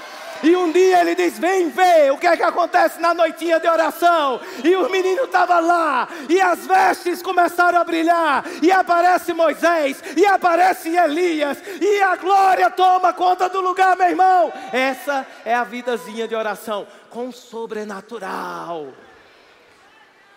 E 0.42 0.56
um 0.56 0.72
dia 0.72 1.02
ele 1.02 1.16
diz: 1.16 1.38
Vem 1.38 1.70
ver 1.70 2.12
o 2.12 2.18
que 2.18 2.28
é 2.28 2.36
que 2.36 2.44
acontece 2.44 3.00
na 3.00 3.14
noitinha 3.14 3.60
de 3.60 3.68
oração. 3.68 4.40
E 4.64 4.76
os 4.76 4.90
meninos 4.90 5.26
estavam 5.26 5.66
lá, 5.66 6.08
e 6.28 6.40
as 6.40 6.66
vestes 6.66 7.22
começaram 7.22 7.80
a 7.80 7.84
brilhar, 7.84 8.46
e 8.62 8.72
aparece 8.72 9.34
Moisés, 9.34 10.02
e 10.16 10.26
aparece 10.26 10.96
Elias, 10.96 11.58
e 11.82 12.02
a 12.02 12.16
glória 12.16 12.70
toma 12.70 13.14
conta 13.14 13.50
do 13.50 13.60
lugar, 13.62 13.96
meu 13.98 14.08
irmão. 14.08 14.54
Essa 14.72 15.26
é 15.44 15.54
a 15.54 15.64
vidazinha 15.64 16.28
de 16.28 16.36
oração 16.36 16.88
com 17.10 17.32
sobrenatural. 17.32 18.88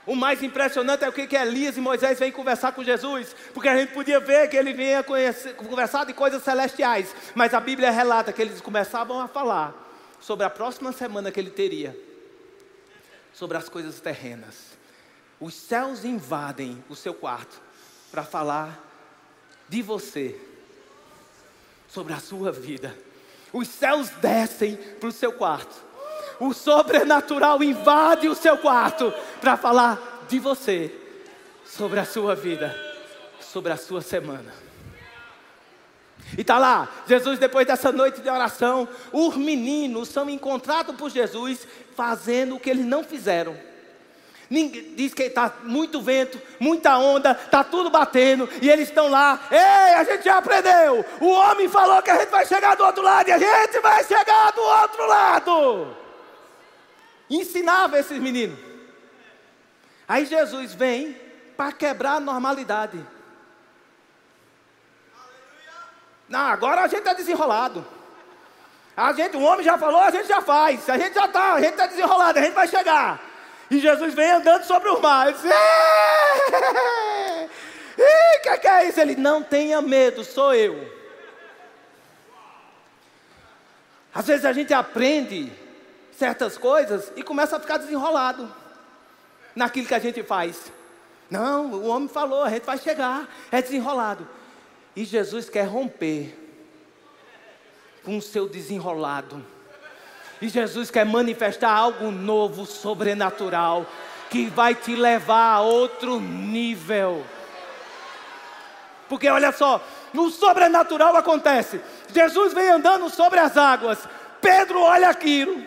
O 0.05 0.17
mais 0.17 0.43
impressionante 0.43 1.05
é 1.05 1.09
o 1.09 1.13
que, 1.13 1.29
que 1.29 1.37
Elias 1.37 1.77
e 1.77 1.81
Moisés 1.81 2.19
vêm 2.19 2.33
conversar 2.33 2.73
com 2.73 2.83
Jesus, 2.83 3.37
porque 3.55 3.69
a 3.69 3.77
gente 3.77 3.93
podia 3.93 4.19
ver 4.19 4.49
que 4.49 4.57
ele 4.57 4.73
vinha 4.73 5.01
conhecer, 5.05 5.55
conversar 5.55 6.05
de 6.05 6.13
coisas 6.13 6.43
celestiais, 6.43 7.15
mas 7.37 7.55
a 7.55 7.61
Bíblia 7.61 7.89
relata 7.93 8.33
que 8.33 8.43
eles 8.43 8.61
começavam 8.61 9.21
a 9.21 9.29
falar 9.29 9.82
sobre 10.23 10.47
a 10.47 10.51
próxima 10.51 10.93
semana 10.93 11.31
que 11.31 11.41
ele 11.41 11.51
teria, 11.51 11.99
sobre 13.35 13.57
as 13.57 13.69
coisas 13.69 14.01
terrenas. 14.01 14.79
Os 15.41 15.53
céus 15.53 16.05
invadem 16.05 16.83
o 16.89 16.95
seu 16.95 17.13
quarto 17.13 17.61
para 18.11 18.23
falar 18.23 18.89
de 19.69 19.83
você, 19.83 20.39
sobre 21.89 22.13
a 22.13 22.19
sua 22.19 22.53
vida. 22.53 22.97
Os 23.53 23.69
céus 23.69 24.09
descem 24.11 24.77
para 24.77 25.09
o 25.09 25.13
seu 25.13 25.33
quarto. 25.33 25.75
O 26.41 26.55
sobrenatural 26.55 27.63
invade 27.63 28.29
o 28.29 28.35
seu 28.35 28.57
quarto 28.57 29.13
para 29.41 29.57
falar 29.57 30.25
de 30.29 30.39
você, 30.39 30.95
sobre 31.67 32.01
a 32.01 32.05
sua 32.05 32.35
vida, 32.35 32.75
sobre 33.41 33.73
a 33.73 33.77
sua 33.77 34.01
semana. 34.01 34.72
E 36.37 36.41
está 36.41 36.59
lá, 36.59 36.89
Jesus, 37.07 37.39
depois 37.39 37.67
dessa 37.67 37.93
noite 37.93 38.21
de 38.21 38.29
oração, 38.29 38.89
os 39.13 39.37
meninos 39.37 40.09
são 40.09 40.31
encontrados 40.31 40.97
por 40.97 41.11
Jesus 41.11 41.67
fazendo 41.95 42.57
o 42.57 42.61
que 42.61 42.71
eles 42.71 42.85
não 42.85 43.05
fizeram. 43.05 43.57
Ninguém, 44.49 44.95
diz 44.95 45.15
que 45.15 45.23
está 45.23 45.51
muito 45.63 46.03
vento, 46.03 46.41
muita 46.61 46.99
onda, 46.99 47.33
está 47.33 47.65
tudo 47.65 47.89
batendo, 47.89 48.49
e 48.61 48.69
eles 48.69 48.89
estão 48.89 49.09
lá. 49.09 49.41
Ei, 49.51 49.95
a 49.95 50.05
gente 50.05 50.25
já 50.25 50.37
aprendeu. 50.37 51.05
O 51.21 51.29
homem 51.29 51.69
falou 51.69 52.03
que 52.03 52.11
a 52.11 52.19
gente 52.19 52.29
vai 52.29 52.45
chegar 52.45 52.77
do 52.77 52.85
outro 52.85 53.03
lado, 53.03 53.29
e 53.29 53.33
a 53.33 53.39
gente 53.39 53.81
vai 53.81 54.05
chegar 54.05 54.53
do 54.53 54.61
outro 54.61 55.07
lado. 55.07 55.97
Ensinava 57.31 57.99
esses 57.99 58.19
meninos. 58.19 58.59
Aí 60.07 60.27
Jesus 60.27 60.75
vem 60.75 61.19
para 61.57 61.73
quebrar 61.73 62.17
a 62.17 62.21
normalidade. 62.21 63.03
Não, 66.33 66.41
agora 66.41 66.81
a 66.81 66.87
gente 66.87 67.01
está 67.01 67.13
desenrolado. 67.13 67.87
A 68.97 69.13
gente, 69.13 69.37
o 69.37 69.43
homem 69.43 69.63
já 69.63 69.77
falou, 69.77 70.01
a 70.01 70.11
gente 70.11 70.27
já 70.27 70.41
faz. 70.41 70.89
A 70.89 70.97
gente 70.97 71.13
já 71.13 71.27
está, 71.27 71.53
a 71.53 71.61
gente 71.61 71.73
está 71.73 71.87
desenrolado, 71.87 72.39
a 72.39 72.43
gente 72.43 72.55
vai 72.55 72.67
chegar. 72.67 73.21
E 73.71 73.79
Jesus 73.79 74.15
vem 74.15 74.31
andando 74.31 74.65
sobre 74.65 74.89
o 74.89 74.99
mar. 74.99 75.29
O 75.29 75.35
que, 78.43 78.59
que 78.59 78.67
é 78.67 78.89
isso? 78.89 78.99
Ele 78.99 79.15
não 79.15 79.43
tenha 79.43 79.83
medo, 79.83 80.25
sou 80.25 80.55
eu. 80.55 80.91
Às 84.15 84.27
vezes 84.27 84.47
a 84.47 84.55
gente 84.55 84.73
aprende 84.73 85.53
certas 86.17 86.57
coisas 86.57 87.13
e 87.15 87.23
começa 87.23 87.59
a 87.59 87.61
ficar 87.61 87.77
desenrolado 87.77 88.51
naquilo 89.55 89.87
que 89.87 89.95
a 89.95 89.99
gente 89.99 90.23
faz. 90.23 90.73
Não, 91.31 91.73
o 91.73 91.89
homem 91.89 92.09
falou, 92.09 92.43
a 92.43 92.49
gente 92.49 92.65
vai 92.65 92.79
chegar, 92.79 93.29
é 93.51 93.61
desenrolado. 93.61 94.27
E 94.95 95.05
Jesus 95.05 95.49
quer 95.49 95.65
romper 95.65 96.39
com 98.05 98.19
o 98.19 98.23
seu 98.23 98.49
desenrolado. 98.49 99.45
E 100.41 100.49
Jesus 100.49 100.91
quer 100.91 101.07
manifestar 101.07 101.71
algo 101.71 102.11
novo, 102.11 102.67
sobrenatural, 102.67 103.87
que 104.29 104.47
vai 104.47 104.75
te 104.75 104.97
levar 104.97 105.55
a 105.55 105.61
outro 105.61 106.19
nível. 106.19 107.25
Porque 109.09 109.29
olha 109.29 109.53
só, 109.53 109.83
no 110.13 110.31
sobrenatural 110.31 111.17
acontece. 111.17 111.81
Jesus 112.13 112.53
vem 112.53 112.69
andando 112.69 113.09
sobre 113.09 113.39
as 113.39 113.57
águas. 113.57 113.99
Pedro 114.41 114.81
olha 114.81 115.09
aquilo 115.09 115.63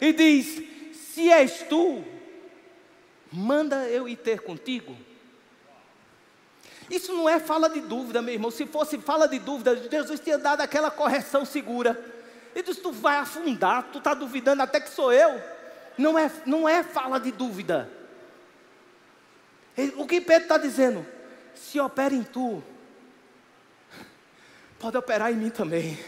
e 0.00 0.12
diz: 0.12 0.62
Se 0.92 1.30
és 1.30 1.62
tu, 1.62 2.04
manda 3.32 3.88
eu 3.88 4.08
ir 4.08 4.16
ter 4.16 4.40
contigo. 4.40 4.94
Isso 6.90 7.12
não 7.12 7.28
é 7.28 7.40
fala 7.40 7.68
de 7.68 7.80
dúvida, 7.80 8.20
meu 8.20 8.34
irmão. 8.34 8.50
Se 8.50 8.66
fosse 8.66 8.98
fala 8.98 9.26
de 9.26 9.38
dúvida, 9.38 9.76
Jesus 9.90 10.20
tinha 10.20 10.38
dado 10.38 10.60
aquela 10.60 10.90
correção 10.90 11.44
segura. 11.44 11.98
Ele 12.54 12.64
disse: 12.64 12.80
Tu 12.80 12.92
vai 12.92 13.16
afundar, 13.16 13.84
tu 13.92 13.98
está 13.98 14.14
duvidando 14.14 14.62
até 14.62 14.80
que 14.80 14.90
sou 14.90 15.12
eu. 15.12 15.40
Não 15.96 16.18
é, 16.18 16.30
não 16.44 16.68
é 16.68 16.82
fala 16.82 17.18
de 17.18 17.30
dúvida. 17.30 17.90
O 19.96 20.06
que 20.06 20.20
Pedro 20.20 20.44
está 20.44 20.58
dizendo? 20.58 21.06
Se 21.54 21.80
opera 21.80 22.14
em 22.14 22.22
tu, 22.22 22.62
pode 24.78 24.96
operar 24.96 25.32
em 25.32 25.36
mim 25.36 25.50
também. 25.50 25.98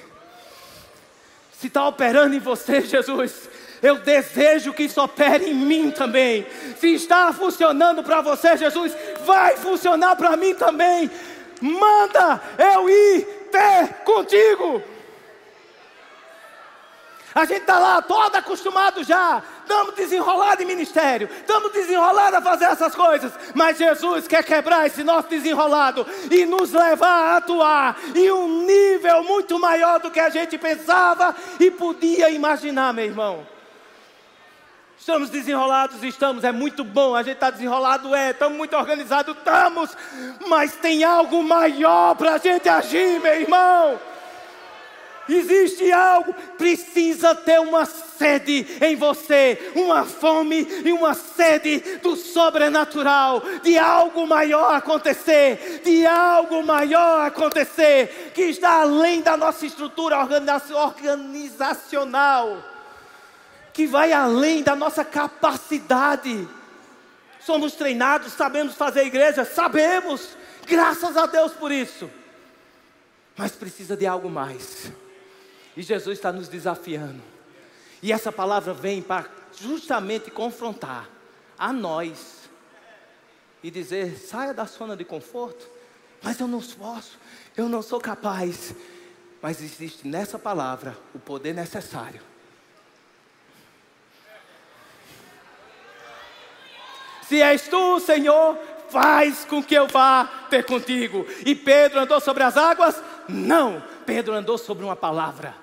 Se 1.53 1.69
está 1.69 1.87
operando 1.89 2.35
em 2.35 2.39
você, 2.39 2.81
Jesus, 2.87 3.49
eu 3.87 3.99
desejo 3.99 4.73
que 4.73 4.83
isso 4.83 5.01
opere 5.01 5.49
em 5.49 5.55
mim 5.55 5.91
também. 5.93 6.45
Se 6.79 6.95
está 6.95 7.33
funcionando 7.33 8.03
para 8.03 8.21
você, 8.21 8.57
Jesus, 8.57 8.93
vai 9.25 9.57
funcionar 9.57 10.17
para 10.17 10.37
mim 10.37 10.55
também. 10.55 11.09
Manda 11.61 12.41
eu 12.59 12.91
ir 12.91 13.25
ter 13.51 13.95
contigo. 14.05 14.83
A 17.33 17.45
gente 17.45 17.61
está 17.61 17.79
lá 17.79 18.01
todo 18.01 18.35
acostumado 18.35 19.05
já, 19.05 19.43
estamos 19.61 19.95
desenrolados 19.95 20.65
em 20.65 20.67
ministério, 20.67 21.29
estamos 21.31 21.71
desenrolados 21.71 22.39
a 22.39 22.41
fazer 22.41 22.65
essas 22.65 22.95
coisas, 22.95 23.31
mas 23.55 23.77
Jesus 23.77 24.27
quer 24.27 24.43
quebrar 24.43 24.87
esse 24.87 25.05
nosso 25.05 25.29
desenrolado 25.29 26.07
e 26.31 26.47
nos 26.47 26.73
levar 26.73 27.35
a 27.35 27.37
atuar 27.37 27.99
em 28.15 28.31
um 28.33 28.65
nível 28.65 29.23
muito 29.23 29.59
maior 29.59 30.01
do 30.01 30.11
que 30.11 30.19
a 30.19 30.31
gente 30.31 30.57
pensava 30.57 31.37
e 31.61 31.71
podia 31.71 32.31
imaginar, 32.31 32.95
meu 32.95 33.05
irmão. 33.05 33.56
Estamos 35.07 35.31
desenrolados, 35.31 36.03
estamos, 36.03 36.43
é 36.43 36.51
muito 36.51 36.83
bom. 36.83 37.15
A 37.15 37.23
gente 37.23 37.35
está 37.35 37.49
desenrolado, 37.49 38.13
é, 38.13 38.33
estamos 38.33 38.59
muito 38.59 38.77
organizados, 38.77 39.37
estamos, 39.37 39.97
mas 40.49 40.75
tem 40.75 41.05
algo 41.05 41.45
maior 41.45 42.17
para 42.17 42.35
a 42.35 42.39
gente 42.39 42.69
agir, 42.69 43.21
meu 43.21 43.41
irmão. 43.41 44.01
Existe 45.29 45.93
algo, 45.93 46.35
precisa 46.59 47.37
ter 47.37 47.61
uma 47.61 47.85
sede 47.85 48.67
em 48.81 48.97
você, 48.97 49.71
uma 49.77 50.05
fome 50.05 50.67
e 50.85 50.91
uma 50.91 51.15
sede 51.15 51.79
do 52.03 52.17
sobrenatural, 52.17 53.41
de 53.63 53.79
algo 53.79 54.27
maior 54.27 54.75
acontecer, 54.75 55.83
de 55.85 56.05
algo 56.05 56.65
maior 56.65 57.25
acontecer, 57.25 58.33
que 58.35 58.43
está 58.43 58.81
além 58.81 59.23
da 59.23 59.37
nossa 59.37 59.67
estrutura 59.67 60.19
organizacional, 60.19 62.75
que 63.77 63.87
vai 63.87 64.11
além 64.11 64.63
da 64.63 64.75
nossa 64.75 65.05
capacidade. 65.05 66.49
Somos 67.39 67.75
treinados, 67.75 68.33
sabemos 68.33 68.75
fazer 68.75 69.05
igreja, 69.05 69.45
sabemos, 69.45 70.31
graças 70.67 71.15
a 71.15 71.27
Deus 71.27 71.53
por 71.53 71.71
isso, 71.71 72.11
mas 73.37 73.53
precisa 73.53 73.95
de 73.95 74.07
algo 74.07 74.31
mais. 74.31 74.91
E 75.77 75.83
Jesus 75.83 76.17
está 76.17 76.33
nos 76.33 76.49
desafiando. 76.49 77.21
E 78.03 78.13
essa 78.13 78.33
palavra 78.33 78.73
vem 78.73 79.03
para 79.03 79.29
justamente 79.61 80.31
confrontar 80.31 81.07
a 81.59 81.71
nós 81.71 82.49
e 83.63 83.71
dizer: 83.71 84.17
saia 84.17 84.55
da 84.55 84.65
zona 84.65 84.97
de 84.97 85.05
conforto, 85.05 85.69
mas 86.23 86.41
eu 86.41 86.49
não 86.49 86.63
posso, 86.63 87.19
eu 87.55 87.69
não 87.69 87.83
sou 87.83 88.01
capaz. 88.01 88.75
Mas 89.43 89.61
existe 89.61 90.09
nessa 90.09 90.39
palavra 90.39 90.97
o 91.15 91.19
poder 91.19 91.55
necessário. 91.55 92.36
Se 97.29 97.43
és 97.43 97.63
tu, 97.63 97.99
Senhor, 98.01 98.57
faz 98.89 99.45
com 99.45 99.63
que 99.63 99.75
eu 99.75 99.87
vá 99.87 100.29
ter 100.49 100.65
contigo. 100.65 101.27
E 101.45 101.55
Pedro 101.55 102.01
andou 102.01 102.21
sobre 102.21 102.43
as 102.43 102.57
águas? 102.57 103.03
Não, 103.29 103.83
Pedro 104.05 104.35
andou 104.35 104.57
sobre 104.57 104.85
uma 104.85 104.97
palavra. 104.97 105.55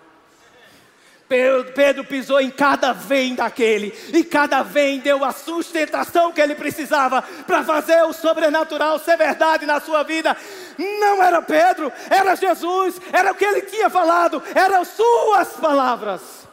Pedro 1.74 2.04
pisou 2.04 2.40
em 2.40 2.52
cada 2.52 2.94
vem 2.94 3.34
daquele, 3.34 3.92
e 4.14 4.24
cada 4.24 4.62
vem 4.62 5.00
deu 5.00 5.26
a 5.26 5.32
sustentação 5.32 6.32
que 6.32 6.40
ele 6.40 6.54
precisava 6.54 7.24
para 7.48 7.64
fazer 7.64 8.04
o 8.04 8.14
sobrenatural 8.14 9.00
ser 9.00 9.18
verdade 9.18 9.66
na 9.66 9.80
sua 9.80 10.04
vida. 10.04 10.38
Não 10.78 11.24
era 11.24 11.42
Pedro, 11.42 11.92
era 12.08 12.36
Jesus, 12.36 13.02
era 13.12 13.32
o 13.32 13.36
que 13.36 13.46
ele 13.46 13.62
tinha 13.62 13.90
falado, 13.90 14.44
eram 14.54 14.86
suas 14.86 15.54
palavras. 15.54 16.48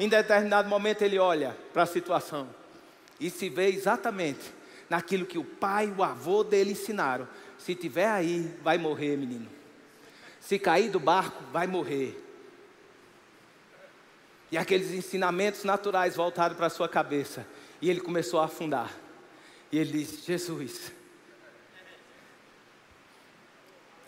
Em 0.00 0.08
determinado 0.08 0.68
momento 0.68 1.02
ele 1.02 1.18
olha 1.18 1.56
para 1.72 1.84
a 1.84 1.86
situação 1.86 2.61
e 3.22 3.30
se 3.30 3.48
vê 3.48 3.68
exatamente 3.68 4.52
naquilo 4.90 5.24
que 5.24 5.38
o 5.38 5.44
pai 5.44 5.86
e 5.86 5.92
o 5.92 6.02
avô 6.02 6.42
dele 6.42 6.72
ensinaram. 6.72 7.28
Se 7.56 7.72
tiver 7.72 8.08
aí, 8.08 8.52
vai 8.62 8.76
morrer, 8.76 9.16
menino. 9.16 9.48
Se 10.40 10.58
cair 10.58 10.90
do 10.90 10.98
barco, 10.98 11.44
vai 11.52 11.68
morrer. 11.68 12.20
E 14.50 14.58
aqueles 14.58 14.90
ensinamentos 14.90 15.62
naturais 15.62 16.16
voltaram 16.16 16.56
para 16.56 16.68
sua 16.68 16.88
cabeça. 16.88 17.46
E 17.80 17.88
ele 17.88 18.00
começou 18.00 18.40
a 18.40 18.46
afundar. 18.46 18.92
E 19.70 19.78
ele 19.78 19.92
disse: 19.92 20.26
Jesus. 20.26 20.92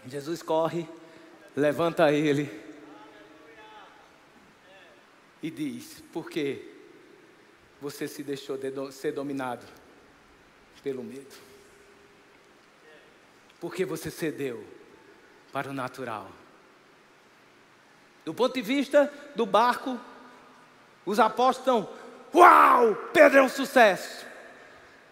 Jesus 0.07 0.43
corre, 0.43 0.87
levanta 1.57 2.13
ele 2.13 2.51
e 5.41 5.51
diz: 5.51 6.03
Por 6.13 6.29
que 6.29 6.74
você 7.85 8.09
se 8.09 8.23
deixou 8.23 8.57
de 8.57 8.73
ser 8.93 9.13
dominado 9.13 9.67
pelo 10.83 11.05
medo? 11.05 11.35
Por 13.61 13.75
que 13.75 13.85
você 13.85 14.11
cedeu 14.11 14.65
para 15.53 15.69
o 15.69 15.75
natural? 15.75 16.31
Do 18.25 18.33
ponto 18.33 18.55
de 18.55 18.63
vista 18.63 19.13
do 19.37 19.45
barco, 19.45 20.01
os 21.05 21.21
apóstolos 21.21 21.85
estão, 21.85 21.95
uau, 22.35 22.95
Pedro 23.13 23.41
é 23.41 23.43
um 23.43 23.51
sucesso. 23.51 24.25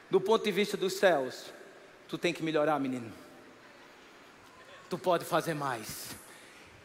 Do 0.08 0.18
ponto 0.18 0.42
de 0.42 0.50
vista 0.50 0.74
dos 0.74 0.94
céus, 0.94 1.52
tu 2.08 2.16
tem 2.16 2.32
que 2.32 2.42
melhorar, 2.42 2.80
menino. 2.80 3.12
Tu 4.88 4.96
pode 4.96 5.26
fazer 5.26 5.52
mais. 5.52 6.08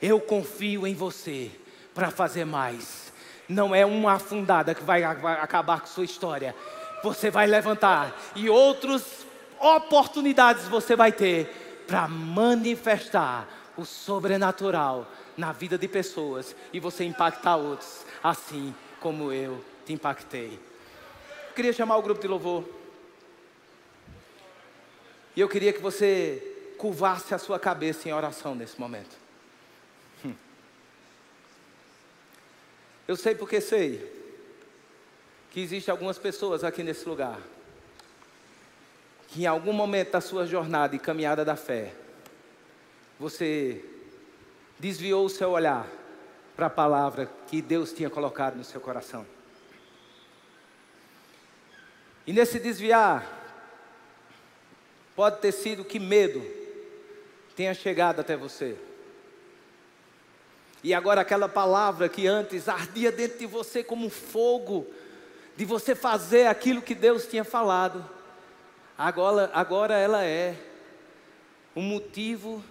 Eu 0.02 0.20
confio 0.20 0.86
em 0.86 0.94
você 0.94 1.50
para 1.94 2.12
fazer 2.12 2.44
mais. 2.44 3.14
Não 3.48 3.74
é 3.74 3.86
uma 3.86 4.14
afundada 4.14 4.76
que 4.76 4.84
vai, 4.84 5.04
acabar 5.04 5.82
com 5.82 5.88
sua 5.88 6.04
história. 6.04 6.56
Você 7.04 7.30
vai 7.30 7.48
levantar 7.48 8.16
e 8.36 8.50
outras 8.50 9.26
oportunidades 9.60 10.68
você 10.68 10.96
vai 10.96 11.12
ter 11.12 11.84
para 11.88 12.08
manifestar 12.08 13.48
o 13.78 13.86
sobrenatural 13.86 15.08
na 15.38 15.52
vida 15.52 15.78
de 15.78 15.88
pessoas 15.88 16.56
e 16.74 16.80
você 16.80 17.04
impactar 17.04 17.56
outros 17.56 18.06
assim 18.24 18.74
como 19.00 19.32
eu 19.32 19.64
te 19.86 19.94
impactei. 19.94 20.60
Eu 21.50 21.54
queria 21.56 21.72
chamar 21.72 21.98
o 21.98 22.02
grupo 22.02 22.20
de 22.20 22.28
louvor. 22.28 22.64
E 25.36 25.40
eu 25.40 25.48
queria 25.48 25.72
que 25.72 25.82
você 25.82 26.74
curvasse 26.78 27.34
a 27.34 27.38
sua 27.38 27.60
cabeça 27.60 28.10
em 28.10 28.14
oração 28.14 28.56
nesse 28.56 28.80
momento. 28.80 29.27
Eu 33.08 33.16
sei 33.16 33.34
porque 33.34 33.62
sei 33.62 34.14
que 35.52 35.62
existem 35.62 35.92
algumas 35.92 36.18
pessoas 36.18 36.64
aqui 36.64 36.84
nesse 36.84 37.08
lugar 37.08 37.40
que 39.28 39.44
em 39.44 39.46
algum 39.46 39.74
momento 39.74 40.12
da 40.12 40.22
sua 40.22 40.46
jornada 40.46 40.96
e 40.96 41.00
caminhada 41.00 41.44
da 41.44 41.56
fé, 41.56 41.94
você 43.20 43.84
desviou 44.80 45.26
o 45.26 45.30
seu 45.30 45.52
olhar 45.52 45.88
para 46.56 46.68
a 46.68 46.70
palavra 46.70 47.30
que 47.48 47.62
Deus 47.62 47.92
tinha 47.92 48.10
colocado 48.10 48.56
no 48.56 48.64
seu 48.64 48.80
coração. 48.80 49.26
E 52.26 52.34
nesse 52.34 52.60
desviar, 52.60 53.26
pode 55.16 55.40
ter 55.40 55.52
sido 55.52 55.84
que 55.84 56.00
medo 56.00 56.44
tenha 57.56 57.74
chegado 57.74 58.20
até 58.20 58.36
você. 58.36 58.78
E 60.84 60.94
agora 60.94 61.22
aquela 61.22 61.50
palavra 61.50 62.08
que 62.08 62.28
antes 62.28 62.70
ardia 62.70 63.12
dentro 63.12 63.40
de 63.40 63.46
você 63.46 63.84
como 63.84 64.10
fogo, 64.10 64.88
de 65.56 65.66
você 65.66 65.96
fazer 65.96 66.48
aquilo 66.48 66.82
que 66.82 66.94
Deus 66.94 67.26
tinha 67.26 67.44
falado, 67.44 68.08
agora, 68.98 69.50
agora 69.54 69.96
ela 69.96 70.24
é 70.24 70.56
um 71.76 71.82
motivo 71.82 72.64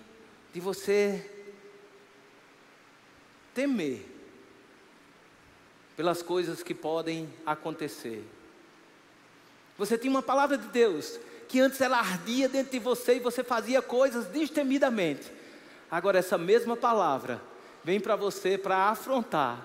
de 0.52 0.60
você 0.60 1.30
temer 3.52 4.06
pelas 5.96 6.22
coisas 6.22 6.62
que 6.62 6.74
podem 6.74 7.28
acontecer. 7.44 8.24
Você 9.78 9.98
tinha 9.98 10.10
uma 10.10 10.22
palavra 10.22 10.56
de 10.56 10.68
Deus 10.68 11.18
que 11.48 11.60
antes 11.60 11.80
ela 11.80 11.98
ardia 11.98 12.48
dentro 12.48 12.72
de 12.72 12.78
você 12.78 13.16
e 13.16 13.20
você 13.20 13.42
fazia 13.42 13.80
coisas 13.80 14.26
destemidamente. 14.26 15.30
Agora 15.90 16.18
essa 16.18 16.38
mesma 16.38 16.76
palavra 16.76 17.40
vem 17.86 18.00
para 18.00 18.16
você 18.16 18.58
para 18.58 18.88
afrontar. 18.90 19.64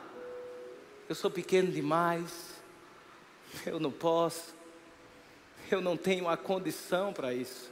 Eu 1.10 1.16
sou 1.16 1.32
pequeno 1.32 1.72
demais, 1.72 2.54
eu 3.66 3.80
não 3.80 3.92
posso, 3.92 4.54
eu 5.72 5.82
não 5.82 5.98
tenho 5.98 6.30
a 6.30 6.38
condição 6.38 7.12
para 7.12 7.34
isso. 7.34 7.72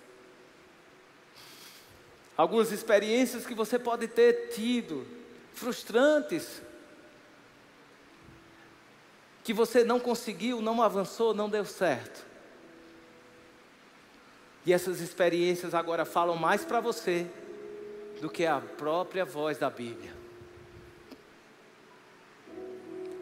Algumas 2.36 2.72
experiências 2.72 3.46
que 3.46 3.54
você 3.54 3.78
pode 3.78 4.08
ter 4.08 4.50
tido, 4.50 5.06
frustrantes, 5.54 6.64
que 9.44 9.54
você 9.54 9.84
não 9.84 10.00
conseguiu, 10.00 10.64
não 10.64 10.82
avançou, 10.82 11.32
não 11.32 11.48
deu 11.48 11.64
certo. 11.64 12.26
E 14.66 14.74
essas 14.74 15.00
experiências 15.00 15.76
agora 15.76 16.06
falam 16.06 16.36
mais 16.36 16.66
para 16.66 16.80
você 16.80 17.28
do 18.20 18.32
que 18.32 18.48
a 18.48 18.60
própria 18.60 19.24
voz 19.24 19.60
da 19.60 19.70
Bíblia. 19.70 20.19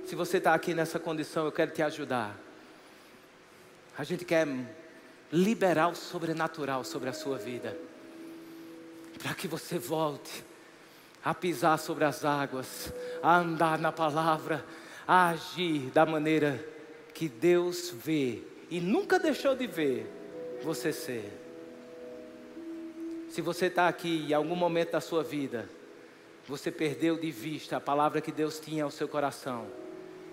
Se 0.08 0.16
você 0.16 0.38
está 0.38 0.54
aqui 0.54 0.74
nessa 0.74 0.98
condição, 0.98 1.44
eu 1.44 1.52
quero 1.52 1.70
te 1.72 1.82
ajudar. 1.82 2.34
A 3.98 4.06
gente 4.06 4.24
quer 4.24 4.48
liberar 5.34 5.90
o 5.90 5.96
sobrenatural 5.96 6.86
sobre 6.86 7.10
a 7.10 7.14
sua 7.14 7.38
vida, 7.38 7.78
para 9.22 9.34
que 9.34 9.50
você 9.50 9.78
volte 9.78 10.46
a 11.22 11.34
pisar 11.34 11.78
sobre 11.78 12.06
as 12.06 12.24
águas, 12.24 12.94
a 13.22 13.36
andar 13.36 13.78
na 13.78 13.92
palavra, 13.92 14.64
a 15.06 15.28
agir 15.28 15.92
da 15.92 16.06
maneira 16.06 16.66
que 17.14 17.28
Deus 17.28 17.90
vê 17.90 18.44
e 18.70 18.80
nunca 18.80 19.20
deixou 19.20 19.58
de 19.58 19.68
ver 19.68 20.10
você 20.64 20.94
ser. 20.94 21.30
Se 23.30 23.42
você 23.42 23.66
está 23.66 23.90
aqui 23.90 24.26
em 24.30 24.34
algum 24.34 24.56
momento 24.56 24.92
da 24.92 25.02
sua 25.02 25.22
vida, 25.22 25.68
você 26.48 26.72
perdeu 26.72 27.18
de 27.18 27.30
vista 27.30 27.76
a 27.76 27.82
palavra 27.82 28.22
que 28.22 28.32
Deus 28.32 28.58
tinha 28.58 28.86
ao 28.86 28.92
seu 28.92 29.10
coração 29.10 29.68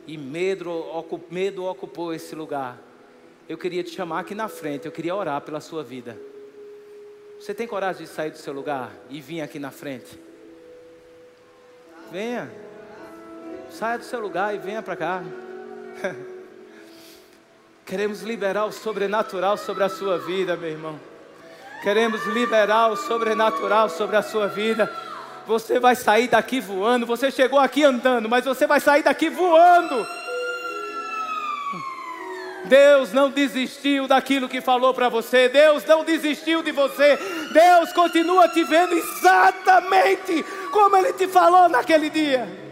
e 0.06 0.16
medo, 0.16 1.04
medo 1.30 1.64
ocupou 1.64 2.12
esse 2.12 2.34
lugar. 2.34 2.78
Eu 3.48 3.58
queria 3.58 3.82
te 3.82 3.90
chamar 3.90 4.20
aqui 4.20 4.34
na 4.34 4.48
frente, 4.48 4.86
eu 4.86 4.92
queria 4.92 5.14
orar 5.14 5.40
pela 5.40 5.60
sua 5.60 5.82
vida. 5.82 6.18
Você 7.38 7.52
tem 7.52 7.66
coragem 7.66 8.06
de 8.06 8.08
sair 8.08 8.30
do 8.30 8.38
seu 8.38 8.52
lugar 8.52 8.92
e 9.10 9.20
vir 9.20 9.40
aqui 9.40 9.58
na 9.58 9.70
frente? 9.70 10.18
Venha. 12.10 12.50
Saia 13.70 13.98
do 13.98 14.04
seu 14.04 14.20
lugar 14.20 14.54
e 14.54 14.58
venha 14.58 14.82
para 14.82 14.96
cá. 14.96 15.22
Queremos 17.84 18.22
liberar 18.22 18.64
o 18.64 18.72
sobrenatural 18.72 19.58
sobre 19.58 19.84
a 19.84 19.88
sua 19.88 20.16
vida, 20.18 20.56
meu 20.56 20.70
irmão. 20.70 20.98
Queremos 21.82 22.24
liberar 22.26 22.90
o 22.90 22.96
sobrenatural 22.96 23.90
sobre 23.90 24.16
a 24.16 24.22
sua 24.22 24.46
vida. 24.48 24.90
Você 25.46 25.78
vai 25.78 25.94
sair 25.94 26.28
daqui 26.28 26.60
voando. 26.60 27.06
Você 27.06 27.30
chegou 27.30 27.58
aqui 27.58 27.84
andando, 27.84 28.28
mas 28.28 28.44
você 28.44 28.66
vai 28.66 28.80
sair 28.80 29.02
daqui 29.02 29.28
voando. 29.28 30.06
Deus 32.64 33.12
não 33.12 33.30
desistiu 33.30 34.08
daquilo 34.08 34.48
que 34.48 34.60
falou 34.60 34.94
para 34.94 35.08
você. 35.08 35.48
Deus 35.48 35.84
não 35.84 36.02
desistiu 36.02 36.62
de 36.62 36.72
você. 36.72 37.18
Deus 37.52 37.92
continua 37.92 38.48
te 38.48 38.64
vendo 38.64 38.94
exatamente 38.94 40.44
como 40.72 40.96
Ele 40.96 41.12
te 41.12 41.28
falou 41.28 41.68
naquele 41.68 42.08
dia. 42.08 42.63